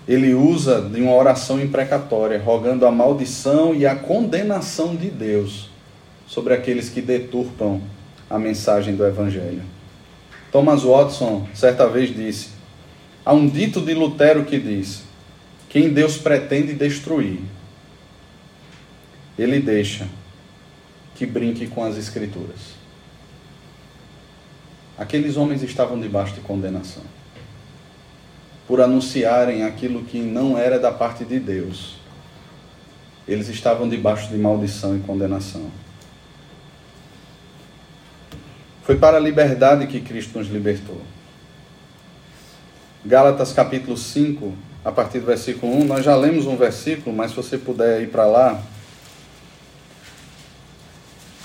ele 0.07 0.33
usa 0.33 0.81
de 0.81 1.01
uma 1.01 1.13
oração 1.13 1.61
imprecatória, 1.61 2.41
rogando 2.41 2.85
a 2.85 2.91
maldição 2.91 3.73
e 3.73 3.85
a 3.85 3.95
condenação 3.95 4.95
de 4.95 5.09
Deus 5.09 5.69
sobre 6.27 6.53
aqueles 6.53 6.89
que 6.89 7.01
deturpam 7.01 7.81
a 8.29 8.37
mensagem 8.37 8.95
do 8.95 9.05
Evangelho. 9.05 9.63
Thomas 10.51 10.83
Watson 10.83 11.47
certa 11.53 11.87
vez 11.87 12.13
disse: 12.13 12.49
há 13.23 13.33
um 13.33 13.47
dito 13.47 13.79
de 13.79 13.93
Lutero 13.93 14.43
que 14.43 14.59
diz: 14.59 15.03
quem 15.69 15.89
Deus 15.93 16.17
pretende 16.17 16.73
destruir, 16.73 17.39
ele 19.39 19.59
deixa 19.59 20.07
que 21.15 21.25
brinque 21.25 21.67
com 21.67 21.83
as 21.83 21.97
Escrituras. 21.97 22.73
Aqueles 24.97 25.37
homens 25.37 25.63
estavam 25.63 25.99
debaixo 25.99 26.33
de 26.33 26.41
condenação 26.41 27.03
por 28.67 28.81
anunciarem 28.81 29.63
aquilo 29.63 30.03
que 30.03 30.19
não 30.19 30.57
era 30.57 30.79
da 30.79 30.91
parte 30.91 31.25
de 31.25 31.39
Deus. 31.39 31.97
Eles 33.27 33.47
estavam 33.49 33.87
debaixo 33.87 34.29
de 34.29 34.37
maldição 34.37 34.95
e 34.97 34.99
condenação. 34.99 35.69
Foi 38.83 38.97
para 38.97 39.17
a 39.17 39.19
liberdade 39.19 39.87
que 39.87 40.01
Cristo 40.01 40.37
nos 40.37 40.49
libertou. 40.49 41.01
Gálatas 43.05 43.51
capítulo 43.51 43.97
5, 43.97 44.53
a 44.83 44.91
partir 44.91 45.19
do 45.19 45.25
versículo 45.25 45.73
1, 45.81 45.85
nós 45.85 46.05
já 46.05 46.15
lemos 46.15 46.45
um 46.45 46.57
versículo, 46.57 47.15
mas 47.15 47.31
se 47.31 47.37
você 47.37 47.57
puder 47.57 48.01
ir 48.01 48.09
para 48.09 48.25
lá. 48.25 48.61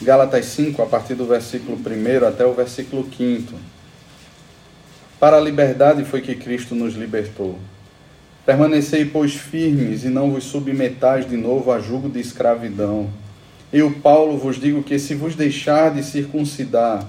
Gálatas 0.00 0.46
5, 0.46 0.80
a 0.82 0.86
partir 0.86 1.14
do 1.14 1.26
versículo 1.26 1.76
1 1.76 2.26
até 2.26 2.44
o 2.46 2.54
versículo 2.54 3.08
5. 3.16 3.54
Para 5.20 5.36
a 5.36 5.40
liberdade 5.40 6.04
foi 6.04 6.20
que 6.20 6.36
Cristo 6.36 6.76
nos 6.76 6.94
libertou. 6.94 7.58
Permanecei, 8.46 9.04
pois, 9.04 9.34
firmes 9.34 10.04
e 10.04 10.08
não 10.08 10.30
vos 10.30 10.44
submetais 10.44 11.28
de 11.28 11.36
novo 11.36 11.72
a 11.72 11.80
jugo 11.80 12.08
de 12.08 12.20
escravidão. 12.20 13.10
Eu, 13.72 13.90
Paulo, 13.90 14.38
vos 14.38 14.60
digo 14.60 14.82
que 14.82 14.98
se 14.98 15.14
vos 15.14 15.34
deixar 15.34 15.92
de 15.92 16.04
circuncidar, 16.04 17.06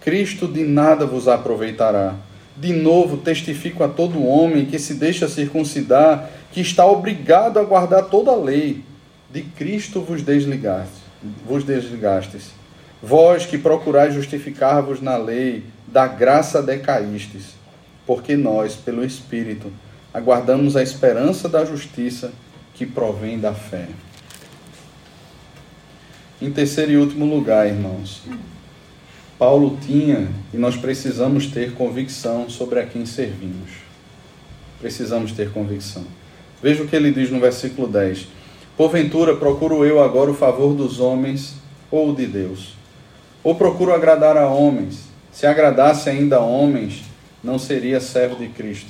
Cristo 0.00 0.46
de 0.46 0.62
nada 0.62 1.06
vos 1.06 1.26
aproveitará. 1.26 2.14
De 2.56 2.72
novo, 2.72 3.16
testifico 3.16 3.82
a 3.82 3.88
todo 3.88 4.24
homem 4.24 4.64
que 4.64 4.78
se 4.78 4.94
deixa 4.94 5.28
circuncidar, 5.28 6.30
que 6.52 6.60
está 6.60 6.86
obrigado 6.86 7.58
a 7.58 7.64
guardar 7.64 8.04
toda 8.04 8.30
a 8.30 8.36
lei. 8.36 8.84
De 9.30 9.42
Cristo 9.42 10.00
vos 10.00 10.22
desligastes. 10.22 11.02
Vos 11.44 11.64
desligastes. 11.64 12.52
Vós 13.02 13.44
que 13.44 13.58
procurais 13.58 14.14
justificar-vos 14.14 15.00
na 15.00 15.16
lei, 15.16 15.64
da 15.94 16.08
graça 16.08 16.60
decaístes, 16.60 17.54
porque 18.04 18.36
nós, 18.36 18.74
pelo 18.74 19.04
Espírito, 19.04 19.72
aguardamos 20.12 20.74
a 20.74 20.82
esperança 20.82 21.48
da 21.48 21.64
justiça 21.64 22.32
que 22.74 22.84
provém 22.84 23.38
da 23.38 23.54
fé. 23.54 23.86
Em 26.42 26.50
terceiro 26.50 26.90
e 26.90 26.96
último 26.96 27.24
lugar, 27.24 27.68
irmãos, 27.68 28.22
Paulo 29.38 29.78
tinha 29.86 30.26
e 30.52 30.56
nós 30.56 30.76
precisamos 30.76 31.46
ter 31.46 31.74
convicção 31.74 32.50
sobre 32.50 32.80
a 32.80 32.86
quem 32.86 33.06
servimos. 33.06 33.70
Precisamos 34.80 35.30
ter 35.30 35.52
convicção. 35.52 36.04
Veja 36.60 36.82
o 36.82 36.88
que 36.88 36.96
ele 36.96 37.12
diz 37.12 37.30
no 37.30 37.38
versículo 37.38 37.86
10. 37.86 38.26
Porventura 38.76 39.36
procuro 39.36 39.84
eu 39.84 40.02
agora 40.02 40.32
o 40.32 40.34
favor 40.34 40.74
dos 40.74 40.98
homens 40.98 41.54
ou 41.88 42.12
de 42.12 42.26
Deus? 42.26 42.74
Ou 43.44 43.54
procuro 43.54 43.94
agradar 43.94 44.36
a 44.36 44.48
homens? 44.48 45.13
Se 45.34 45.48
agradasse 45.48 46.08
ainda 46.08 46.36
a 46.36 46.40
homens, 46.40 47.02
não 47.42 47.58
seria 47.58 48.00
servo 48.00 48.36
de 48.36 48.46
Cristo. 48.50 48.86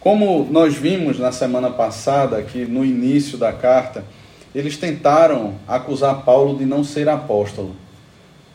Como 0.00 0.48
nós 0.50 0.74
vimos 0.74 1.16
na 1.16 1.30
semana 1.30 1.70
passada, 1.70 2.42
que 2.42 2.64
no 2.64 2.84
início 2.84 3.38
da 3.38 3.52
carta, 3.52 4.04
eles 4.52 4.76
tentaram 4.76 5.54
acusar 5.66 6.22
Paulo 6.22 6.58
de 6.58 6.66
não 6.66 6.82
ser 6.82 7.08
apóstolo. 7.08 7.76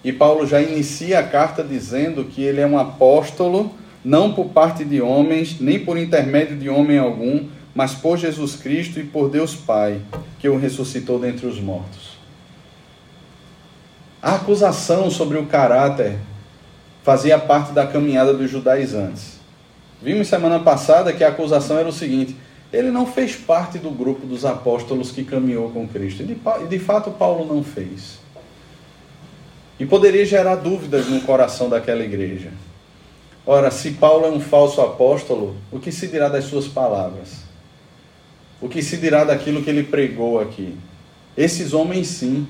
E 0.04 0.12
Paulo 0.12 0.46
já 0.46 0.62
inicia 0.62 1.20
a 1.20 1.24
carta 1.24 1.64
dizendo 1.64 2.26
que 2.26 2.44
ele 2.44 2.60
é 2.60 2.68
um 2.68 2.78
apóstolo, 2.78 3.74
não 4.04 4.34
por 4.34 4.50
parte 4.50 4.84
de 4.84 5.02
homens, 5.02 5.56
nem 5.58 5.80
por 5.80 5.98
intermédio 5.98 6.58
de 6.58 6.70
homem 6.70 6.98
algum, 6.98 7.48
mas 7.74 7.94
por 7.94 8.18
Jesus 8.18 8.58
Cristo 8.58 9.00
e 9.00 9.06
por 9.06 9.30
Deus 9.30 9.56
Pai, 9.56 10.02
que 10.38 10.50
o 10.50 10.58
ressuscitou 10.58 11.18
dentre 11.18 11.48
os 11.48 11.62
mortos. 11.62 12.18
A 14.22 14.36
acusação 14.36 15.10
sobre 15.10 15.38
o 15.38 15.46
caráter 15.46 16.18
fazia 17.04 17.38
parte 17.40 17.72
da 17.72 17.88
caminhada 17.88 18.34
dos 18.34 18.50
judaizantes. 18.50 19.40
Vimos 20.02 20.28
semana 20.28 20.60
passada 20.60 21.14
que 21.14 21.24
a 21.24 21.30
acusação 21.30 21.78
era 21.78 21.90
o 21.90 21.94
seguinte: 21.94 22.36
ele 22.72 22.92
não 22.92 23.06
fez 23.06 23.36
parte 23.36 23.78
do 23.78 23.90
grupo 23.90 24.26
dos 24.26 24.46
apóstolos 24.46 25.12
que 25.12 25.24
caminhou 25.24 25.70
com 25.72 25.88
Cristo. 25.88 26.24
E 26.24 26.26
de, 26.26 26.68
de 26.68 26.80
fato, 26.80 27.12
Paulo 27.12 27.46
não 27.46 27.64
fez. 27.64 28.20
E 29.80 29.86
poderia 29.86 30.26
gerar 30.26 30.56
dúvidas 30.56 31.08
no 31.08 31.22
coração 31.22 31.70
daquela 31.70 32.04
igreja. 32.04 32.52
Ora, 33.46 33.72
se 33.72 33.92
Paulo 33.92 34.26
é 34.26 34.30
um 34.30 34.40
falso 34.40 34.82
apóstolo, 34.82 35.56
o 35.72 35.80
que 35.80 35.92
se 35.92 36.08
dirá 36.08 36.30
das 36.30 36.46
suas 36.46 36.68
palavras? 36.68 37.44
O 38.62 38.68
que 38.68 38.82
se 38.84 38.98
dirá 38.98 39.24
daquilo 39.24 39.64
que 39.64 39.70
ele 39.70 39.84
pregou 39.84 40.40
aqui? 40.40 40.78
Esses 41.36 41.74
homens, 41.74 42.08
sim, 42.08 42.48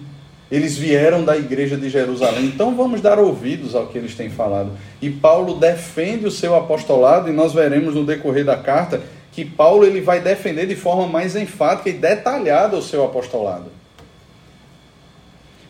eles 0.52 0.78
vieram 0.78 1.24
da 1.24 1.38
igreja 1.38 1.78
de 1.78 1.90
Jerusalém, 1.90 2.46
então 2.46 2.76
vamos 2.76 3.02
dar 3.02 3.20
ouvidos 3.20 3.76
ao 3.76 3.88
que 3.88 3.98
eles 3.98 4.16
têm 4.16 4.30
falado. 4.30 4.72
E 5.02 5.10
Paulo 5.10 5.56
defende 5.56 6.26
o 6.26 6.32
seu 6.32 6.56
apostolado, 6.56 7.30
e 7.30 7.32
nós 7.32 7.54
veremos 7.54 7.94
no 7.94 8.04
decorrer 8.04 8.44
da 8.44 8.58
carta 8.58 9.02
que 9.32 9.46
Paulo 9.46 9.86
ele 9.86 10.02
vai 10.02 10.20
defender 10.20 10.66
de 10.66 10.76
forma 10.76 11.08
mais 11.08 11.36
enfática 11.36 11.90
e 11.90 11.94
detalhada 11.94 12.76
o 12.76 12.82
seu 12.82 13.06
apostolado. 13.06 13.72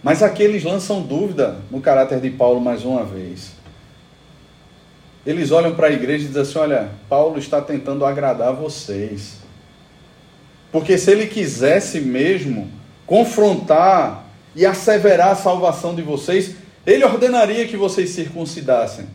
Mas 0.01 0.23
aqui 0.23 0.41
eles 0.41 0.63
lançam 0.63 1.01
dúvida 1.01 1.57
no 1.69 1.81
caráter 1.81 2.21
de 2.21 2.29
Paulo 2.29 2.61
mais 2.61 2.85
uma 2.85 3.03
vez. 3.03 3.51
Eles 5.25 5.51
olham 5.51 5.75
para 5.75 5.87
a 5.87 5.91
igreja 5.91 6.23
e 6.23 6.27
dizem 6.27 6.41
assim: 6.41 6.57
olha, 6.57 6.89
Paulo 7.09 7.37
está 7.37 7.61
tentando 7.61 8.05
agradar 8.05 8.53
vocês. 8.53 9.39
Porque 10.71 10.97
se 10.97 11.11
ele 11.11 11.27
quisesse 11.27 11.99
mesmo 11.99 12.71
confrontar 13.05 14.28
e 14.59 14.65
asseverar 14.65 15.29
a 15.29 15.35
salvação 15.35 15.95
de 15.95 16.01
vocês, 16.01 16.55
ele 16.85 17.05
ordenaria 17.05 17.65
que 17.65 17.77
vocês 17.77 18.09
circuncidassem. 18.09 19.05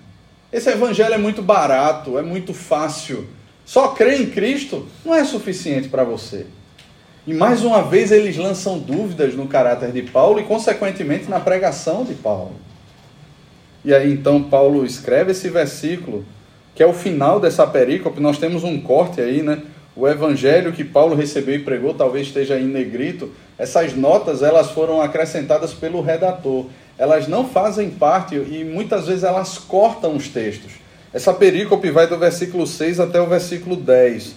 Esse 0.50 0.70
evangelho 0.70 1.12
é 1.12 1.18
muito 1.18 1.42
barato, 1.42 2.16
é 2.16 2.22
muito 2.22 2.54
fácil. 2.54 3.28
Só 3.62 3.88
crer 3.88 4.22
em 4.22 4.30
Cristo 4.30 4.88
não 5.04 5.14
é 5.14 5.22
suficiente 5.22 5.90
para 5.90 6.02
você. 6.02 6.46
E 7.26 7.34
mais 7.34 7.62
uma 7.62 7.82
vez 7.82 8.10
eles 8.10 8.38
lançam 8.38 8.78
dúvidas 8.78 9.34
no 9.34 9.46
caráter 9.46 9.92
de 9.92 10.00
Paulo 10.00 10.40
e, 10.40 10.44
consequentemente, 10.44 11.28
na 11.28 11.40
pregação 11.40 12.04
de 12.04 12.14
Paulo. 12.14 12.52
E 13.84 13.92
aí 13.92 14.10
então 14.10 14.44
Paulo 14.44 14.86
escreve 14.86 15.32
esse 15.32 15.50
versículo, 15.50 16.24
que 16.74 16.82
é 16.82 16.86
o 16.86 16.94
final 16.94 17.38
dessa 17.38 17.66
perícope. 17.66 18.18
Nós 18.18 18.38
temos 18.38 18.64
um 18.64 18.80
corte 18.80 19.20
aí, 19.20 19.42
né? 19.42 19.60
O 19.96 20.08
evangelho 20.08 20.72
que 20.72 20.82
Paulo 20.82 21.14
recebeu 21.14 21.54
e 21.54 21.62
pregou 21.62 21.94
talvez 21.94 22.26
esteja 22.26 22.58
em 22.58 22.66
negrito. 22.66 23.30
Essas 23.56 23.94
notas 23.94 24.42
elas 24.42 24.70
foram 24.70 25.00
acrescentadas 25.00 25.72
pelo 25.72 26.00
redator. 26.00 26.66
Elas 26.98 27.28
não 27.28 27.48
fazem 27.48 27.90
parte 27.90 28.34
e 28.34 28.64
muitas 28.64 29.06
vezes 29.06 29.22
elas 29.22 29.58
cortam 29.58 30.16
os 30.16 30.28
textos. 30.28 30.72
Essa 31.12 31.32
perícope 31.32 31.90
vai 31.90 32.08
do 32.08 32.18
versículo 32.18 32.66
6 32.66 32.98
até 32.98 33.20
o 33.20 33.26
versículo 33.26 33.76
10. 33.76 34.34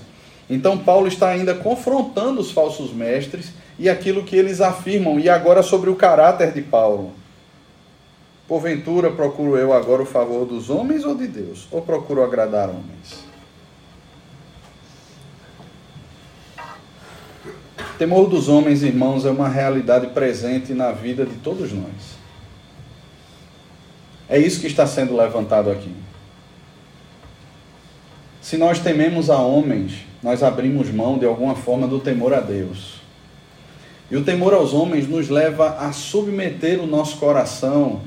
Então, 0.50 0.78
Paulo 0.78 1.08
está 1.08 1.30
ainda 1.30 1.56
confrontando 1.56 2.40
os 2.40 2.52
falsos 2.52 2.94
mestres 2.94 3.52
e 3.80 3.90
aquilo 3.90 4.24
que 4.24 4.36
eles 4.36 4.62
afirmam, 4.62 5.20
e 5.20 5.30
agora 5.30 5.62
sobre 5.62 5.90
o 5.90 5.96
caráter 5.96 6.52
de 6.52 6.62
Paulo. 6.62 7.12
Porventura, 8.48 9.12
procuro 9.12 9.58
eu 9.58 9.74
agora 9.74 10.04
o 10.04 10.06
favor 10.06 10.46
dos 10.46 10.70
homens 10.70 11.04
ou 11.04 11.16
de 11.16 11.28
Deus? 11.28 11.68
Ou 11.70 11.82
procuro 11.82 12.24
agradar 12.24 12.70
homens? 12.70 13.27
Temor 17.98 18.30
dos 18.30 18.48
homens, 18.48 18.84
irmãos, 18.84 19.26
é 19.26 19.32
uma 19.32 19.50
realidade 19.50 20.08
presente 20.08 20.74
na 20.74 20.92
vida 20.92 21.26
de 21.26 21.36
todos 21.38 21.72
nós. 21.74 22.18
É 24.30 24.38
isso 24.38 24.62
que 24.62 24.68
está 24.68 24.86
sendo 24.86 25.16
levantado 25.16 25.72
aqui. 25.72 25.92
Se 28.40 28.56
nós 28.56 28.80
tememos 28.80 29.30
a 29.30 29.40
homens, 29.40 30.06
nós 30.22 30.44
abrimos 30.44 30.92
mão 30.92 31.18
de 31.18 31.26
alguma 31.26 31.56
forma 31.56 31.88
do 31.88 32.00
temor 32.00 32.34
a 32.34 32.40
Deus. 32.40 33.02
E 34.12 34.16
o 34.16 34.24
temor 34.24 34.54
aos 34.54 34.74
homens 34.74 35.08
nos 35.08 35.28
leva 35.28 35.78
a 35.80 35.92
submeter 35.92 36.80
o 36.80 36.88
nosso 36.88 37.18
coração 37.18 38.02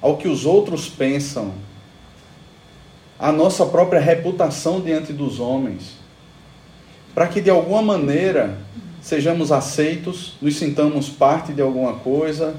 ao 0.00 0.16
que 0.16 0.28
os 0.28 0.46
outros 0.46 0.88
pensam, 0.88 1.52
à 3.18 3.30
nossa 3.32 3.66
própria 3.66 4.00
reputação 4.00 4.80
diante 4.80 5.12
dos 5.12 5.40
homens, 5.40 5.98
para 7.14 7.26
que 7.26 7.40
de 7.40 7.50
alguma 7.50 7.82
maneira 7.82 8.58
sejamos 9.00 9.50
aceitos, 9.50 10.36
nos 10.40 10.56
sintamos 10.56 11.08
parte 11.08 11.52
de 11.52 11.62
alguma 11.62 11.94
coisa, 11.94 12.54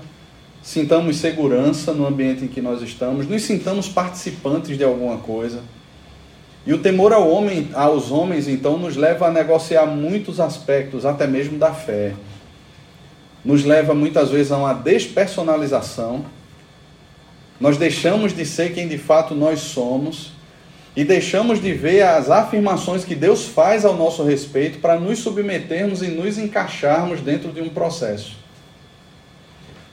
sintamos 0.61 1.17
segurança 1.17 1.93
no 1.93 2.05
ambiente 2.05 2.43
em 2.43 2.47
que 2.47 2.61
nós 2.61 2.81
estamos, 2.81 3.27
nos 3.27 3.43
sintamos 3.43 3.87
participantes 3.87 4.77
de 4.77 4.83
alguma 4.83 5.17
coisa. 5.17 5.61
E 6.65 6.73
o 6.73 6.79
temor 6.79 7.13
ao 7.13 7.29
homem, 7.29 7.69
aos 7.73 8.11
homens, 8.11 8.47
então, 8.47 8.77
nos 8.77 8.95
leva 8.95 9.27
a 9.27 9.31
negociar 9.31 9.85
muitos 9.85 10.39
aspectos, 10.39 11.05
até 11.05 11.25
mesmo 11.25 11.57
da 11.57 11.73
fé. 11.73 12.13
Nos 13.43 13.63
leva 13.63 13.93
muitas 13.93 14.29
vezes 14.29 14.51
a 14.51 14.57
uma 14.57 14.73
despersonalização. 14.73 16.25
Nós 17.59 17.77
deixamos 17.77 18.35
de 18.35 18.45
ser 18.45 18.73
quem 18.73 18.87
de 18.87 18.97
fato 18.97 19.33
nós 19.33 19.59
somos 19.59 20.33
e 20.95 21.03
deixamos 21.03 21.61
de 21.61 21.71
ver 21.73 22.01
as 22.01 22.29
afirmações 22.29 23.05
que 23.05 23.15
Deus 23.15 23.45
faz 23.45 23.85
ao 23.85 23.95
nosso 23.95 24.23
respeito 24.23 24.79
para 24.79 24.99
nos 24.99 25.19
submetermos 25.19 26.01
e 26.01 26.07
nos 26.07 26.37
encaixarmos 26.37 27.21
dentro 27.21 27.51
de 27.51 27.61
um 27.61 27.69
processo. 27.69 28.37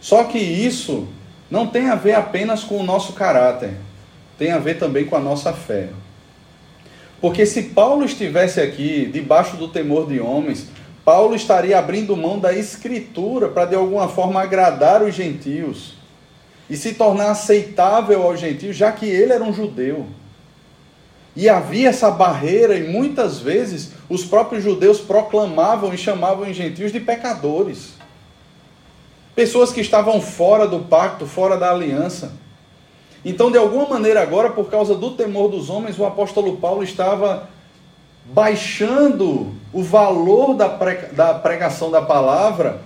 Só 0.01 0.25
que 0.25 0.39
isso 0.39 1.09
não 1.51 1.67
tem 1.67 1.91
a 1.91 1.95
ver 1.95 2.15
apenas 2.15 2.65
com 2.65 2.79
o 2.79 2.83
nosso 2.83 3.13
caráter, 3.13 3.75
tem 4.39 4.53
a 4.53 4.59
ver 4.59 4.79
também 4.79 5.05
com 5.05 5.17
a 5.17 5.21
nossa 5.21 5.53
fé. 5.53 5.89
Porque 7.21 7.47
se 7.47 7.63
Paulo 7.65 8.05
estivesse 8.05 8.61
aqui 8.61 9.07
debaixo 9.07 9.57
do 9.57 9.69
temor 9.69 10.07
de 10.07 10.21
homens, 10.21 10.69
Paulo 11.05 11.35
estaria 11.35 11.79
abrindo 11.79 12.17
mão 12.17 12.39
da 12.39 12.53
escritura 12.53 13.49
para 13.49 13.67
de 13.67 13.77
alguma 13.77 14.09
forma 14.09 14.43
agradar 14.43 15.03
os 15.03 15.15
gentios 15.15 15.95
e 16.69 16.77
se 16.77 16.95
tornar 16.95 17.31
aceitável 17.31 18.23
aos 18.25 18.41
gentios, 18.41 18.77
já 18.77 18.91
que 18.91 19.07
ele 19.07 19.33
era 19.33 19.45
um 19.45 19.53
judeu. 19.53 20.07
E 21.37 21.51
havia 21.51 21.91
essa 21.91 22.11
barreira, 22.11 22.75
e 22.79 22.89
muitas 22.89 23.39
vezes 23.39 23.93
os 24.09 24.25
próprios 24.25 24.65
judeus 24.65 24.99
proclamavam 24.99 25.93
e 25.93 25.99
chamavam 25.99 26.49
os 26.49 26.57
gentios 26.57 26.91
de 26.91 26.99
pecadores. 26.99 27.93
Pessoas 29.35 29.71
que 29.71 29.83
estavam 29.83 30.19
fora 30.19 30.67
do 30.67 30.81
pacto, 30.81 31.27
fora 31.27 31.59
da 31.59 31.71
aliança. 31.71 32.33
Então, 33.23 33.51
de 33.51 33.59
alguma 33.59 33.87
maneira, 33.87 34.23
agora, 34.23 34.49
por 34.49 34.71
causa 34.71 34.95
do 34.95 35.11
temor 35.11 35.51
dos 35.51 35.69
homens, 35.69 35.99
o 35.99 36.07
apóstolo 36.07 36.57
Paulo 36.57 36.83
estava 36.83 37.51
baixando 38.25 39.55
o 39.75 39.83
valor 39.83 40.55
da 40.55 41.35
pregação 41.35 41.91
da 41.91 42.01
palavra, 42.01 42.81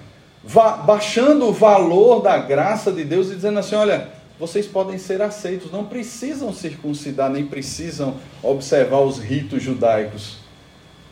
baixando 0.84 1.46
o 1.46 1.52
valor 1.52 2.20
da 2.20 2.36
graça 2.38 2.90
de 2.90 3.04
Deus 3.04 3.30
e 3.30 3.36
dizendo 3.36 3.60
assim: 3.60 3.76
olha, 3.76 4.08
vocês 4.40 4.66
podem 4.66 4.96
ser 4.96 5.20
aceitos, 5.20 5.70
não 5.70 5.84
precisam 5.84 6.50
circuncidar, 6.50 7.28
nem 7.28 7.44
precisam 7.44 8.16
observar 8.42 9.00
os 9.00 9.18
ritos 9.18 9.62
judaicos. 9.62 10.38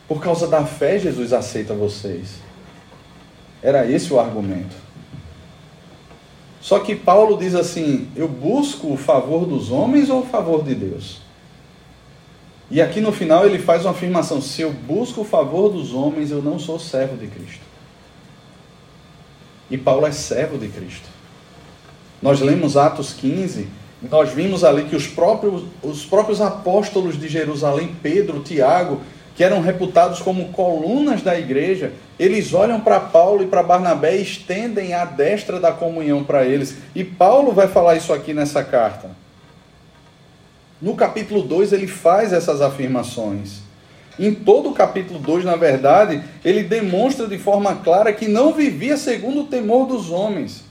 Por 0.07 0.19
causa 0.19 0.47
da 0.47 0.65
fé, 0.65 0.97
Jesus 0.97 1.31
aceita 1.31 1.75
vocês. 1.75 2.41
Era 3.61 3.85
esse 3.85 4.11
o 4.11 4.19
argumento. 4.19 4.75
Só 6.59 6.79
que 6.79 6.95
Paulo 6.95 7.37
diz 7.37 7.53
assim: 7.53 8.09
eu 8.15 8.27
busco 8.27 8.91
o 8.91 8.97
favor 8.97 9.45
dos 9.45 9.69
homens 9.69 10.09
ou 10.09 10.21
o 10.21 10.25
favor 10.25 10.63
de 10.63 10.73
Deus? 10.73 11.21
E 12.71 12.81
aqui 12.81 12.99
no 12.99 13.11
final 13.11 13.45
ele 13.45 13.59
faz 13.59 13.85
uma 13.85 13.91
afirmação: 13.91 14.41
se 14.41 14.63
eu 14.63 14.73
busco 14.73 15.21
o 15.21 15.25
favor 15.25 15.71
dos 15.71 15.93
homens, 15.93 16.31
eu 16.31 16.41
não 16.41 16.57
sou 16.57 16.79
servo 16.79 17.15
de 17.15 17.27
Cristo. 17.27 17.61
E 19.69 19.77
Paulo 19.77 20.07
é 20.07 20.11
servo 20.11 20.57
de 20.57 20.67
Cristo. 20.67 21.18
Nós 22.21 22.41
lemos 22.41 22.75
Atos 22.75 23.13
15, 23.13 23.67
nós 24.09 24.31
vimos 24.31 24.63
ali 24.63 24.85
que 24.85 24.95
os 24.95 25.07
próprios, 25.07 25.63
os 25.81 26.05
próprios 26.05 26.41
apóstolos 26.41 27.19
de 27.19 27.27
Jerusalém, 27.27 27.95
Pedro, 28.01 28.41
Tiago, 28.41 29.01
que 29.35 29.43
eram 29.43 29.61
reputados 29.61 30.19
como 30.19 30.49
colunas 30.49 31.21
da 31.21 31.39
igreja, 31.39 31.93
eles 32.19 32.53
olham 32.53 32.81
para 32.81 32.99
Paulo 32.99 33.43
e 33.43 33.47
para 33.47 33.63
Barnabé 33.63 34.17
e 34.17 34.21
estendem 34.21 34.93
a 34.93 35.05
destra 35.05 35.61
da 35.61 35.71
comunhão 35.71 36.23
para 36.25 36.43
eles. 36.43 36.75
E 36.93 37.05
Paulo 37.05 37.53
vai 37.53 37.67
falar 37.67 37.95
isso 37.95 38.11
aqui 38.11 38.33
nessa 38.33 38.63
carta. 38.63 39.11
No 40.81 40.95
capítulo 40.95 41.41
2 41.41 41.71
ele 41.71 41.87
faz 41.87 42.33
essas 42.33 42.61
afirmações. 42.61 43.61
Em 44.17 44.33
todo 44.33 44.69
o 44.69 44.73
capítulo 44.73 45.19
2, 45.19 45.45
na 45.45 45.55
verdade, 45.55 46.21
ele 46.43 46.63
demonstra 46.63 47.25
de 47.25 47.37
forma 47.37 47.75
clara 47.75 48.11
que 48.11 48.27
não 48.27 48.53
vivia 48.53 48.97
segundo 48.97 49.43
o 49.43 49.47
temor 49.47 49.87
dos 49.87 50.09
homens. 50.09 50.68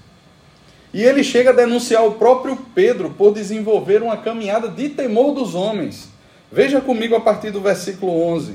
E 0.93 1.03
ele 1.03 1.23
chega 1.23 1.51
a 1.51 1.55
denunciar 1.55 2.07
o 2.07 2.13
próprio 2.13 2.57
Pedro 2.75 3.11
por 3.11 3.33
desenvolver 3.33 4.03
uma 4.03 4.17
caminhada 4.17 4.69
de 4.69 4.89
temor 4.89 5.35
dos 5.35 5.55
homens. 5.55 6.09
Veja 6.51 6.81
comigo 6.81 7.15
a 7.15 7.21
partir 7.21 7.51
do 7.51 7.61
versículo 7.61 8.23
11. 8.23 8.55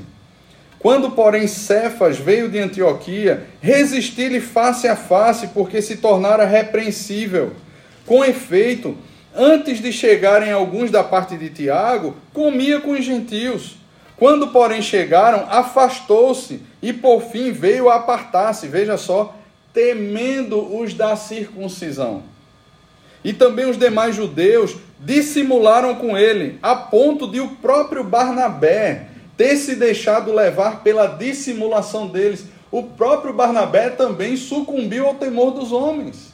Quando, 0.84 1.12
porém, 1.12 1.46
Cefas 1.46 2.18
veio 2.18 2.50
de 2.50 2.58
Antioquia, 2.58 3.46
resisti-lhe 3.60 4.40
face 4.40 4.86
a 4.86 4.94
face, 4.94 5.46
porque 5.48 5.80
se 5.80 5.96
tornara 5.96 6.44
repreensível. 6.44 7.52
Com 8.04 8.22
efeito, 8.22 8.94
antes 9.34 9.80
de 9.80 9.90
chegarem 9.92 10.52
alguns 10.52 10.90
da 10.90 11.02
parte 11.02 11.38
de 11.38 11.48
Tiago, 11.48 12.16
comia 12.34 12.80
com 12.80 12.90
os 12.90 13.02
gentios. 13.02 13.76
Quando, 14.16 14.48
porém, 14.48 14.82
chegaram, 14.82 15.46
afastou-se 15.48 16.60
e 16.82 16.92
por 16.92 17.22
fim 17.22 17.50
veio 17.50 17.88
a 17.88 17.94
apartar-se. 17.94 18.68
Veja 18.68 18.98
só, 18.98 19.34
temendo 19.74 20.78
os 20.78 20.94
da 20.94 21.16
circuncisão. 21.16 22.22
E 23.24 23.32
também 23.32 23.68
os 23.68 23.76
demais 23.76 24.14
judeus 24.14 24.76
dissimularam 25.00 25.96
com 25.96 26.16
ele, 26.16 26.58
a 26.62 26.76
ponto 26.76 27.26
de 27.26 27.40
o 27.40 27.56
próprio 27.56 28.04
Barnabé 28.04 29.08
ter 29.36 29.56
se 29.56 29.74
deixado 29.74 30.32
levar 30.32 30.82
pela 30.82 31.06
dissimulação 31.06 32.06
deles. 32.06 32.46
O 32.70 32.84
próprio 32.84 33.32
Barnabé 33.32 33.90
também 33.90 34.36
sucumbiu 34.36 35.06
ao 35.06 35.14
temor 35.14 35.50
dos 35.50 35.72
homens. 35.72 36.32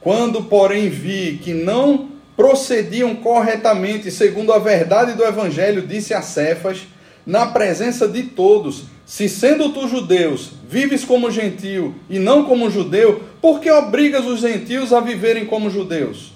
Quando, 0.00 0.44
porém, 0.44 0.88
vi 0.88 1.38
que 1.42 1.52
não 1.52 2.08
procediam 2.36 3.14
corretamente 3.14 4.10
segundo 4.10 4.52
a 4.52 4.58
verdade 4.58 5.12
do 5.12 5.24
evangelho, 5.24 5.86
disse 5.86 6.12
a 6.14 6.22
Cefas, 6.22 6.82
na 7.24 7.46
presença 7.46 8.08
de 8.08 8.24
todos: 8.24 8.84
Se 9.12 9.28
sendo 9.28 9.74
tu 9.74 9.86
judeus, 9.86 10.52
vives 10.66 11.04
como 11.04 11.30
gentio 11.30 11.94
e 12.08 12.18
não 12.18 12.46
como 12.46 12.70
judeu, 12.70 13.22
por 13.42 13.60
que 13.60 13.70
obrigas 13.70 14.24
os 14.24 14.40
gentios 14.40 14.90
a 14.90 15.00
viverem 15.00 15.44
como 15.44 15.68
judeus? 15.68 16.32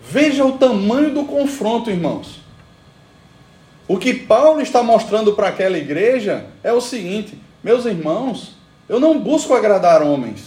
Veja 0.00 0.42
o 0.42 0.56
tamanho 0.56 1.12
do 1.12 1.24
confronto, 1.24 1.90
irmãos. 1.90 2.40
O 3.86 3.98
que 3.98 4.14
Paulo 4.14 4.62
está 4.62 4.82
mostrando 4.82 5.34
para 5.34 5.48
aquela 5.48 5.76
igreja 5.76 6.46
é 6.64 6.72
o 6.72 6.80
seguinte: 6.80 7.38
meus 7.62 7.84
irmãos, 7.84 8.56
eu 8.88 8.98
não 8.98 9.20
busco 9.20 9.52
agradar 9.52 10.02
homens. 10.02 10.46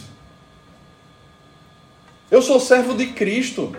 Eu 2.31 2.41
sou 2.41 2.59
servo 2.59 2.95
de 2.95 3.05
Cristo. 3.05 3.75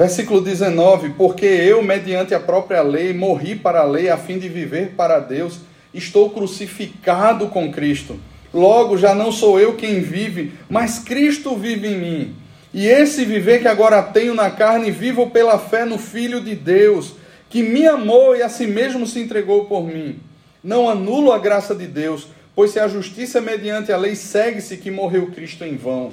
Versículo 0.00 0.40
19: 0.40 1.10
Porque 1.10 1.44
eu, 1.44 1.82
mediante 1.82 2.34
a 2.34 2.40
própria 2.40 2.80
lei, 2.80 3.12
morri 3.12 3.54
para 3.54 3.80
a 3.80 3.84
lei 3.84 4.08
a 4.08 4.16
fim 4.16 4.38
de 4.38 4.48
viver 4.48 4.94
para 4.96 5.18
Deus, 5.18 5.58
estou 5.92 6.30
crucificado 6.30 7.48
com 7.48 7.70
Cristo. 7.70 8.18
Logo, 8.50 8.96
já 8.96 9.14
não 9.14 9.30
sou 9.30 9.60
eu 9.60 9.74
quem 9.74 10.00
vive, 10.00 10.54
mas 10.70 11.00
Cristo 11.00 11.54
vive 11.54 11.86
em 11.86 11.98
mim. 11.98 12.36
E 12.72 12.86
esse 12.86 13.26
viver 13.26 13.60
que 13.60 13.68
agora 13.68 14.02
tenho 14.02 14.32
na 14.32 14.50
carne, 14.50 14.90
vivo 14.90 15.28
pela 15.28 15.58
fé 15.58 15.84
no 15.84 15.98
Filho 15.98 16.40
de 16.40 16.54
Deus, 16.54 17.12
que 17.50 17.62
me 17.62 17.86
amou 17.86 18.34
e 18.34 18.42
a 18.42 18.48
si 18.48 18.66
mesmo 18.66 19.06
se 19.06 19.20
entregou 19.20 19.66
por 19.66 19.86
mim. 19.86 20.18
Não 20.64 20.88
anulo 20.88 21.30
a 21.30 21.38
graça 21.38 21.74
de 21.74 21.86
Deus, 21.86 22.26
pois 22.56 22.70
se 22.70 22.80
a 22.80 22.88
justiça 22.88 23.38
mediante 23.38 23.92
a 23.92 23.98
lei 23.98 24.16
segue-se 24.16 24.78
que 24.78 24.90
morreu 24.90 25.26
Cristo 25.26 25.62
em 25.62 25.76
vão. 25.76 26.10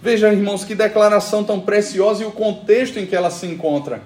Veja, 0.00 0.32
irmãos, 0.32 0.64
que 0.64 0.76
declaração 0.76 1.42
tão 1.42 1.58
preciosa 1.58 2.22
e 2.22 2.26
o 2.26 2.30
contexto 2.30 2.98
em 2.98 3.06
que 3.06 3.16
ela 3.16 3.30
se 3.30 3.46
encontra. 3.46 4.00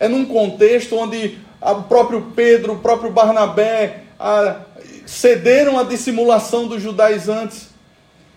É 0.00 0.08
num 0.08 0.24
contexto 0.24 0.96
onde 0.96 1.38
o 1.60 1.82
próprio 1.82 2.32
Pedro, 2.34 2.74
o 2.74 2.78
próprio 2.78 3.10
Barnabé 3.10 4.04
a, 4.18 4.60
cederam 5.04 5.78
à 5.78 5.82
dissimulação 5.82 6.66
dos 6.66 6.82
judaizantes 6.82 7.68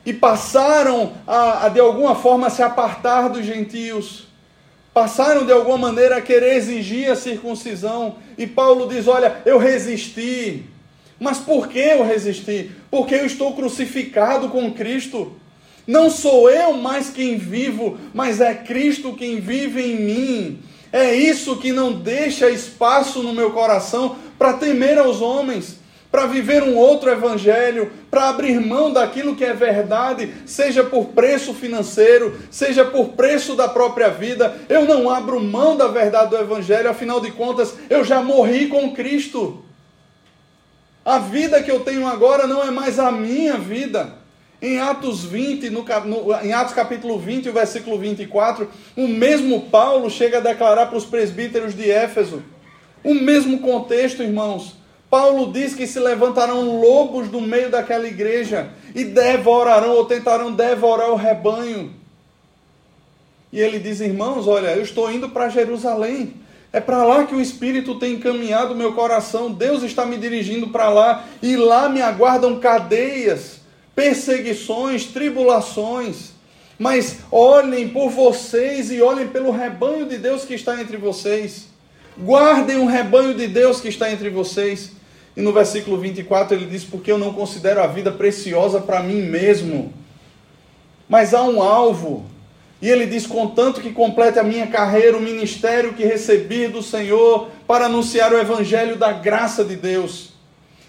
e 0.06 0.12
passaram 0.12 1.14
a, 1.26 1.66
a, 1.66 1.70
de 1.70 1.80
alguma 1.80 2.16
forma, 2.16 2.50
se 2.50 2.62
apartar 2.62 3.30
dos 3.30 3.46
gentios. 3.46 4.28
Passaram 4.94 5.46
de 5.46 5.54
alguma 5.54 5.78
maneira 5.78 6.18
a 6.18 6.22
querer 6.22 6.56
exigir 6.56 7.10
a 7.10 7.16
circuncisão. 7.16 8.16
E 8.38 8.46
Paulo 8.46 8.90
diz: 8.90 9.08
Olha, 9.08 9.38
eu 9.46 9.58
resisti. 9.58 10.66
Mas 11.18 11.38
por 11.38 11.68
que 11.68 11.80
eu 11.80 12.06
resisti? 12.06 12.72
Porque 12.90 13.16
eu 13.16 13.26
estou 13.26 13.54
crucificado 13.54 14.50
com 14.50 14.74
Cristo. 14.74 15.34
Não 15.90 16.08
sou 16.12 16.52
eu 16.52 16.74
mais 16.74 17.10
quem 17.10 17.36
vivo, 17.36 17.98
mas 18.14 18.40
é 18.40 18.54
Cristo 18.54 19.16
quem 19.16 19.40
vive 19.40 19.82
em 19.82 20.00
mim. 20.00 20.60
É 20.94 21.16
isso 21.16 21.56
que 21.56 21.72
não 21.72 21.92
deixa 21.92 22.48
espaço 22.48 23.24
no 23.24 23.34
meu 23.34 23.50
coração 23.50 24.16
para 24.38 24.54
temer 24.54 25.00
aos 25.00 25.20
homens, 25.20 25.80
para 26.12 26.28
viver 26.28 26.62
um 26.62 26.76
outro 26.76 27.10
evangelho, 27.10 27.92
para 28.12 28.30
abrir 28.30 28.62
mão 28.62 28.94
daquilo 28.94 29.36
que 29.36 29.44
é 29.44 29.52
verdade, 29.52 30.32
seja 30.46 30.84
por 30.84 31.06
preço 31.06 31.56
financeiro, 31.56 32.40
seja 32.52 32.86
por 32.86 33.14
preço 33.14 33.56
da 33.56 33.68
própria 33.68 34.10
vida. 34.10 34.62
Eu 34.70 34.86
não 34.86 35.10
abro 35.10 35.42
mão 35.42 35.76
da 35.76 35.88
verdade 35.88 36.30
do 36.30 36.38
evangelho, 36.38 36.88
afinal 36.88 37.20
de 37.20 37.32
contas, 37.32 37.74
eu 37.90 38.04
já 38.04 38.22
morri 38.22 38.68
com 38.68 38.94
Cristo. 38.94 39.66
A 41.04 41.18
vida 41.18 41.64
que 41.64 41.72
eu 41.72 41.80
tenho 41.80 42.06
agora 42.06 42.46
não 42.46 42.62
é 42.62 42.70
mais 42.70 43.00
a 43.00 43.12
minha 43.12 43.58
vida. 43.58 44.19
Em 44.62 44.78
Atos 44.78 45.24
20, 45.24 45.70
no, 45.70 45.86
no, 46.06 46.42
em 46.44 46.52
Atos 46.52 46.74
capítulo 46.74 47.18
20, 47.18 47.48
o 47.48 47.54
versículo 47.54 47.98
24, 47.98 48.70
o 48.98 49.08
mesmo 49.08 49.62
Paulo 49.62 50.10
chega 50.10 50.40
a 50.40 50.42
declarar 50.42 50.88
para 50.88 50.98
os 50.98 51.06
presbíteros 51.06 51.74
de 51.74 51.90
Éfeso, 51.90 52.44
o 53.02 53.14
mesmo 53.14 53.60
contexto, 53.60 54.22
irmãos. 54.22 54.76
Paulo 55.10 55.52
diz 55.52 55.74
que 55.74 55.88
se 55.88 55.98
levantarão 55.98 56.80
lobos 56.80 57.30
do 57.30 57.40
meio 57.40 57.72
daquela 57.72 58.06
igreja 58.06 58.70
e 58.94 59.06
devorarão 59.06 59.92
ou 59.92 60.06
tentarão 60.06 60.52
devorar 60.52 61.10
o 61.10 61.16
rebanho. 61.16 61.94
E 63.52 63.60
ele 63.60 63.80
diz, 63.80 64.02
irmãos, 64.02 64.46
olha, 64.46 64.76
eu 64.76 64.84
estou 64.84 65.12
indo 65.12 65.30
para 65.30 65.50
Jerusalém. 65.50 66.34
É 66.72 66.80
para 66.80 67.04
lá 67.04 67.26
que 67.26 67.34
o 67.34 67.42
Espírito 67.42 67.96
tem 67.96 68.16
encaminhado 68.16 68.76
meu 68.76 68.94
coração. 68.94 69.52
Deus 69.52 69.82
está 69.82 70.06
me 70.06 70.18
dirigindo 70.18 70.68
para 70.68 70.90
lá. 70.90 71.26
E 71.42 71.56
lá 71.56 71.90
me 71.90 72.00
aguardam 72.00 72.60
cadeias 72.60 73.59
perseguições, 74.00 75.08
tribulações. 75.08 76.30
Mas 76.78 77.18
olhem 77.30 77.90
por 77.90 78.10
vocês 78.10 78.90
e 78.90 79.02
olhem 79.02 79.28
pelo 79.28 79.52
rebanho 79.52 80.06
de 80.06 80.18
Deus 80.18 80.46
que 80.46 80.54
está 80.54 80.80
entre 80.80 80.96
vocês. 80.96 81.68
Guardem 82.18 82.78
o 82.78 82.86
rebanho 82.86 83.34
de 83.34 83.46
Deus 83.46 83.82
que 83.82 83.90
está 83.90 84.10
entre 84.10 84.30
vocês. 84.30 84.94
E 85.36 85.42
no 85.42 85.52
versículo 85.52 85.98
24 85.98 86.56
ele 86.56 86.66
diz: 86.68 86.86
Porque 86.86 87.12
eu 87.12 87.18
não 87.18 87.34
considero 87.34 87.84
a 87.84 87.88
vida 87.88 88.10
preciosa 88.10 88.80
para 88.80 89.04
mim 89.04 89.22
mesmo, 89.22 89.94
mas 91.10 91.34
há 91.34 91.44
um 91.44 91.62
alvo. 91.62 92.26
E 92.82 92.88
ele 92.90 93.06
diz: 93.06 93.28
Contanto 93.28 93.82
que 93.82 93.92
complete 93.92 94.40
a 94.40 94.44
minha 94.44 94.68
carreira, 94.68 95.18
o 95.18 95.22
ministério 95.22 95.94
que 95.94 96.06
recebi 96.06 96.70
do 96.70 96.82
Senhor 96.82 97.50
para 97.68 97.88
anunciar 97.88 98.32
o 98.32 98.40
evangelho 98.40 98.96
da 98.96 99.12
graça 99.12 99.62
de 99.62 99.76
Deus. 99.76 100.30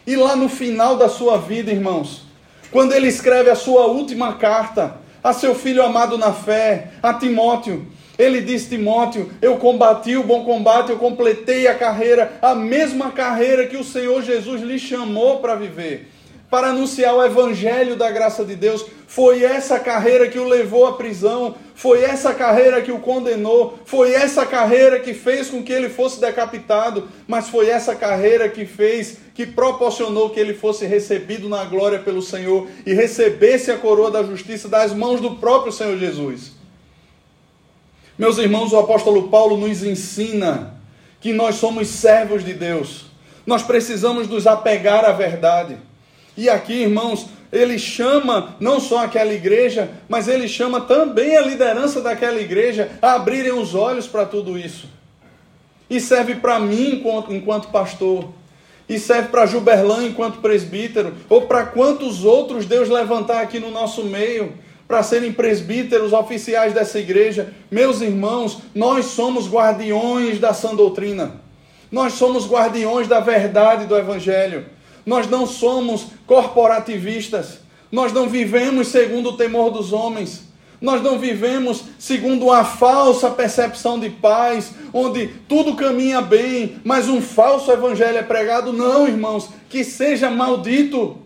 E 0.07 0.15
lá 0.15 0.37
no 0.37 0.49
final 0.49 0.97
da 0.97 1.09
sua 1.09 1.39
vida, 1.39 1.73
irmãos, 1.73 2.30
quando 2.71 2.93
ele 2.93 3.09
escreve 3.09 3.51
a 3.51 3.55
sua 3.55 3.87
última 3.87 4.35
carta 4.35 4.97
a 5.23 5.33
seu 5.33 5.55
filho 5.55 5.83
amado 5.83 6.17
na 6.17 6.33
fé, 6.33 6.93
a 7.03 7.13
Timóteo, 7.13 7.87
ele 8.19 8.41
diz: 8.41 8.67
Timóteo, 8.67 9.31
eu 9.43 9.57
combati 9.57 10.17
o 10.17 10.23
bom 10.23 10.45
combate, 10.45 10.91
eu 10.91 10.99
completei 10.99 11.67
a 11.67 11.75
carreira, 11.75 12.33
a 12.41 12.55
mesma 12.55 13.11
carreira 13.11 13.67
que 13.67 13.77
o 13.77 13.85
Senhor 13.85 14.23
Jesus 14.23 14.63
lhe 14.63 14.79
chamou 14.79 15.39
para 15.39 15.55
viver 15.55 16.11
para 16.51 16.71
anunciar 16.71 17.15
o 17.15 17.25
evangelho 17.25 17.95
da 17.95 18.11
graça 18.11 18.45
de 18.45 18.57
Deus. 18.57 18.85
Foi 19.07 19.45
essa 19.45 19.79
carreira 19.79 20.29
que 20.29 20.39
o 20.39 20.49
levou 20.49 20.87
à 20.87 20.95
prisão, 20.95 21.55
foi 21.75 22.03
essa 22.03 22.35
carreira 22.35 22.83
que 22.83 22.91
o 22.91 22.99
condenou, 22.99 23.79
foi 23.85 24.13
essa 24.13 24.45
carreira 24.45 24.99
que 24.99 25.15
fez 25.15 25.49
com 25.49 25.63
que 25.63 25.73
ele 25.73 25.89
fosse 25.89 26.21
decapitado, 26.21 27.09
mas 27.27 27.49
foi 27.49 27.69
essa 27.69 27.95
carreira 27.95 28.49
que 28.49 28.67
fez, 28.67 29.19
que 29.41 29.47
proporcionou 29.47 30.29
que 30.29 30.39
ele 30.39 30.53
fosse 30.53 30.85
recebido 30.85 31.49
na 31.49 31.65
glória 31.65 31.99
pelo 31.99 32.21
Senhor 32.21 32.69
e 32.85 32.93
recebesse 32.93 33.71
a 33.71 33.79
coroa 33.79 34.11
da 34.11 34.23
justiça 34.23 34.69
das 34.69 34.93
mãos 34.93 35.19
do 35.19 35.37
próprio 35.37 35.73
Senhor 35.73 35.97
Jesus. 35.97 36.53
Meus 38.19 38.37
irmãos, 38.37 38.71
o 38.71 38.79
apóstolo 38.79 39.29
Paulo 39.29 39.57
nos 39.57 39.83
ensina 39.83 40.75
que 41.23 41.33
nós 41.33 41.55
somos 41.55 41.89
servos 41.89 42.45
de 42.45 42.53
Deus. 42.53 43.07
Nós 43.47 43.63
precisamos 43.63 44.29
nos 44.29 44.47
apegar 44.47 45.07
à 45.07 45.13
verdade. 45.13 45.79
E 46.37 46.51
aqui, 46.51 46.83
irmãos, 46.83 47.27
ele 47.51 47.79
chama 47.79 48.57
não 48.61 48.79
só 48.79 49.05
aquela 49.05 49.33
igreja, 49.33 49.89
mas 50.07 50.29
ele 50.29 50.49
chama 50.49 50.83
também 50.83 51.35
a 51.35 51.41
liderança 51.41 52.03
daquela 52.03 52.43
igreja 52.43 52.91
a 53.01 53.15
abrirem 53.15 53.53
os 53.53 53.75
olhos 53.75 54.07
para 54.07 54.27
tudo 54.27 54.59
isso. 54.59 54.87
E 55.89 55.99
serve 55.99 56.35
para 56.35 56.61
mim 56.61 56.97
enquanto, 56.97 57.33
enquanto 57.33 57.69
pastor. 57.69 58.39
E 58.91 58.99
serve 58.99 59.29
para 59.29 59.47
Juberlã 59.47 60.05
enquanto 60.05 60.41
presbítero. 60.41 61.15
Ou 61.29 61.43
para 61.43 61.65
quantos 61.65 62.25
outros 62.25 62.67
Deus 62.67 62.89
levantar 62.89 63.41
aqui 63.41 63.61
no 63.61 63.71
nosso 63.71 64.03
meio 64.03 64.53
para 64.89 65.01
serem 65.05 65.33
presbíteros 65.33 66.13
oficiais 66.13 66.75
dessa 66.75 66.99
igreja. 66.99 67.55
Meus 67.71 68.01
irmãos, 68.01 68.59
nós 68.75 69.07
somos 69.07 69.49
guardiões 69.49 70.41
da 70.41 70.53
sã 70.53 70.75
doutrina. 70.75 71.41
Nós 71.89 72.15
somos 72.15 72.51
guardiões 72.51 73.07
da 73.07 73.21
verdade 73.21 73.87
do 73.87 73.97
evangelho. 73.97 74.67
Nós 75.07 75.29
não 75.31 75.47
somos 75.47 76.07
corporativistas. 76.27 77.61
Nós 77.93 78.13
não 78.13 78.29
vivemos 78.29 78.89
segundo 78.89 79.29
o 79.29 79.37
temor 79.37 79.71
dos 79.71 79.93
homens. 79.93 80.50
Nós 80.81 81.03
não 81.03 81.19
vivemos 81.19 81.85
segundo 81.99 82.51
a 82.51 82.65
falsa 82.65 83.31
percepção 83.31 84.01
de 84.01 84.09
paz, 84.09 84.73
onde 84.95 85.29
tudo 85.47 85.77
caminha 85.77 86.23
bem, 86.23 86.81
mas 86.83 87.09
um 87.09 87.21
falso 87.21 87.71
evangelho 87.71 88.17
é 88.17 88.23
pregado. 88.23 88.73
Não, 88.73 89.07
irmãos, 89.07 89.51
que 89.69 89.85
seja 89.85 90.31
maldito. 90.31 91.19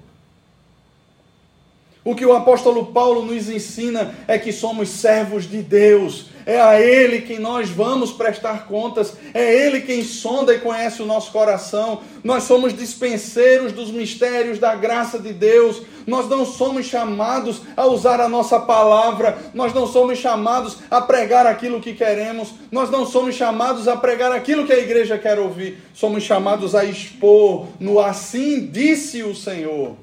O 2.05 2.15
que 2.15 2.27
o 2.27 2.35
apóstolo 2.35 2.87
Paulo 2.87 3.25
nos 3.25 3.49
ensina 3.49 4.15
é 4.27 4.39
que 4.39 4.53
somos 4.53 4.89
servos 4.89 5.49
de 5.49 5.63
Deus. 5.63 6.27
É 6.47 6.61
a 6.61 6.79
Ele 6.79 7.23
que 7.23 7.39
nós 7.39 7.71
vamos 7.71 8.13
prestar 8.13 8.67
contas. 8.67 9.15
É 9.33 9.67
Ele 9.67 9.81
quem 9.81 10.05
sonda 10.05 10.55
e 10.55 10.59
conhece 10.59 11.01
o 11.01 11.07
nosso 11.07 11.33
coração. 11.33 12.03
Nós 12.23 12.45
somos 12.45 12.77
dispenseiros 12.77 13.73
dos 13.73 13.91
mistérios 13.91 14.59
da 14.59 14.75
graça 14.75 15.19
de 15.19 15.33
Deus. 15.33 15.83
Nós 16.07 16.29
não 16.29 16.45
somos 16.45 16.85
chamados 16.85 17.63
a 17.75 17.87
usar 17.87 18.21
a 18.21 18.29
nossa 18.29 18.61
palavra. 18.61 19.39
Nós 19.55 19.73
não 19.73 19.87
somos 19.87 20.19
chamados 20.19 20.79
a 20.91 21.01
pregar 21.01 21.47
aquilo 21.47 21.81
que 21.81 21.95
queremos. 21.95 22.53
Nós 22.71 22.91
não 22.91 23.07
somos 23.07 23.35
chamados 23.35 23.89
a 23.89 23.97
pregar 23.97 24.31
aquilo 24.31 24.67
que 24.67 24.73
a 24.73 24.79
igreja 24.79 25.17
quer 25.17 25.39
ouvir. 25.39 25.79
Somos 25.95 26.23
chamados 26.23 26.75
a 26.75 26.85
expor 26.85 27.69
no 27.81 27.99
assim 27.99 28.67
disse 28.67 29.23
o 29.23 29.35
Senhor. 29.35 29.97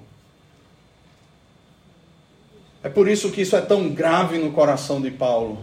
É 2.83 2.89
por 2.89 3.07
isso 3.07 3.29
que 3.29 3.41
isso 3.41 3.55
é 3.55 3.61
tão 3.61 3.89
grave 3.89 4.39
no 4.39 4.51
coração 4.51 4.99
de 4.99 5.11
Paulo. 5.11 5.59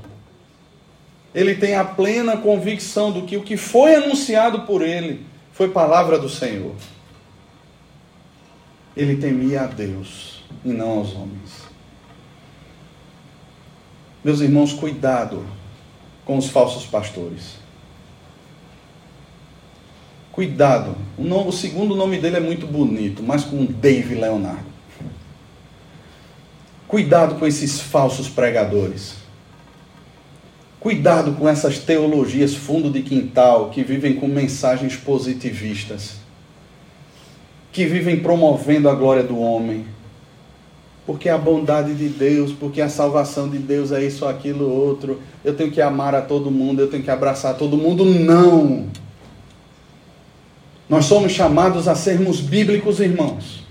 Ele 1.34 1.54
tem 1.54 1.74
a 1.74 1.84
plena 1.84 2.36
convicção 2.36 3.12
do 3.12 3.22
que 3.22 3.36
o 3.36 3.42
que 3.42 3.56
foi 3.56 3.94
anunciado 3.94 4.62
por 4.62 4.82
ele 4.82 5.26
foi 5.58 5.68
palavra 5.70 6.16
do 6.18 6.28
Senhor. 6.28 6.76
Ele 8.96 9.16
temia 9.16 9.62
a 9.62 9.66
Deus 9.66 10.44
e 10.64 10.68
não 10.68 10.98
aos 10.98 11.12
homens. 11.14 11.68
Meus 14.22 14.40
irmãos, 14.40 14.72
cuidado 14.72 15.44
com 16.24 16.38
os 16.38 16.48
falsos 16.48 16.86
pastores. 16.86 17.56
Cuidado. 20.30 20.96
O, 21.16 21.24
nome, 21.24 21.48
o 21.48 21.52
segundo 21.52 21.96
nome 21.96 22.18
dele 22.18 22.36
é 22.36 22.40
muito 22.40 22.64
bonito, 22.64 23.20
mas 23.24 23.42
com 23.42 23.64
Dave 23.64 24.14
Leonardo. 24.14 24.68
Cuidado 26.86 27.34
com 27.34 27.46
esses 27.48 27.80
falsos 27.80 28.28
pregadores. 28.28 29.16
Cuidado 30.80 31.32
com 31.32 31.48
essas 31.48 31.78
teologias 31.78 32.54
fundo 32.54 32.90
de 32.90 33.02
quintal 33.02 33.70
que 33.70 33.82
vivem 33.82 34.14
com 34.14 34.28
mensagens 34.28 34.96
positivistas, 34.96 36.16
que 37.72 37.84
vivem 37.84 38.20
promovendo 38.20 38.88
a 38.88 38.94
glória 38.94 39.24
do 39.24 39.38
homem, 39.38 39.84
porque 41.04 41.28
a 41.28 41.38
bondade 41.38 41.94
de 41.94 42.08
Deus, 42.08 42.52
porque 42.52 42.80
a 42.80 42.88
salvação 42.88 43.48
de 43.48 43.58
Deus 43.58 43.90
é 43.92 44.04
isso, 44.04 44.26
aquilo, 44.26 44.70
outro. 44.70 45.20
Eu 45.42 45.54
tenho 45.54 45.70
que 45.70 45.80
amar 45.80 46.14
a 46.14 46.20
todo 46.20 46.50
mundo, 46.50 46.80
eu 46.80 46.88
tenho 46.88 47.02
que 47.02 47.10
abraçar 47.10 47.56
todo 47.56 47.78
mundo. 47.78 48.04
Não! 48.04 48.86
Nós 50.88 51.06
somos 51.06 51.32
chamados 51.32 51.88
a 51.88 51.94
sermos 51.94 52.40
bíblicos, 52.40 53.00
irmãos. 53.00 53.64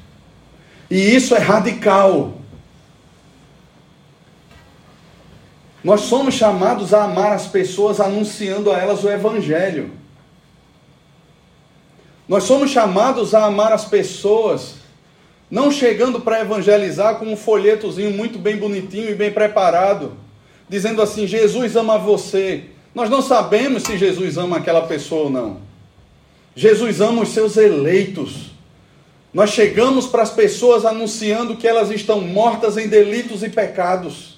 E 0.90 0.98
isso 0.98 1.36
é 1.36 1.40
radical. 1.40 2.42
Nós 5.84 6.02
somos 6.02 6.34
chamados 6.34 6.94
a 6.94 7.04
amar 7.04 7.32
as 7.32 7.48
pessoas 7.48 8.00
anunciando 8.00 8.72
a 8.72 8.80
elas 8.80 9.04
o 9.04 9.10
Evangelho. 9.10 9.92
Nós 12.28 12.44
somos 12.44 12.72
chamados 12.72 13.34
a 13.34 13.46
amar 13.46 13.72
as 13.72 13.86
pessoas, 13.86 14.76
não 15.50 15.72
chegando 15.72 16.20
para 16.20 16.42
evangelizar 16.42 17.16
com 17.16 17.26
um 17.26 17.38
folhetozinho 17.38 18.12
muito 18.12 18.38
bem 18.38 18.58
bonitinho 18.58 19.10
e 19.10 19.16
bem 19.16 19.32
preparado, 19.32 20.14
dizendo 20.68 21.02
assim: 21.02 21.26
Jesus 21.26 21.76
ama 21.76 21.98
você. 21.98 22.66
Nós 22.94 23.10
não 23.10 23.22
sabemos 23.22 23.84
se 23.84 23.98
Jesus 23.98 24.38
ama 24.38 24.58
aquela 24.58 24.82
pessoa 24.82 25.26
ou 25.26 25.30
não. 25.30 25.62
Jesus 26.56 27.00
ama 27.00 27.22
os 27.22 27.30
seus 27.30 27.56
eleitos. 27.56 28.48
Nós 29.34 29.52
chegamos 29.52 30.08
para 30.08 30.24
as 30.24 30.32
pessoas 30.32 30.84
anunciando 30.84 31.56
que 31.56 31.68
elas 31.68 31.92
estão 31.92 32.20
mortas 32.20 32.76
em 32.76 32.88
delitos 32.88 33.44
e 33.44 33.50
pecados. 33.50 34.37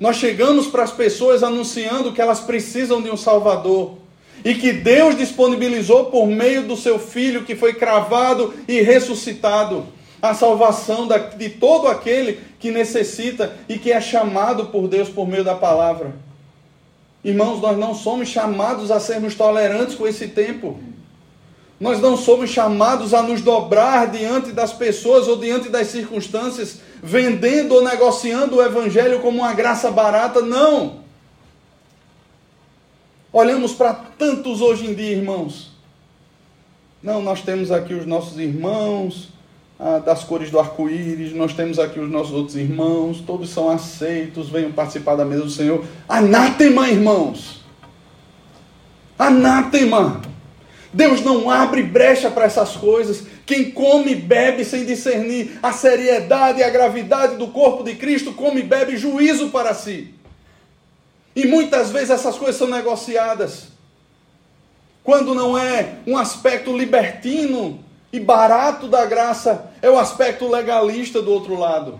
Nós 0.00 0.16
chegamos 0.16 0.66
para 0.66 0.82
as 0.82 0.90
pessoas 0.90 1.42
anunciando 1.42 2.12
que 2.12 2.22
elas 2.22 2.40
precisam 2.40 3.02
de 3.02 3.10
um 3.10 3.18
Salvador 3.18 3.98
e 4.42 4.54
que 4.54 4.72
Deus 4.72 5.14
disponibilizou 5.14 6.06
por 6.06 6.26
meio 6.26 6.62
do 6.62 6.74
seu 6.74 6.98
Filho 6.98 7.44
que 7.44 7.54
foi 7.54 7.74
cravado 7.74 8.54
e 8.66 8.80
ressuscitado 8.80 9.86
a 10.22 10.34
salvação 10.34 11.06
de 11.36 11.50
todo 11.50 11.86
aquele 11.86 12.40
que 12.58 12.70
necessita 12.70 13.54
e 13.68 13.78
que 13.78 13.92
é 13.92 14.00
chamado 14.00 14.66
por 14.66 14.88
Deus 14.88 15.10
por 15.10 15.28
meio 15.28 15.44
da 15.44 15.54
palavra. 15.54 16.14
Irmãos, 17.22 17.60
nós 17.60 17.76
não 17.76 17.94
somos 17.94 18.28
chamados 18.28 18.90
a 18.90 18.98
sermos 18.98 19.34
tolerantes 19.34 19.94
com 19.94 20.06
esse 20.06 20.28
tempo. 20.28 20.80
Nós 21.78 22.00
não 22.00 22.16
somos 22.16 22.50
chamados 22.50 23.12
a 23.12 23.22
nos 23.22 23.40
dobrar 23.40 24.10
diante 24.10 24.52
das 24.52 24.72
pessoas 24.72 25.28
ou 25.28 25.36
diante 25.36 25.68
das 25.68 25.88
circunstâncias, 25.88 26.80
vendendo 27.02 27.74
ou 27.74 27.84
negociando 27.84 28.56
o 28.56 28.62
Evangelho 28.62 29.20
como 29.20 29.38
uma 29.38 29.52
graça 29.52 29.90
barata. 29.90 30.40
Não! 30.42 31.00
Olhamos 33.32 33.72
para 33.72 33.94
tantos 33.94 34.60
hoje 34.60 34.86
em 34.86 34.94
dia, 34.94 35.12
irmãos. 35.12 35.70
Não, 37.02 37.22
nós 37.22 37.42
temos 37.42 37.70
aqui 37.70 37.94
os 37.94 38.04
nossos 38.04 38.38
irmãos 38.38 39.28
ah, 39.78 39.98
das 39.98 40.22
cores 40.24 40.50
do 40.50 40.58
arco-íris, 40.58 41.32
nós 41.32 41.54
temos 41.54 41.78
aqui 41.78 41.98
os 41.98 42.10
nossos 42.10 42.34
outros 42.34 42.56
irmãos, 42.56 43.22
todos 43.26 43.48
são 43.48 43.70
aceitos, 43.70 44.50
venham 44.50 44.72
participar 44.72 45.14
da 45.16 45.24
mesa 45.24 45.44
do 45.44 45.50
Senhor. 45.50 45.84
Anátema, 46.06 46.90
irmãos! 46.90 47.62
Anátema! 49.18 50.20
Deus 50.92 51.22
não 51.22 51.48
abre 51.48 51.82
brecha 51.82 52.30
para 52.30 52.44
essas 52.44 52.76
coisas. 52.76 53.24
Quem 53.50 53.68
come 53.68 54.12
e 54.12 54.14
bebe 54.14 54.64
sem 54.64 54.84
discernir 54.84 55.58
a 55.60 55.72
seriedade 55.72 56.60
e 56.60 56.62
a 56.62 56.70
gravidade 56.70 57.34
do 57.34 57.48
corpo 57.48 57.82
de 57.82 57.96
Cristo, 57.96 58.32
come 58.32 58.60
e 58.60 58.62
bebe 58.62 58.96
juízo 58.96 59.50
para 59.50 59.74
si. 59.74 60.14
E 61.34 61.48
muitas 61.48 61.90
vezes 61.90 62.10
essas 62.10 62.36
coisas 62.36 62.54
são 62.54 62.68
negociadas. 62.68 63.64
Quando 65.02 65.34
não 65.34 65.58
é 65.58 65.96
um 66.06 66.16
aspecto 66.16 66.76
libertino 66.76 67.82
e 68.12 68.20
barato 68.20 68.86
da 68.86 69.04
graça, 69.04 69.72
é 69.82 69.90
o 69.90 69.98
aspecto 69.98 70.48
legalista 70.48 71.20
do 71.20 71.32
outro 71.32 71.56
lado, 71.56 71.98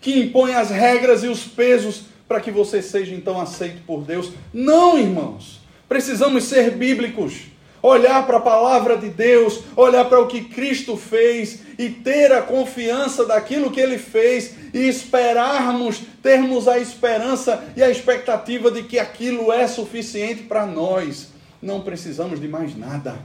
que 0.00 0.18
impõe 0.18 0.52
as 0.52 0.70
regras 0.70 1.22
e 1.22 1.28
os 1.28 1.44
pesos 1.44 2.06
para 2.26 2.40
que 2.40 2.50
você 2.50 2.82
seja 2.82 3.14
então 3.14 3.40
aceito 3.40 3.82
por 3.86 4.02
Deus. 4.02 4.32
Não, 4.52 4.98
irmãos. 4.98 5.60
Precisamos 5.88 6.42
ser 6.42 6.72
bíblicos 6.72 7.51
olhar 7.82 8.24
para 8.26 8.36
a 8.36 8.40
palavra 8.40 8.96
de 8.96 9.08
Deus, 9.08 9.60
olhar 9.76 10.04
para 10.04 10.20
o 10.20 10.28
que 10.28 10.44
Cristo 10.44 10.96
fez 10.96 11.60
e 11.78 11.90
ter 11.90 12.32
a 12.32 12.40
confiança 12.40 13.26
daquilo 13.26 13.70
que 13.70 13.80
ele 13.80 13.98
fez 13.98 14.54
e 14.72 14.88
esperarmos, 14.88 16.00
termos 16.22 16.68
a 16.68 16.78
esperança 16.78 17.64
e 17.76 17.82
a 17.82 17.90
expectativa 17.90 18.70
de 18.70 18.84
que 18.84 18.98
aquilo 18.98 19.52
é 19.52 19.66
suficiente 19.66 20.44
para 20.44 20.64
nós. 20.64 21.28
Não 21.60 21.80
precisamos 21.80 22.40
de 22.40 22.46
mais 22.46 22.76
nada. 22.76 23.16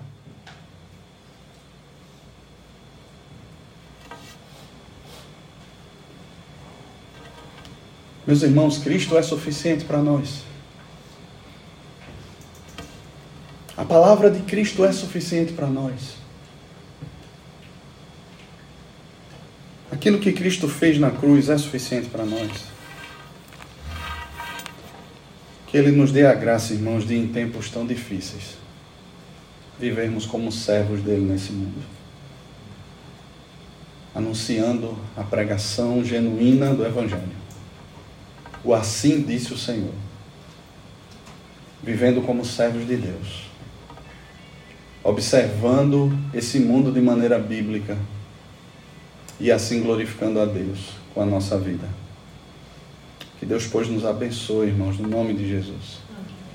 Meus 8.26 8.44
irmãos, 8.44 8.78
Cristo 8.80 9.18
é 9.18 9.22
suficiente 9.22 9.86
para 9.86 10.00
nós. 10.00 10.47
A 13.78 13.86
palavra 13.86 14.32
de 14.32 14.42
Cristo 14.42 14.84
é 14.84 14.92
suficiente 14.92 15.54
para 15.54 15.68
nós. 15.68 16.18
Aquilo 19.92 20.20
que 20.20 20.34
Cristo 20.34 20.68
fez 20.68 21.00
na 21.00 21.12
cruz 21.12 21.48
é 21.48 21.58
suficiente 21.58 22.10
para 22.10 22.26
nós. 22.26 22.52
Que 25.68 25.78
Ele 25.78 25.92
nos 25.92 26.12
dê 26.12 26.26
a 26.26 26.34
graça, 26.34 26.74
irmãos, 26.74 27.08
de 27.08 27.16
em 27.16 27.28
tempos 27.28 27.70
tão 27.70 27.86
difíceis 27.86 28.58
vivermos 29.80 30.26
como 30.26 30.52
servos 30.52 31.02
dele 31.02 31.26
nesse 31.26 31.52
mundo. 31.52 31.86
anunciando 34.16 34.98
a 35.16 35.24
pregação 35.24 36.04
genuína 36.04 36.74
do 36.74 36.84
Evangelho. 36.84 37.30
O 38.64 38.74
assim 38.74 39.22
disse 39.22 39.54
o 39.54 39.58
Senhor. 39.58 39.94
Vivendo 41.84 42.24
como 42.24 42.44
servos 42.44 42.88
de 42.88 42.96
Deus. 42.96 43.47
Observando 45.08 46.12
esse 46.34 46.60
mundo 46.60 46.92
de 46.92 47.00
maneira 47.00 47.40
bíblica. 47.40 47.98
E 49.40 49.50
assim 49.50 49.82
glorificando 49.82 50.38
a 50.38 50.46
Deus 50.46 50.96
com 51.14 51.22
a 51.22 51.26
nossa 51.26 51.58
vida. 51.58 51.88
Que 53.40 53.46
Deus, 53.46 53.66
pois, 53.66 53.88
nos 53.88 54.04
abençoe, 54.04 54.68
irmãos, 54.68 55.00
no 55.00 55.08
nome 55.08 55.34
de 55.34 55.48
Jesus. 55.48 56.00